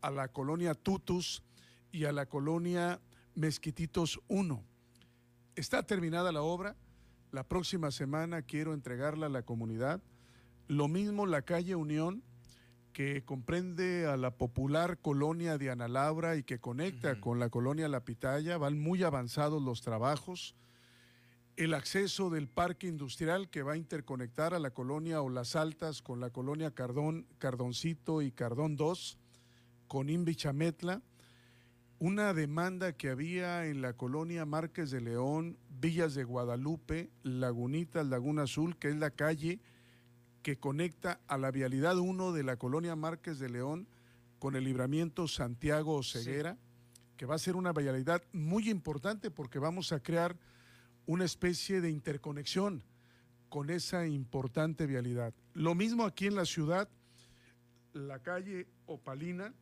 a 0.00 0.10
la 0.10 0.28
colonia 0.28 0.74
Tutus 0.74 1.42
y 1.90 2.04
a 2.04 2.12
la 2.12 2.26
colonia 2.26 3.00
Mezquititos 3.38 4.18
1. 4.26 4.64
Está 5.54 5.84
terminada 5.84 6.32
la 6.32 6.42
obra. 6.42 6.74
La 7.30 7.46
próxima 7.46 7.92
semana 7.92 8.42
quiero 8.42 8.74
entregarla 8.74 9.26
a 9.26 9.28
la 9.28 9.44
comunidad. 9.44 10.02
Lo 10.66 10.88
mismo 10.88 11.24
la 11.24 11.42
calle 11.42 11.76
Unión, 11.76 12.24
que 12.92 13.24
comprende 13.24 14.06
a 14.06 14.16
la 14.16 14.36
popular 14.36 14.98
colonia 14.98 15.56
de 15.56 15.70
Ana 15.70 15.86
Laura 15.86 16.34
y 16.34 16.42
que 16.42 16.58
conecta 16.58 17.20
con 17.20 17.38
la 17.38 17.48
colonia 17.48 17.86
La 17.86 18.04
Pitaya. 18.04 18.58
Van 18.58 18.76
muy 18.76 19.04
avanzados 19.04 19.62
los 19.62 19.82
trabajos. 19.82 20.56
El 21.54 21.74
acceso 21.74 22.30
del 22.30 22.48
parque 22.48 22.88
industrial 22.88 23.50
que 23.50 23.62
va 23.62 23.74
a 23.74 23.76
interconectar 23.76 24.52
a 24.52 24.58
la 24.58 24.72
colonia 24.72 25.22
o 25.22 25.28
las 25.28 25.54
Altas 25.54 26.02
con 26.02 26.18
la 26.18 26.30
colonia 26.30 26.72
Cardón, 26.72 27.28
Cardoncito 27.38 28.20
y 28.20 28.32
Cardón 28.32 28.74
2, 28.74 29.16
con 29.86 30.10
Invichametla 30.10 31.02
una 32.00 32.32
demanda 32.32 32.92
que 32.92 33.10
había 33.10 33.66
en 33.66 33.82
la 33.82 33.92
colonia 33.92 34.46
Márquez 34.46 34.90
de 34.90 35.00
León, 35.00 35.58
Villas 35.80 36.14
de 36.14 36.22
Guadalupe, 36.22 37.10
Lagunitas, 37.22 38.06
Laguna 38.06 38.42
Azul, 38.44 38.76
que 38.76 38.88
es 38.88 38.96
la 38.96 39.10
calle 39.10 39.60
que 40.42 40.58
conecta 40.58 41.20
a 41.26 41.36
la 41.38 41.50
vialidad 41.50 41.98
1 41.98 42.32
de 42.32 42.44
la 42.44 42.56
colonia 42.56 42.94
Márquez 42.94 43.40
de 43.40 43.48
León 43.48 43.88
con 44.38 44.54
el 44.54 44.64
libramiento 44.64 45.26
Santiago 45.26 46.02
Ceguera, 46.04 46.56
que 47.16 47.26
va 47.26 47.34
a 47.34 47.38
ser 47.38 47.56
una 47.56 47.72
vialidad 47.72 48.22
muy 48.32 48.70
importante 48.70 49.32
porque 49.32 49.58
vamos 49.58 49.92
a 49.92 50.00
crear 50.00 50.36
una 51.06 51.24
especie 51.24 51.80
de 51.80 51.90
interconexión 51.90 52.84
con 53.48 53.70
esa 53.70 54.06
importante 54.06 54.86
vialidad. 54.86 55.34
Lo 55.54 55.74
mismo 55.74 56.04
aquí 56.04 56.26
en 56.26 56.36
la 56.36 56.44
ciudad, 56.44 56.88
la 57.92 58.20
calle 58.20 58.68
Opalina, 58.86 59.52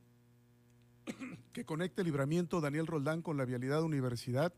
que 1.52 1.64
conecta 1.64 2.02
el 2.02 2.06
libramiento 2.06 2.60
Daniel 2.60 2.86
Roldán 2.86 3.22
con 3.22 3.36
la 3.36 3.44
vialidad 3.44 3.82
Universidad. 3.82 4.52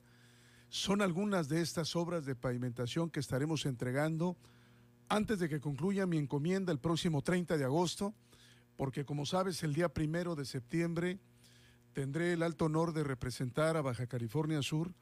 Son 0.68 1.00
algunas 1.00 1.48
de 1.48 1.60
estas 1.60 1.96
obras 1.96 2.26
de 2.26 2.34
pavimentación 2.34 3.10
que 3.10 3.20
estaremos 3.20 3.66
entregando 3.66 4.36
antes 5.08 5.38
de 5.38 5.48
que 5.48 5.60
concluya 5.60 6.06
mi 6.06 6.18
encomienda 6.18 6.72
el 6.72 6.78
próximo 6.78 7.22
30 7.22 7.56
de 7.56 7.64
agosto, 7.64 8.14
porque 8.76 9.04
como 9.04 9.24
sabes, 9.24 9.62
el 9.62 9.74
día 9.74 9.88
primero 9.88 10.34
de 10.34 10.44
septiembre 10.44 11.18
tendré 11.94 12.34
el 12.34 12.42
alto 12.42 12.66
honor 12.66 12.92
de 12.92 13.04
representar 13.04 13.76
a 13.76 13.82
Baja 13.82 14.06
California 14.06 14.62
Sur 14.62 14.92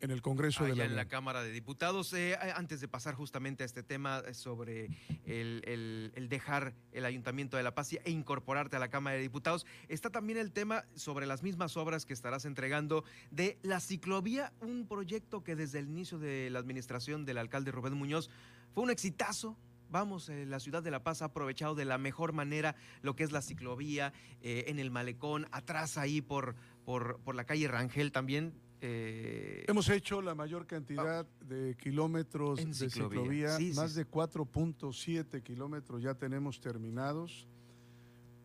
en 0.00 0.10
el 0.10 0.22
Congreso 0.22 0.64
de 0.64 0.74
la 0.74 0.84
en 0.84 0.96
la. 0.96 1.06
Cámara 1.08 1.42
de 1.42 1.50
Diputados. 1.52 2.12
Eh, 2.14 2.36
antes 2.54 2.80
de 2.80 2.88
pasar 2.88 3.14
justamente 3.14 3.62
a 3.62 3.66
este 3.66 3.82
tema 3.82 4.22
sobre 4.32 4.86
el, 5.26 5.62
el- 5.64 6.12
el 6.14 6.28
dejar 6.28 6.74
el 6.92 7.04
Ayuntamiento 7.04 7.56
de 7.56 7.62
La 7.62 7.74
Paz 7.74 7.92
e 7.92 8.10
incorporarte 8.10 8.76
a 8.76 8.78
la 8.78 8.88
Cámara 8.88 9.16
de 9.16 9.22
Diputados, 9.22 9.66
está 9.88 10.10
también 10.10 10.38
el 10.38 10.52
tema 10.52 10.84
sobre 10.94 11.26
las 11.26 11.42
mismas 11.42 11.76
obras 11.76 12.06
que 12.06 12.12
estarás 12.12 12.44
entregando 12.44 13.04
de 13.30 13.58
la 13.62 13.80
ciclovía, 13.80 14.52
un 14.60 14.86
proyecto 14.86 15.42
que 15.44 15.56
desde 15.56 15.78
el 15.80 15.88
inicio 15.88 16.18
de 16.18 16.50
la 16.50 16.58
administración 16.58 17.24
del 17.24 17.38
alcalde 17.38 17.70
Rubén 17.72 17.94
Muñoz 17.94 18.30
fue 18.74 18.84
un 18.84 18.90
exitazo. 18.90 19.56
Vamos, 19.90 20.28
eh, 20.28 20.46
la 20.46 20.60
ciudad 20.60 20.84
de 20.84 20.92
La 20.92 21.02
Paz 21.02 21.20
ha 21.20 21.26
aprovechado 21.26 21.74
de 21.74 21.84
la 21.84 21.98
mejor 21.98 22.32
manera 22.32 22.76
lo 23.02 23.16
que 23.16 23.24
es 23.24 23.32
la 23.32 23.42
ciclovía 23.42 24.12
eh, 24.40 24.64
en 24.68 24.78
el 24.78 24.90
malecón, 24.92 25.46
atrás 25.50 25.98
ahí 25.98 26.20
por, 26.22 26.54
por, 26.84 27.18
por 27.24 27.34
la 27.34 27.44
calle 27.44 27.66
Rangel 27.66 28.12
también. 28.12 28.54
Eh, 28.80 29.64
Hemos 29.68 29.88
hecho 29.88 30.22
la 30.22 30.34
mayor 30.34 30.66
cantidad 30.66 31.26
de 31.46 31.76
kilómetros 31.76 32.56
de 32.58 32.72
ciclovía. 32.72 32.88
ciclovía, 33.10 33.56
Sí, 33.56 33.72
sí, 33.72 33.76
más 33.78 33.92
sí. 33.92 33.98
de 33.98 34.06
4.7 34.10 35.42
kilómetros 35.42 36.02
ya 36.02 36.14
tenemos 36.14 36.60
terminados. 36.60 37.46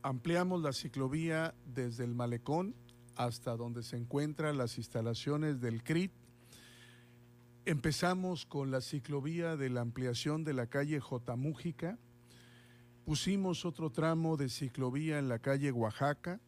Ampliamos 0.01 0.61
la 0.61 0.73
ciclovía 0.73 1.55
desde 1.65 2.03
el 2.03 2.13
malecón 2.13 2.75
hasta 3.15 3.55
donde 3.55 3.81
se 3.81 3.97
encuentran 3.97 4.57
las 4.57 4.77
instalaciones 4.77 5.61
del 5.61 5.83
CRIT. 5.83 6.11
Empezamos 7.65 8.45
con 8.45 8.69
la 8.69 8.81
ciclovía 8.81 9.55
de 9.55 9.69
la 9.69 9.81
ampliación 9.81 10.43
de 10.43 10.53
la 10.53 10.67
calle 10.67 10.99
J. 10.99 11.35
Mújica. 11.35 11.97
Pusimos 13.05 13.65
otro 13.65 13.89
tramo 13.91 14.37
de 14.37 14.49
ciclovía 14.49 15.17
en 15.17 15.29
la 15.29 15.39
calle 15.39 15.71
Oaxaca. 15.71 16.39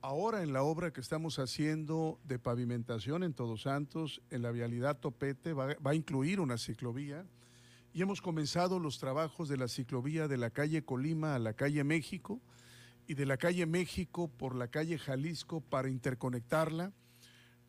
Ahora 0.00 0.42
en 0.44 0.52
la 0.52 0.62
obra 0.62 0.92
que 0.92 1.00
estamos 1.00 1.40
haciendo 1.40 2.20
de 2.24 2.38
pavimentación 2.38 3.24
en 3.24 3.34
Todos 3.34 3.62
Santos, 3.62 4.22
en 4.30 4.42
la 4.42 4.52
vialidad 4.52 5.00
Topete, 5.00 5.52
va, 5.52 5.74
va 5.84 5.90
a 5.90 5.94
incluir 5.94 6.38
una 6.38 6.56
ciclovía. 6.56 7.26
Y 7.92 8.02
hemos 8.02 8.22
comenzado 8.22 8.78
los 8.78 8.98
trabajos 8.98 9.48
de 9.48 9.56
la 9.56 9.66
ciclovía 9.66 10.28
de 10.28 10.36
la 10.36 10.50
calle 10.50 10.84
Colima 10.84 11.34
a 11.34 11.40
la 11.40 11.54
calle 11.54 11.82
México 11.82 12.40
y 13.08 13.14
de 13.14 13.26
la 13.26 13.38
calle 13.38 13.66
México 13.66 14.28
por 14.28 14.54
la 14.54 14.68
calle 14.68 14.98
Jalisco 14.98 15.62
para 15.62 15.88
interconectarla 15.88 16.92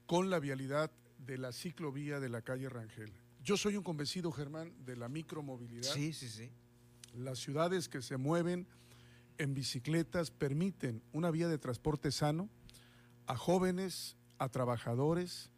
con 0.05 0.29
la 0.29 0.39
vialidad 0.39 0.91
de 1.25 1.39
la 1.39 1.51
ciclovía 1.51 2.19
de 2.19 2.29
la 2.29 2.43
calle 2.43 2.69
Rangel. 2.69 3.11
Yo 3.43 3.57
soy 3.57 3.75
un 3.75 3.83
convencido, 3.83 4.31
Germán, 4.31 4.73
de 4.85 4.97
la 4.97 5.09
micromovilidad. 5.09 5.93
Sí, 5.93 6.13
sí, 6.13 6.29
sí. 6.29 6.51
Las 7.15 7.39
ciudades 7.39 7.89
que 7.89 8.03
se 8.03 8.17
mueven 8.17 8.67
en 9.39 9.53
bicicletas 9.55 10.29
permiten 10.29 11.01
una 11.11 11.31
vía 11.31 11.47
de 11.47 11.57
transporte 11.57 12.11
sano 12.11 12.49
a 13.25 13.35
jóvenes, 13.35 14.17
a 14.37 14.49
trabajadores, 14.49 15.51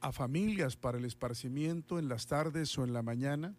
a 0.00 0.12
familias 0.12 0.76
para 0.76 0.98
el 0.98 1.04
esparcimiento 1.04 1.98
en 1.98 2.08
las 2.08 2.26
tardes 2.26 2.78
o 2.78 2.84
en 2.84 2.92
la 2.92 3.02
mañana, 3.02 3.56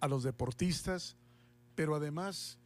a 0.00 0.08
los 0.08 0.22
deportistas, 0.22 1.16
pero 1.74 1.94
además 1.94 2.58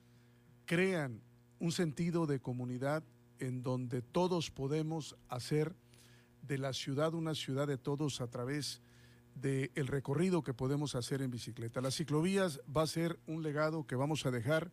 crean 0.66 1.22
un 1.60 1.72
sentido 1.72 2.26
de 2.26 2.40
comunidad 2.40 3.04
en 3.38 3.62
donde 3.62 4.02
todos 4.02 4.50
podemos 4.50 5.16
hacer 5.28 5.76
de 6.42 6.58
la 6.58 6.72
ciudad 6.72 7.14
una 7.14 7.34
ciudad 7.34 7.68
de 7.68 7.78
todos 7.78 8.20
a 8.20 8.26
través 8.26 8.80
del 9.34 9.86
recorrido 9.86 10.42
que 10.42 10.54
podemos 10.54 10.94
hacer 10.96 11.22
en 11.22 11.30
bicicleta. 11.30 11.80
Las 11.80 11.96
ciclovías 11.96 12.60
va 12.74 12.82
a 12.82 12.86
ser 12.86 13.18
un 13.26 13.42
legado 13.42 13.86
que 13.86 13.96
vamos 13.96 14.26
a 14.26 14.30
dejar 14.30 14.72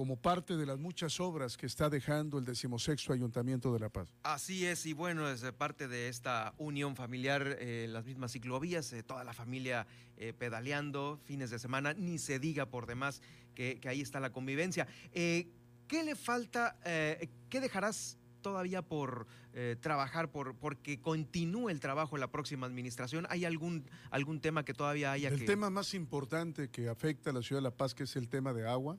como 0.00 0.16
parte 0.16 0.56
de 0.56 0.64
las 0.64 0.78
muchas 0.78 1.20
obras 1.20 1.58
que 1.58 1.66
está 1.66 1.90
dejando 1.90 2.38
el 2.38 2.46
decimosexto 2.46 3.12
Ayuntamiento 3.12 3.70
de 3.70 3.80
La 3.80 3.90
Paz. 3.90 4.08
Así 4.22 4.64
es, 4.64 4.86
y 4.86 4.94
bueno, 4.94 5.28
es 5.28 5.42
parte 5.52 5.88
de 5.88 6.08
esta 6.08 6.54
unión 6.56 6.96
familiar, 6.96 7.58
eh, 7.60 7.86
las 7.86 8.06
mismas 8.06 8.32
ciclovías, 8.32 8.94
eh, 8.94 9.02
toda 9.02 9.24
la 9.24 9.34
familia 9.34 9.86
eh, 10.16 10.32
pedaleando, 10.32 11.20
fines 11.26 11.50
de 11.50 11.58
semana, 11.58 11.92
ni 11.92 12.16
se 12.16 12.38
diga 12.38 12.64
por 12.64 12.86
demás 12.86 13.20
que, 13.54 13.78
que 13.78 13.90
ahí 13.90 14.00
está 14.00 14.20
la 14.20 14.32
convivencia. 14.32 14.88
¿Qué 15.12 16.02
le 16.02 16.16
falta, 16.16 16.78
qué 16.82 17.60
dejarás 17.60 18.16
todavía 18.40 18.80
por 18.80 19.26
eh, 19.52 19.76
trabajar, 19.80 20.30
por 20.30 20.54
porque 20.56 20.98
continúe 21.00 21.68
el 21.68 21.80
trabajo 21.80 22.16
en 22.16 22.20
la 22.20 22.30
próxima 22.30 22.66
administración? 22.66 23.26
¿Hay 23.28 23.44
algún, 23.44 23.84
algún 24.10 24.40
tema 24.40 24.64
que 24.64 24.72
todavía 24.72 25.12
haya 25.12 25.28
el 25.28 25.34
que...? 25.34 25.40
El 25.42 25.46
tema 25.46 25.68
más 25.68 25.92
importante 25.92 26.70
que 26.70 26.88
afecta 26.88 27.30
a 27.30 27.32
la 27.34 27.42
ciudad 27.42 27.60
de 27.60 27.64
La 27.64 27.76
Paz, 27.76 27.94
que 27.94 28.04
es 28.04 28.16
el 28.16 28.30
tema 28.30 28.54
de 28.54 28.66
agua. 28.66 28.98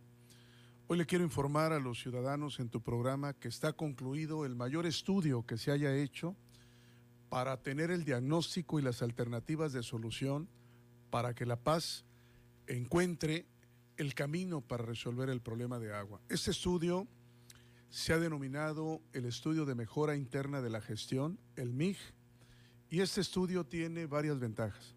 Hoy 0.91 0.97
le 0.97 1.05
quiero 1.05 1.23
informar 1.23 1.71
a 1.71 1.79
los 1.79 2.01
ciudadanos 2.01 2.59
en 2.59 2.67
tu 2.67 2.81
programa 2.81 3.31
que 3.31 3.47
está 3.47 3.71
concluido 3.71 4.43
el 4.43 4.57
mayor 4.57 4.85
estudio 4.85 5.45
que 5.45 5.57
se 5.57 5.71
haya 5.71 5.95
hecho 5.95 6.35
para 7.29 7.61
tener 7.63 7.91
el 7.91 8.03
diagnóstico 8.03 8.77
y 8.77 8.81
las 8.81 9.01
alternativas 9.01 9.71
de 9.71 9.83
solución 9.83 10.49
para 11.09 11.33
que 11.33 11.45
La 11.45 11.55
Paz 11.55 12.03
encuentre 12.67 13.45
el 13.95 14.13
camino 14.13 14.59
para 14.59 14.83
resolver 14.83 15.29
el 15.29 15.39
problema 15.39 15.79
de 15.79 15.93
agua. 15.93 16.19
Este 16.27 16.51
estudio 16.51 17.07
se 17.89 18.11
ha 18.11 18.19
denominado 18.19 19.01
el 19.13 19.23
Estudio 19.23 19.63
de 19.63 19.75
Mejora 19.75 20.17
Interna 20.17 20.61
de 20.61 20.71
la 20.71 20.81
Gestión, 20.81 21.39
el 21.55 21.71
MIG, 21.71 21.95
y 22.89 22.99
este 22.99 23.21
estudio 23.21 23.65
tiene 23.65 24.07
varias 24.07 24.39
ventajas. 24.39 24.93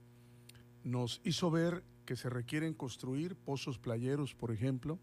Nos 0.82 1.20
hizo 1.22 1.52
ver 1.52 1.84
que 2.04 2.16
se 2.16 2.30
requieren 2.30 2.74
construir 2.74 3.36
pozos 3.36 3.78
playeros, 3.78 4.34
por 4.34 4.50
ejemplo, 4.50 4.98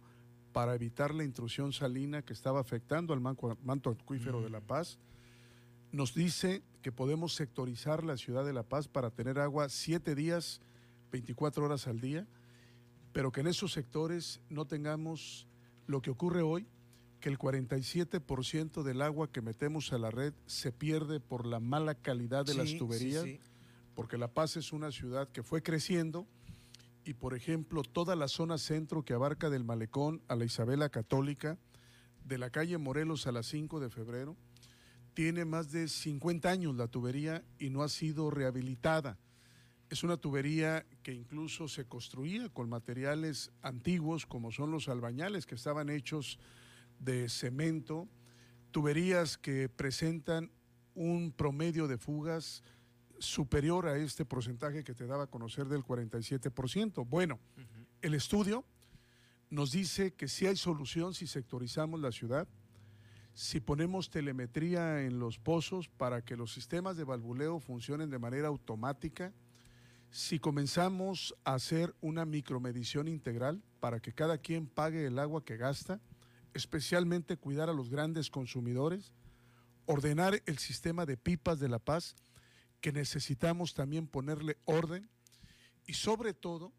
para 0.52 0.76
evitar 0.76 1.14
la 1.14 1.24
intrusión 1.24 1.74
salina 1.74 2.22
que 2.22 2.34
estaba 2.34 2.60
afectando 2.60 3.14
al 3.14 3.22
manto 3.22 3.89
acuífero 3.89 4.41
de 4.41 4.49
La 4.49 4.60
mm. 4.60 4.68
Paz. 4.68 4.99
Nos 5.91 6.14
dice 6.14 6.64
que 6.82 6.91
podemos 6.91 7.36
sectorizar 7.36 8.04
la 8.04 8.18
ciudad 8.18 8.45
de 8.45 8.54
La 8.54 8.64
Paz 8.64 8.88
para 8.88 9.12
tener 9.12 9.39
agua 9.39 9.70
siete 9.70 10.16
días, 10.16 10.62
24 11.12 11.66
horas 11.66 11.88
al 11.88 11.99
día, 11.99 12.28
pero 13.14 13.32
que 13.32 13.41
en 13.41 13.47
esos 13.47 13.74
sectores 13.74 14.39
no 14.49 14.66
tengamos 14.66 15.47
lo 15.88 16.02
que 16.02 16.12
ocurre 16.12 16.41
hoy, 16.41 16.68
que 17.20 17.30
el 17.30 17.38
47% 17.38 18.84
del 18.84 19.02
agua 19.02 19.32
que 19.32 19.41
metemos 19.41 19.93
a 19.93 19.97
la 19.97 20.10
red 20.10 20.34
se 20.45 20.72
pierde 20.72 21.20
por 21.20 21.45
la 21.45 21.60
mala 21.60 21.95
calidad 21.95 22.45
de 22.45 22.56
las 22.56 22.76
tuberías, 22.78 23.26
porque 23.93 24.18
La 24.18 24.30
Paz 24.30 24.58
es 24.58 24.74
una 24.74 24.91
ciudad 24.91 25.30
que 25.30 25.43
fue 25.43 25.62
creciendo 25.62 26.26
y, 27.04 27.14
por 27.14 27.34
ejemplo, 27.34 27.84
toda 27.84 28.16
la 28.16 28.28
zona 28.28 28.58
centro 28.58 29.04
que 29.04 29.14
abarca 29.14 29.49
del 29.49 29.64
Malecón 29.64 30.22
a 30.28 30.36
la 30.36 30.45
Isabela 30.45 30.89
Católica, 30.89 31.58
de 32.26 32.38
la 32.38 32.49
calle 32.49 32.78
Morelos 32.78 33.28
a 33.28 33.32
la 33.32 33.43
5 33.43 33.80
de 33.80 33.89
febrero, 33.89 34.38
tiene 35.14 35.45
más 35.45 35.72
de 35.72 35.88
50 35.88 36.49
años 36.49 36.76
la 36.76 36.88
tubería 36.88 37.43
y 37.60 37.70
no 37.70 37.84
ha 37.84 37.89
sido 37.89 38.30
rehabilitada. 38.30 39.18
Es 39.89 40.04
una 40.04 40.16
tubería 40.16 40.86
que 41.04 41.14
incluso 41.14 41.68
se 41.68 41.86
construía 41.86 42.47
con 42.49 42.70
materiales 42.70 43.52
antiguos 43.62 44.26
como 44.26 44.52
son 44.52 44.72
los 44.72 44.88
albañales 44.88 45.45
que 45.45 45.56
estaban 45.56 45.89
hechos 45.89 46.39
de 46.99 47.28
cemento, 47.28 48.08
tuberías 48.72 49.38
que 49.38 49.68
presentan 49.68 50.52
un 50.93 51.34
promedio 51.34 51.88
de 51.88 51.97
fugas 51.97 52.64
superior 53.22 53.88
a 53.88 53.98
este 53.98 54.26
porcentaje 54.26 54.84
que 54.84 54.94
te 54.94 55.08
daba 55.08 55.24
a 55.24 55.28
conocer 55.28 55.68
del 55.68 55.84
47%. 55.84 57.08
Bueno, 57.08 57.40
el 58.02 58.14
estudio 58.14 58.66
nos 59.50 59.72
dice 59.72 60.14
que 60.14 60.28
si 60.28 60.48
hay 60.48 60.56
solución 60.56 61.14
si 61.14 61.28
sectorizamos 61.28 62.00
la 62.00 62.12
ciudad, 62.12 62.48
si 63.34 63.60
ponemos 63.60 64.10
telemetría 64.10 65.04
en 65.04 65.20
los 65.20 65.40
pozos 65.40 65.88
para 65.88 66.22
que 66.24 66.36
los 66.36 66.54
sistemas 66.54 66.98
de 66.98 67.04
valvuleo 67.04 67.60
funcionen 67.60 68.10
de 68.10 68.20
manera 68.20 68.50
automática, 68.50 69.34
si 70.10 70.40
comenzamos 70.40 71.34
a 71.46 71.54
hacer 71.54 71.96
una 72.02 72.26
micromedición 72.26 73.08
integral 73.08 73.64
para 73.80 74.02
que 74.02 74.12
cada 74.12 74.38
quien 74.38 74.68
pague 74.68 75.06
el 75.06 75.18
agua 75.20 75.46
que 75.46 75.56
gasta, 75.56 76.02
especialmente 76.54 77.38
cuidar 77.38 77.70
a 77.70 77.74
los 77.74 77.90
grandes 77.90 78.30
consumidores, 78.30 79.14
ordenar 79.86 80.42
el 80.46 80.58
sistema 80.58 81.06
de 81.06 81.16
pipas 81.16 81.60
de 81.60 81.70
la 81.70 81.80
paz, 81.80 82.16
que 82.82 82.92
necesitamos 82.92 83.74
también 83.74 84.08
ponerle 84.08 84.58
orden 84.66 85.08
y 85.86 85.94
sobre 85.94 86.34
todo 86.34 86.74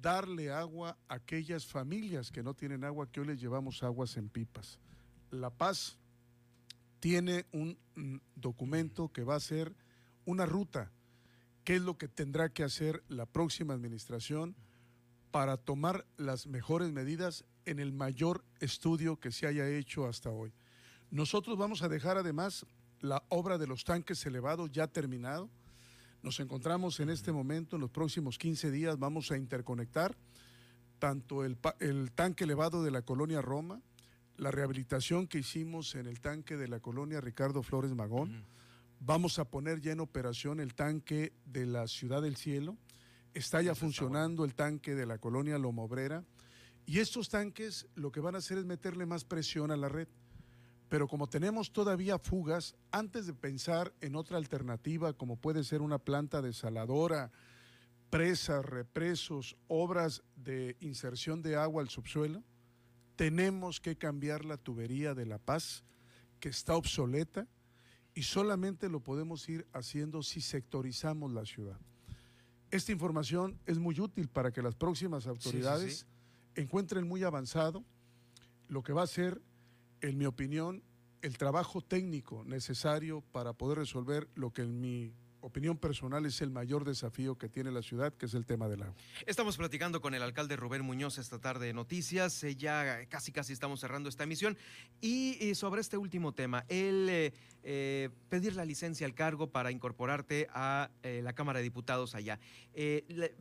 darle 0.00 0.50
agua 0.50 0.96
a 1.08 1.14
aquellas 1.14 1.66
familias 1.66 2.30
que 2.30 2.42
no 2.42 2.54
tienen 2.54 2.84
agua, 2.84 3.10
que 3.10 3.20
hoy 3.20 3.26
les 3.26 3.40
llevamos 3.40 3.82
aguas 3.82 4.16
en 4.16 4.28
pipas. 4.28 4.78
La 5.30 5.50
Paz 5.50 5.98
tiene 7.00 7.46
un 7.52 7.78
mm, 7.94 8.16
documento 8.34 9.12
que 9.12 9.24
va 9.24 9.36
a 9.36 9.40
ser 9.40 9.74
una 10.24 10.46
ruta, 10.46 10.90
qué 11.64 11.76
es 11.76 11.82
lo 11.82 11.98
que 11.98 12.08
tendrá 12.08 12.48
que 12.50 12.62
hacer 12.62 13.02
la 13.08 13.26
próxima 13.26 13.74
administración 13.74 14.56
para 15.30 15.56
tomar 15.56 16.06
las 16.16 16.46
mejores 16.46 16.92
medidas 16.92 17.44
en 17.64 17.78
el 17.78 17.92
mayor 17.92 18.44
estudio 18.60 19.20
que 19.20 19.32
se 19.32 19.46
haya 19.46 19.68
hecho 19.68 20.06
hasta 20.06 20.30
hoy. 20.30 20.52
Nosotros 21.10 21.58
vamos 21.58 21.82
a 21.82 21.88
dejar 21.88 22.16
además 22.16 22.66
la 23.00 23.22
obra 23.28 23.58
de 23.58 23.66
los 23.66 23.84
tanques 23.84 24.24
elevados 24.26 24.70
ya 24.70 24.86
terminado. 24.86 25.50
Nos 26.22 26.38
encontramos 26.40 27.00
en 27.00 27.10
este 27.10 27.32
momento, 27.32 27.76
en 27.76 27.82
los 27.82 27.90
próximos 27.90 28.38
15 28.38 28.70
días 28.70 28.98
vamos 28.98 29.30
a 29.30 29.36
interconectar 29.36 30.16
tanto 30.98 31.44
el, 31.44 31.56
tanque 32.14 32.44
elevado 32.44 32.84
de 32.84 32.90
la 32.90 33.02
colonia 33.02 33.40
Roma, 33.40 33.80
la 34.36 34.50
rehabilitación 34.50 35.26
que 35.26 35.38
hicimos 35.38 35.94
en 35.94 36.06
el 36.06 36.20
tanque 36.20 36.56
de 36.56 36.68
la 36.68 36.80
colonia 36.80 37.20
Ricardo 37.20 37.62
Flores 37.62 37.92
Magón. 37.92 38.44
Vamos 39.00 39.38
a 39.38 39.46
poner 39.46 39.80
ya 39.80 39.92
en 39.92 40.00
operación 40.00 40.60
el 40.60 40.74
tanque 40.74 41.32
de 41.46 41.64
la 41.64 41.88
Ciudad 41.88 42.20
del 42.20 42.36
Cielo. 42.36 42.76
Está 43.32 43.62
ya 43.62 43.74
funcionando 43.74 44.44
el 44.44 44.54
tanque 44.54 44.94
de 44.94 45.06
la 45.06 45.18
colonia 45.18 45.58
Lomobrera 45.58 46.22
y 46.84 46.98
estos 46.98 47.28
tanques 47.28 47.86
lo 47.94 48.12
que 48.12 48.20
van 48.20 48.34
a 48.34 48.38
hacer 48.38 48.58
es 48.58 48.66
meterle 48.66 49.06
más 49.06 49.24
presión 49.24 49.70
a 49.70 49.76
la 49.76 49.88
red. 49.88 50.08
Pero 50.90 51.06
como 51.06 51.28
tenemos 51.28 51.72
todavía 51.72 52.18
fugas, 52.18 52.74
antes 52.90 53.24
de 53.26 53.32
pensar 53.32 53.94
en 54.00 54.16
otra 54.16 54.38
alternativa 54.38 55.12
como 55.12 55.36
puede 55.36 55.62
ser 55.62 55.82
una 55.82 55.98
planta 55.98 56.42
desaladora, 56.42 57.30
presas, 58.10 58.64
represos, 58.64 59.56
obras 59.68 60.24
de 60.34 60.76
inserción 60.80 61.42
de 61.42 61.54
agua 61.54 61.80
al 61.80 61.88
subsuelo, 61.88 62.42
tenemos 63.14 63.78
que 63.80 63.96
cambiar 63.96 64.44
la 64.44 64.56
tubería 64.56 65.14
de 65.14 65.26
La 65.26 65.38
Paz, 65.38 65.84
que 66.40 66.48
está 66.48 66.74
obsoleta, 66.74 67.46
y 68.12 68.24
solamente 68.24 68.88
lo 68.88 68.98
podemos 68.98 69.48
ir 69.48 69.68
haciendo 69.72 70.24
si 70.24 70.40
sectorizamos 70.40 71.32
la 71.32 71.44
ciudad. 71.44 71.78
Esta 72.72 72.90
información 72.90 73.60
es 73.64 73.78
muy 73.78 74.00
útil 74.00 74.28
para 74.28 74.50
que 74.50 74.60
las 74.60 74.74
próximas 74.74 75.28
autoridades 75.28 76.06
encuentren 76.56 77.06
muy 77.06 77.22
avanzado 77.22 77.84
lo 78.66 78.82
que 78.82 78.92
va 78.92 79.02
a 79.02 79.06
ser, 79.06 79.40
en 80.00 80.18
mi 80.18 80.26
opinión, 80.26 80.82
el 81.22 81.36
trabajo 81.36 81.80
técnico 81.82 82.44
necesario 82.44 83.22
para 83.32 83.52
poder 83.52 83.78
resolver 83.78 84.28
lo 84.34 84.52
que 84.52 84.62
en 84.62 84.80
mi 84.80 85.12
opinión 85.40 85.76
personal, 85.78 86.26
es 86.26 86.40
el 86.40 86.50
mayor 86.50 86.84
desafío 86.84 87.36
que 87.36 87.48
tiene 87.48 87.70
la 87.70 87.82
ciudad, 87.82 88.12
que 88.12 88.26
es 88.26 88.34
el 88.34 88.46
tema 88.46 88.68
del 88.68 88.82
agua. 88.82 88.94
Estamos 89.26 89.56
platicando 89.56 90.00
con 90.00 90.14
el 90.14 90.22
alcalde 90.22 90.56
Rubén 90.56 90.82
Muñoz 90.82 91.18
esta 91.18 91.38
tarde 91.38 91.66
de 91.66 91.72
Noticias. 91.72 92.42
Eh, 92.44 92.56
ya 92.56 93.06
casi 93.08 93.32
casi 93.32 93.52
estamos 93.52 93.80
cerrando 93.80 94.08
esta 94.08 94.24
emisión. 94.24 94.56
Y, 95.00 95.54
sobre 95.54 95.80
este 95.80 95.96
último 95.96 96.32
tema, 96.32 96.64
el 96.68 97.08
eh, 97.08 97.32
eh, 97.62 98.10
pedir 98.28 98.54
la 98.54 98.64
licencia 98.64 99.06
al 99.06 99.14
cargo 99.14 99.50
para 99.50 99.70
incorporarte 99.70 100.48
a 100.52 100.90
la 101.02 101.32
Cámara 101.32 101.58
de 101.58 101.64
Diputados 101.64 102.14
allá. 102.14 102.38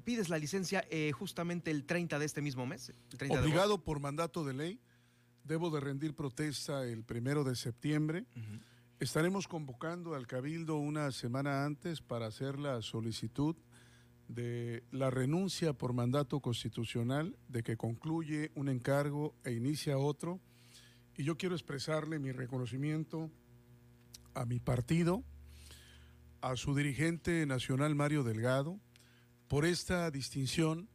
pides 0.03 0.29
la 0.29 0.37
licencia 0.37 0.85
justamente 1.13 1.71
el 1.71 1.85
30 1.85 2.19
de 2.19 2.25
este 2.25 2.41
mismo 2.41 2.65
mes. 2.65 2.93
Obligado 3.29 3.83
por 3.83 3.99
mandato 3.99 4.43
de 4.43 4.53
ley. 4.53 4.79
Debo 5.49 5.71
de 5.71 5.79
rendir 5.79 6.13
protesta 6.13 6.85
el 6.85 7.03
primero 7.03 7.43
de 7.43 7.55
septiembre. 7.55 8.23
Estaremos 8.99 9.47
convocando 9.47 10.13
al 10.13 10.27
Cabildo 10.27 10.77
una 10.77 11.11
semana 11.11 11.65
antes 11.65 12.01
para 12.01 12.27
hacer 12.27 12.59
la 12.59 12.83
solicitud 12.83 13.55
de 14.27 14.83
la 14.91 15.09
renuncia 15.09 15.73
por 15.73 15.91
mandato 15.91 16.39
constitucional, 16.39 17.35
de 17.47 17.63
que 17.63 17.77
concluye 17.77 18.51
un 18.53 18.69
encargo 18.69 19.33
e 19.43 19.53
inicia 19.53 19.97
otro. 19.97 20.39
Y 21.17 21.23
yo 21.23 21.35
quiero 21.35 21.55
expresarle 21.55 22.19
mi 22.19 22.31
reconocimiento 22.31 23.31
a 24.35 24.45
mi 24.45 24.59
partido, 24.59 25.23
a 26.41 26.55
su 26.57 26.75
dirigente 26.75 27.47
nacional 27.47 27.95
Mario 27.95 28.23
Delgado, 28.23 28.79
por 29.47 29.65
esta 29.65 30.11
distinción 30.11 30.87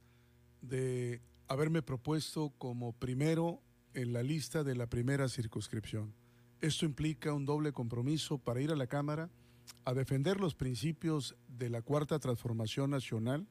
de 0.60 1.22
haberme 1.48 1.82
propuesto 1.82 2.50
como 2.56 2.92
primero 2.92 3.60
en 3.94 4.12
la 4.12 4.22
lista 4.22 4.64
de 4.64 4.74
la 4.74 4.86
primera 4.86 5.28
circunscripción. 5.28 6.14
Esto 6.60 6.84
implica 6.84 7.32
un 7.32 7.44
doble 7.44 7.72
compromiso 7.72 8.38
para 8.38 8.60
ir 8.60 8.70
a 8.70 8.76
la 8.76 8.86
Cámara 8.86 9.30
a 9.84 9.94
defender 9.94 10.40
los 10.40 10.54
principios 10.54 11.36
de 11.48 11.70
la 11.70 11.82
Cuarta 11.82 12.18
Transformación 12.18 12.90
Nacional, 12.90 13.46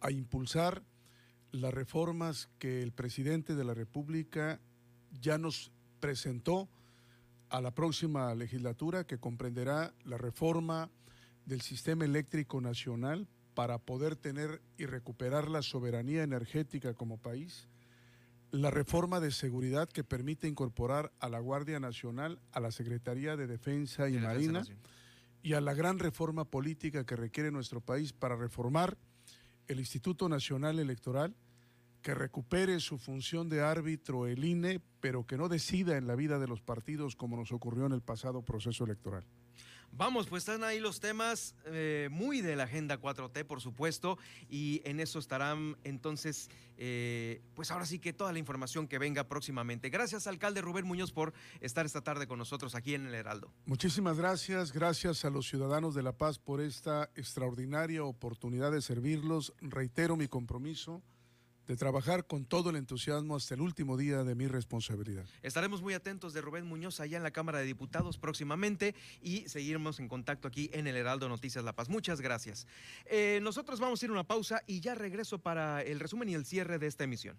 a 0.00 0.10
impulsar 0.10 0.82
las 1.52 1.72
reformas 1.72 2.48
que 2.58 2.82
el 2.82 2.92
presidente 2.92 3.54
de 3.54 3.64
la 3.64 3.74
República 3.74 4.60
ya 5.20 5.38
nos 5.38 5.72
presentó 6.00 6.68
a 7.48 7.60
la 7.60 7.72
próxima 7.72 8.34
legislatura, 8.34 9.06
que 9.06 9.18
comprenderá 9.18 9.94
la 10.04 10.18
reforma 10.18 10.90
del 11.44 11.60
sistema 11.60 12.04
eléctrico 12.04 12.60
nacional 12.60 13.28
para 13.54 13.78
poder 13.78 14.16
tener 14.16 14.60
y 14.76 14.86
recuperar 14.86 15.48
la 15.48 15.62
soberanía 15.62 16.22
energética 16.22 16.94
como 16.94 17.18
país, 17.18 17.68
la 18.50 18.70
reforma 18.70 19.20
de 19.20 19.30
seguridad 19.30 19.88
que 19.88 20.04
permite 20.04 20.48
incorporar 20.48 21.12
a 21.20 21.28
la 21.28 21.38
Guardia 21.40 21.80
Nacional, 21.80 22.38
a 22.52 22.60
la 22.60 22.70
Secretaría 22.70 23.36
de 23.36 23.46
Defensa 23.46 24.08
y, 24.08 24.18
Marina 24.18 24.64
y 25.42 25.54
a 25.54 25.60
la 25.60 25.74
gran 25.74 25.98
reforma 25.98 26.44
política 26.44 27.04
que 27.04 27.16
requiere 27.16 27.50
nuestro 27.50 27.80
país 27.80 28.12
para 28.12 28.36
reformar 28.36 28.96
el 29.68 29.80
Instituto 29.80 30.28
Nacional 30.28 30.78
Electoral, 30.78 31.34
que 32.02 32.14
recupere 32.14 32.78
su 32.78 32.98
función 32.98 33.48
de 33.48 33.62
árbitro 33.62 34.26
el 34.26 34.44
INE, 34.44 34.80
pero 35.00 35.26
que 35.26 35.36
no 35.36 35.48
decida 35.48 35.96
en 35.96 36.06
la 36.06 36.14
vida 36.14 36.38
de 36.38 36.46
los 36.46 36.60
partidos 36.60 37.16
como 37.16 37.36
nos 37.36 37.52
ocurrió 37.52 37.86
en 37.86 37.92
el 37.92 38.02
pasado 38.02 38.42
proceso 38.42 38.84
electoral. 38.84 39.24
Vamos, 39.98 40.26
pues 40.26 40.42
están 40.42 40.62
ahí 40.62 40.78
los 40.78 41.00
temas 41.00 41.54
eh, 41.64 42.10
muy 42.12 42.42
de 42.42 42.54
la 42.54 42.64
Agenda 42.64 43.00
4T, 43.00 43.46
por 43.46 43.62
supuesto, 43.62 44.18
y 44.46 44.82
en 44.84 45.00
eso 45.00 45.18
estarán 45.18 45.78
entonces, 45.84 46.50
eh, 46.76 47.40
pues 47.54 47.70
ahora 47.70 47.86
sí 47.86 47.98
que 47.98 48.12
toda 48.12 48.30
la 48.30 48.38
información 48.38 48.88
que 48.88 48.98
venga 48.98 49.24
próximamente. 49.24 49.88
Gracias, 49.88 50.26
alcalde 50.26 50.60
Rubén 50.60 50.86
Muñoz, 50.86 51.12
por 51.12 51.32
estar 51.60 51.86
esta 51.86 52.02
tarde 52.02 52.26
con 52.26 52.38
nosotros 52.38 52.74
aquí 52.74 52.92
en 52.92 53.06
el 53.06 53.14
Heraldo. 53.14 53.54
Muchísimas 53.64 54.18
gracias, 54.18 54.70
gracias 54.70 55.24
a 55.24 55.30
los 55.30 55.48
ciudadanos 55.48 55.94
de 55.94 56.02
La 56.02 56.12
Paz 56.12 56.38
por 56.38 56.60
esta 56.60 57.08
extraordinaria 57.14 58.04
oportunidad 58.04 58.72
de 58.72 58.82
servirlos. 58.82 59.54
Reitero 59.62 60.14
mi 60.16 60.28
compromiso 60.28 61.02
de 61.66 61.76
trabajar 61.76 62.26
con 62.26 62.44
todo 62.44 62.70
el 62.70 62.76
entusiasmo 62.76 63.36
hasta 63.36 63.54
el 63.54 63.60
último 63.60 63.96
día 63.96 64.24
de 64.24 64.34
mi 64.34 64.46
responsabilidad. 64.46 65.24
Estaremos 65.42 65.82
muy 65.82 65.94
atentos 65.94 66.32
de 66.32 66.40
Rubén 66.40 66.66
Muñoz 66.66 67.00
allá 67.00 67.16
en 67.16 67.22
la 67.22 67.30
Cámara 67.30 67.58
de 67.58 67.64
Diputados 67.64 68.18
próximamente 68.18 68.94
y 69.20 69.48
seguiremos 69.48 69.98
en 70.00 70.08
contacto 70.08 70.48
aquí 70.48 70.70
en 70.72 70.86
el 70.86 70.96
Heraldo 70.96 71.28
Noticias 71.28 71.64
La 71.64 71.74
Paz. 71.74 71.88
Muchas 71.88 72.20
gracias. 72.20 72.66
Eh, 73.06 73.40
nosotros 73.42 73.80
vamos 73.80 74.02
a 74.02 74.04
ir 74.04 74.10
a 74.10 74.12
una 74.14 74.24
pausa 74.24 74.62
y 74.66 74.80
ya 74.80 74.94
regreso 74.94 75.38
para 75.38 75.82
el 75.82 76.00
resumen 76.00 76.28
y 76.28 76.34
el 76.34 76.46
cierre 76.46 76.78
de 76.78 76.86
esta 76.86 77.04
emisión. 77.04 77.38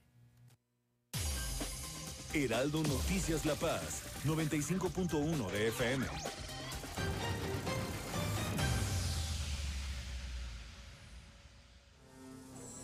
Heraldo 2.34 2.84
Noticias 2.84 3.46
La 3.46 3.56
Paz, 3.56 4.04
95.1 4.26 5.52
de 5.52 5.68
FM. 5.70 6.06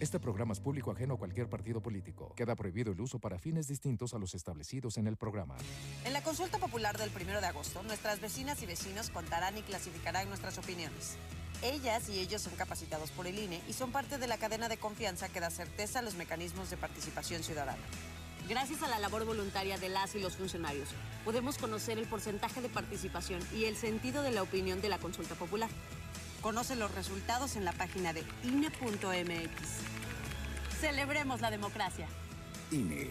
Este 0.00 0.18
programa 0.18 0.54
es 0.54 0.60
público 0.60 0.90
ajeno 0.90 1.14
a 1.14 1.18
cualquier 1.18 1.50
partido 1.50 1.82
político. 1.82 2.32
Queda 2.34 2.56
prohibido 2.56 2.90
el 2.90 3.00
uso 3.02 3.18
para 3.18 3.38
fines 3.38 3.68
distintos 3.68 4.14
a 4.14 4.18
los 4.18 4.34
establecidos 4.34 4.96
en 4.96 5.06
el 5.06 5.18
programa. 5.18 5.56
En 6.06 6.14
la 6.14 6.22
consulta 6.22 6.56
popular 6.56 6.96
del 6.96 7.10
1 7.14 7.42
de 7.42 7.46
agosto, 7.46 7.82
nuestras 7.82 8.18
vecinas 8.18 8.62
y 8.62 8.66
vecinos 8.66 9.10
contarán 9.10 9.58
y 9.58 9.62
clasificarán 9.62 10.26
nuestras 10.28 10.56
opiniones. 10.56 11.18
Ellas 11.62 12.08
y 12.08 12.18
ellos 12.18 12.40
son 12.40 12.56
capacitados 12.56 13.10
por 13.10 13.26
el 13.26 13.38
INE 13.38 13.60
y 13.68 13.74
son 13.74 13.92
parte 13.92 14.16
de 14.16 14.26
la 14.26 14.38
cadena 14.38 14.70
de 14.70 14.78
confianza 14.78 15.28
que 15.28 15.40
da 15.40 15.50
certeza 15.50 15.98
a 15.98 16.02
los 16.02 16.14
mecanismos 16.14 16.70
de 16.70 16.78
participación 16.78 17.42
ciudadana. 17.42 17.82
Gracias 18.48 18.82
a 18.82 18.88
la 18.88 18.98
labor 18.98 19.26
voluntaria 19.26 19.76
de 19.76 19.90
las 19.90 20.14
y 20.14 20.18
los 20.18 20.36
funcionarios, 20.36 20.88
podemos 21.26 21.58
conocer 21.58 21.98
el 21.98 22.08
porcentaje 22.08 22.62
de 22.62 22.70
participación 22.70 23.40
y 23.54 23.66
el 23.66 23.76
sentido 23.76 24.22
de 24.22 24.30
la 24.30 24.42
opinión 24.42 24.80
de 24.80 24.88
la 24.88 24.98
consulta 24.98 25.34
popular. 25.34 25.68
Conoce 26.40 26.74
los 26.74 26.94
resultados 26.94 27.56
en 27.56 27.64
la 27.64 27.72
página 27.72 28.12
de 28.12 28.24
INE.mx. 28.44 29.68
Celebremos 30.80 31.40
la 31.42 31.50
democracia. 31.50 32.06
INE. 32.70 33.10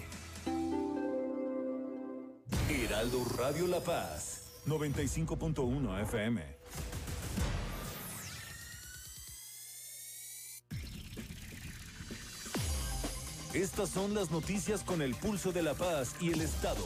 Heraldo 2.69 3.23
Radio 3.37 3.67
La 3.67 3.81
Paz, 3.81 4.51
95.1 4.65 6.01
FM. 6.03 6.59
Estas 13.53 13.89
son 13.89 14.13
las 14.13 14.31
noticias 14.31 14.83
con 14.83 15.01
el 15.01 15.15
pulso 15.15 15.51
de 15.51 15.63
la 15.63 15.73
paz 15.73 16.15
y 16.19 16.31
el 16.31 16.41
Estado. 16.41 16.85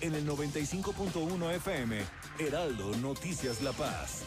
En 0.00 0.14
el 0.14 0.26
95.1 0.28 1.54
FM, 1.54 2.04
Heraldo 2.38 2.96
Noticias 2.96 3.62
La 3.62 3.72
Paz. 3.72 4.22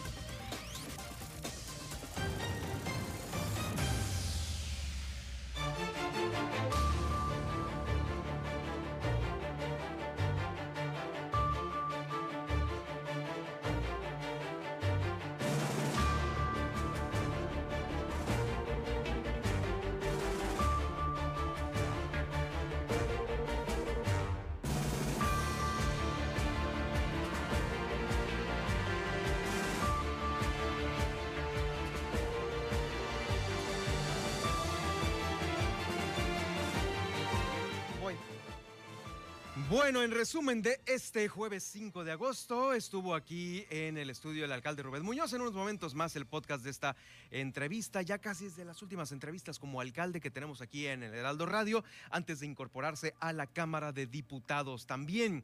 Bueno, 39.66 40.04
en 40.04 40.12
resumen 40.12 40.62
de 40.62 40.80
este 40.86 41.28
jueves 41.28 41.64
5 41.64 42.04
de 42.04 42.12
agosto, 42.12 42.74
estuvo 42.74 43.16
aquí 43.16 43.66
en 43.72 43.98
el 43.98 44.10
estudio 44.12 44.46
el 44.46 44.52
alcalde 44.52 44.84
Rubén 44.84 45.04
Muñoz. 45.04 45.34
En 45.34 45.42
unos 45.42 45.56
momentos 45.56 45.96
más 45.96 46.16
el 46.16 46.28
podcast 46.28 46.64
de 46.64 46.70
esta 46.70 46.96
entrevista, 47.32 48.02
ya 48.04 48.20
casi 48.20 48.46
es 48.46 48.56
de 48.56 48.66
las 48.66 48.82
últimas 48.84 49.12
entrevistas 49.12 49.58
como 49.58 49.82
alcalde 49.82 50.22
que 50.22 50.30
tenemos 50.30 50.62
aquí 50.62 50.86
en 50.86 51.02
el 51.02 51.14
Heraldo 51.14 51.48
Radio, 51.48 51.84
antes 52.12 52.40
de 52.40 52.46
incorporarse 52.46 53.16
a 53.20 53.34
la 53.34 53.48
Cámara 53.48 53.92
de 53.92 54.06
Diputados. 54.06 54.86
También 54.86 55.44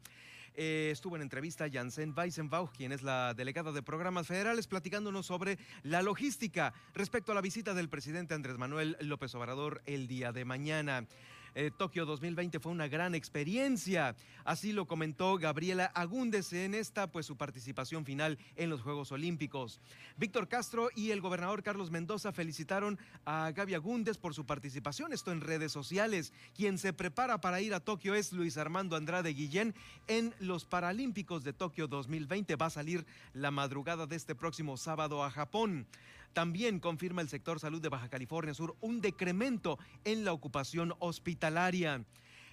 eh, 0.55 0.89
estuvo 0.91 1.15
en 1.15 1.23
entrevista 1.23 1.69
Janssen 1.69 2.13
Weisenbach, 2.15 2.71
quien 2.71 2.91
es 2.91 3.01
la 3.01 3.33
delegada 3.33 3.71
de 3.71 3.81
programas 3.81 4.27
federales, 4.27 4.67
platicándonos 4.67 5.25
sobre 5.25 5.57
la 5.81 6.03
logística 6.03 6.73
respecto 6.93 7.31
a 7.31 7.35
la 7.35 7.41
visita 7.41 7.73
del 7.73 7.89
presidente 7.89 8.35
Andrés 8.35 8.57
Manuel 8.59 8.95
López 9.01 9.33
Obrador 9.33 9.81
el 9.87 10.07
día 10.07 10.31
de 10.31 10.45
mañana. 10.45 11.07
Eh, 11.55 11.71
Tokio 11.75 12.05
2020 12.05 12.59
fue 12.59 12.71
una 12.71 12.87
gran 12.87 13.15
experiencia. 13.15 14.15
Así 14.43 14.73
lo 14.73 14.87
comentó 14.87 15.37
Gabriela 15.37 15.85
Agúndez 15.93 16.51
en 16.53 16.73
esta, 16.73 17.11
pues 17.11 17.25
su 17.25 17.37
participación 17.37 18.05
final 18.05 18.37
en 18.55 18.69
los 18.69 18.81
Juegos 18.81 19.11
Olímpicos. 19.11 19.79
Víctor 20.17 20.47
Castro 20.47 20.89
y 20.95 21.11
el 21.11 21.21
gobernador 21.21 21.63
Carlos 21.63 21.91
Mendoza 21.91 22.31
felicitaron 22.31 22.99
a 23.25 23.51
Gaby 23.51 23.75
Agúndez 23.75 24.17
por 24.17 24.33
su 24.33 24.45
participación, 24.45 25.13
esto 25.13 25.31
en 25.31 25.41
redes 25.41 25.71
sociales. 25.71 26.33
Quien 26.55 26.77
se 26.77 26.93
prepara 26.93 27.39
para 27.39 27.61
ir 27.61 27.73
a 27.73 27.79
Tokio 27.79 28.15
es 28.15 28.33
Luis 28.33 28.57
Armando 28.57 28.95
Andrade 28.95 29.33
Guillén 29.33 29.73
en 30.07 30.33
los 30.39 30.65
Paralímpicos 30.65 31.43
de 31.43 31.53
Tokio 31.53 31.87
2020. 31.87 32.55
Va 32.55 32.67
a 32.67 32.71
salir 32.71 33.05
la 33.33 33.51
madrugada 33.51 34.07
de 34.07 34.15
este 34.15 34.35
próximo 34.35 34.77
sábado 34.77 35.23
a 35.23 35.31
Japón. 35.31 35.87
También 36.33 36.79
confirma 36.79 37.21
el 37.21 37.29
sector 37.29 37.59
salud 37.59 37.81
de 37.81 37.89
Baja 37.89 38.09
California 38.09 38.53
Sur 38.53 38.75
un 38.81 39.01
decremento 39.01 39.77
en 40.03 40.25
la 40.25 40.33
ocupación 40.33 40.93
hospitalaria. 40.99 42.03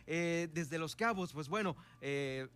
Eh, 0.07 0.49
desde 0.53 0.79
Los 0.79 0.97
Cabos, 0.97 1.33
pues 1.33 1.49
bueno, 1.49 1.77
eh, 2.01 2.49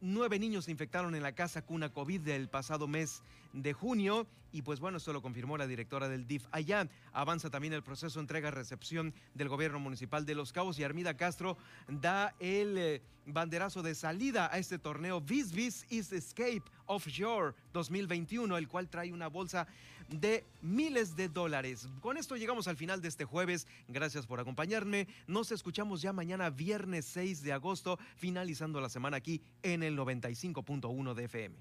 nueve 0.00 0.38
niños 0.38 0.66
se 0.66 0.70
infectaron 0.70 1.14
en 1.14 1.22
la 1.22 1.34
casa 1.34 1.62
cuna 1.62 1.90
COVID 1.90 2.20
del 2.20 2.48
pasado 2.48 2.88
mes 2.88 3.22
de 3.52 3.72
junio 3.72 4.26
y 4.52 4.62
pues 4.62 4.78
bueno, 4.78 4.98
esto 4.98 5.12
lo 5.12 5.22
confirmó 5.22 5.56
la 5.56 5.66
directora 5.66 6.08
del 6.08 6.26
DIF 6.26 6.46
allá. 6.52 6.88
Avanza 7.12 7.50
también 7.50 7.72
el 7.72 7.82
proceso 7.82 8.20
entrega-recepción 8.20 9.12
del 9.34 9.48
gobierno 9.48 9.80
municipal 9.80 10.24
de 10.26 10.34
Los 10.34 10.52
Cabos 10.52 10.78
y 10.78 10.84
Armida 10.84 11.16
Castro 11.16 11.56
da 11.88 12.34
el 12.38 12.78
eh, 12.78 13.02
banderazo 13.26 13.82
de 13.82 13.94
salida 13.94 14.48
a 14.52 14.58
este 14.58 14.78
torneo 14.78 15.20
Vis 15.20 15.52
Vis 15.52 15.86
is 15.88 16.12
Escape 16.12 16.62
Offshore 16.86 17.54
2021, 17.72 18.56
el 18.56 18.68
cual 18.68 18.88
trae 18.88 19.12
una 19.12 19.28
bolsa 19.28 19.66
de 20.08 20.44
miles 20.62 21.16
de 21.16 21.28
dólares. 21.28 21.88
Con 22.00 22.16
esto 22.16 22.36
llegamos 22.36 22.68
al 22.68 22.76
final 22.76 23.00
de 23.00 23.08
este 23.08 23.24
jueves. 23.24 23.66
Gracias 23.88 24.26
por 24.26 24.40
acompañarme. 24.40 25.08
Nos 25.26 25.52
escuchamos 25.52 26.02
ya 26.02 26.12
mañana 26.12 26.50
viernes 26.50 27.04
6 27.06 27.42
de 27.42 27.52
agosto, 27.52 27.98
finalizando 28.16 28.80
la 28.80 28.88
semana 28.88 29.16
aquí 29.16 29.42
en 29.62 29.82
el 29.82 29.96
95.1 29.96 31.14
de 31.14 31.24
FM. 31.24 31.56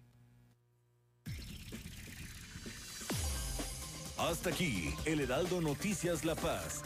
Hasta 4.18 4.52
aquí, 4.52 4.94
el 5.06 5.20
Heraldo 5.20 5.60
Noticias 5.60 6.24
La 6.24 6.36
Paz. 6.36 6.84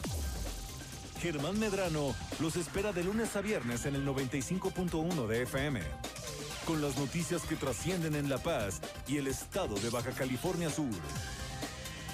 Germán 1.20 1.58
Medrano 1.58 2.14
los 2.40 2.56
espera 2.56 2.92
de 2.92 3.04
lunes 3.04 3.34
a 3.36 3.40
viernes 3.40 3.86
en 3.86 3.96
el 3.96 4.06
95.1 4.06 5.26
de 5.26 5.42
FM. 5.42 5.80
Con 6.64 6.80
las 6.80 6.96
noticias 6.98 7.42
que 7.42 7.56
trascienden 7.56 8.14
en 8.14 8.28
La 8.28 8.38
Paz 8.38 8.80
y 9.06 9.18
el 9.18 9.26
estado 9.26 9.74
de 9.76 9.90
Baja 9.90 10.12
California 10.12 10.70
Sur. 10.70 10.90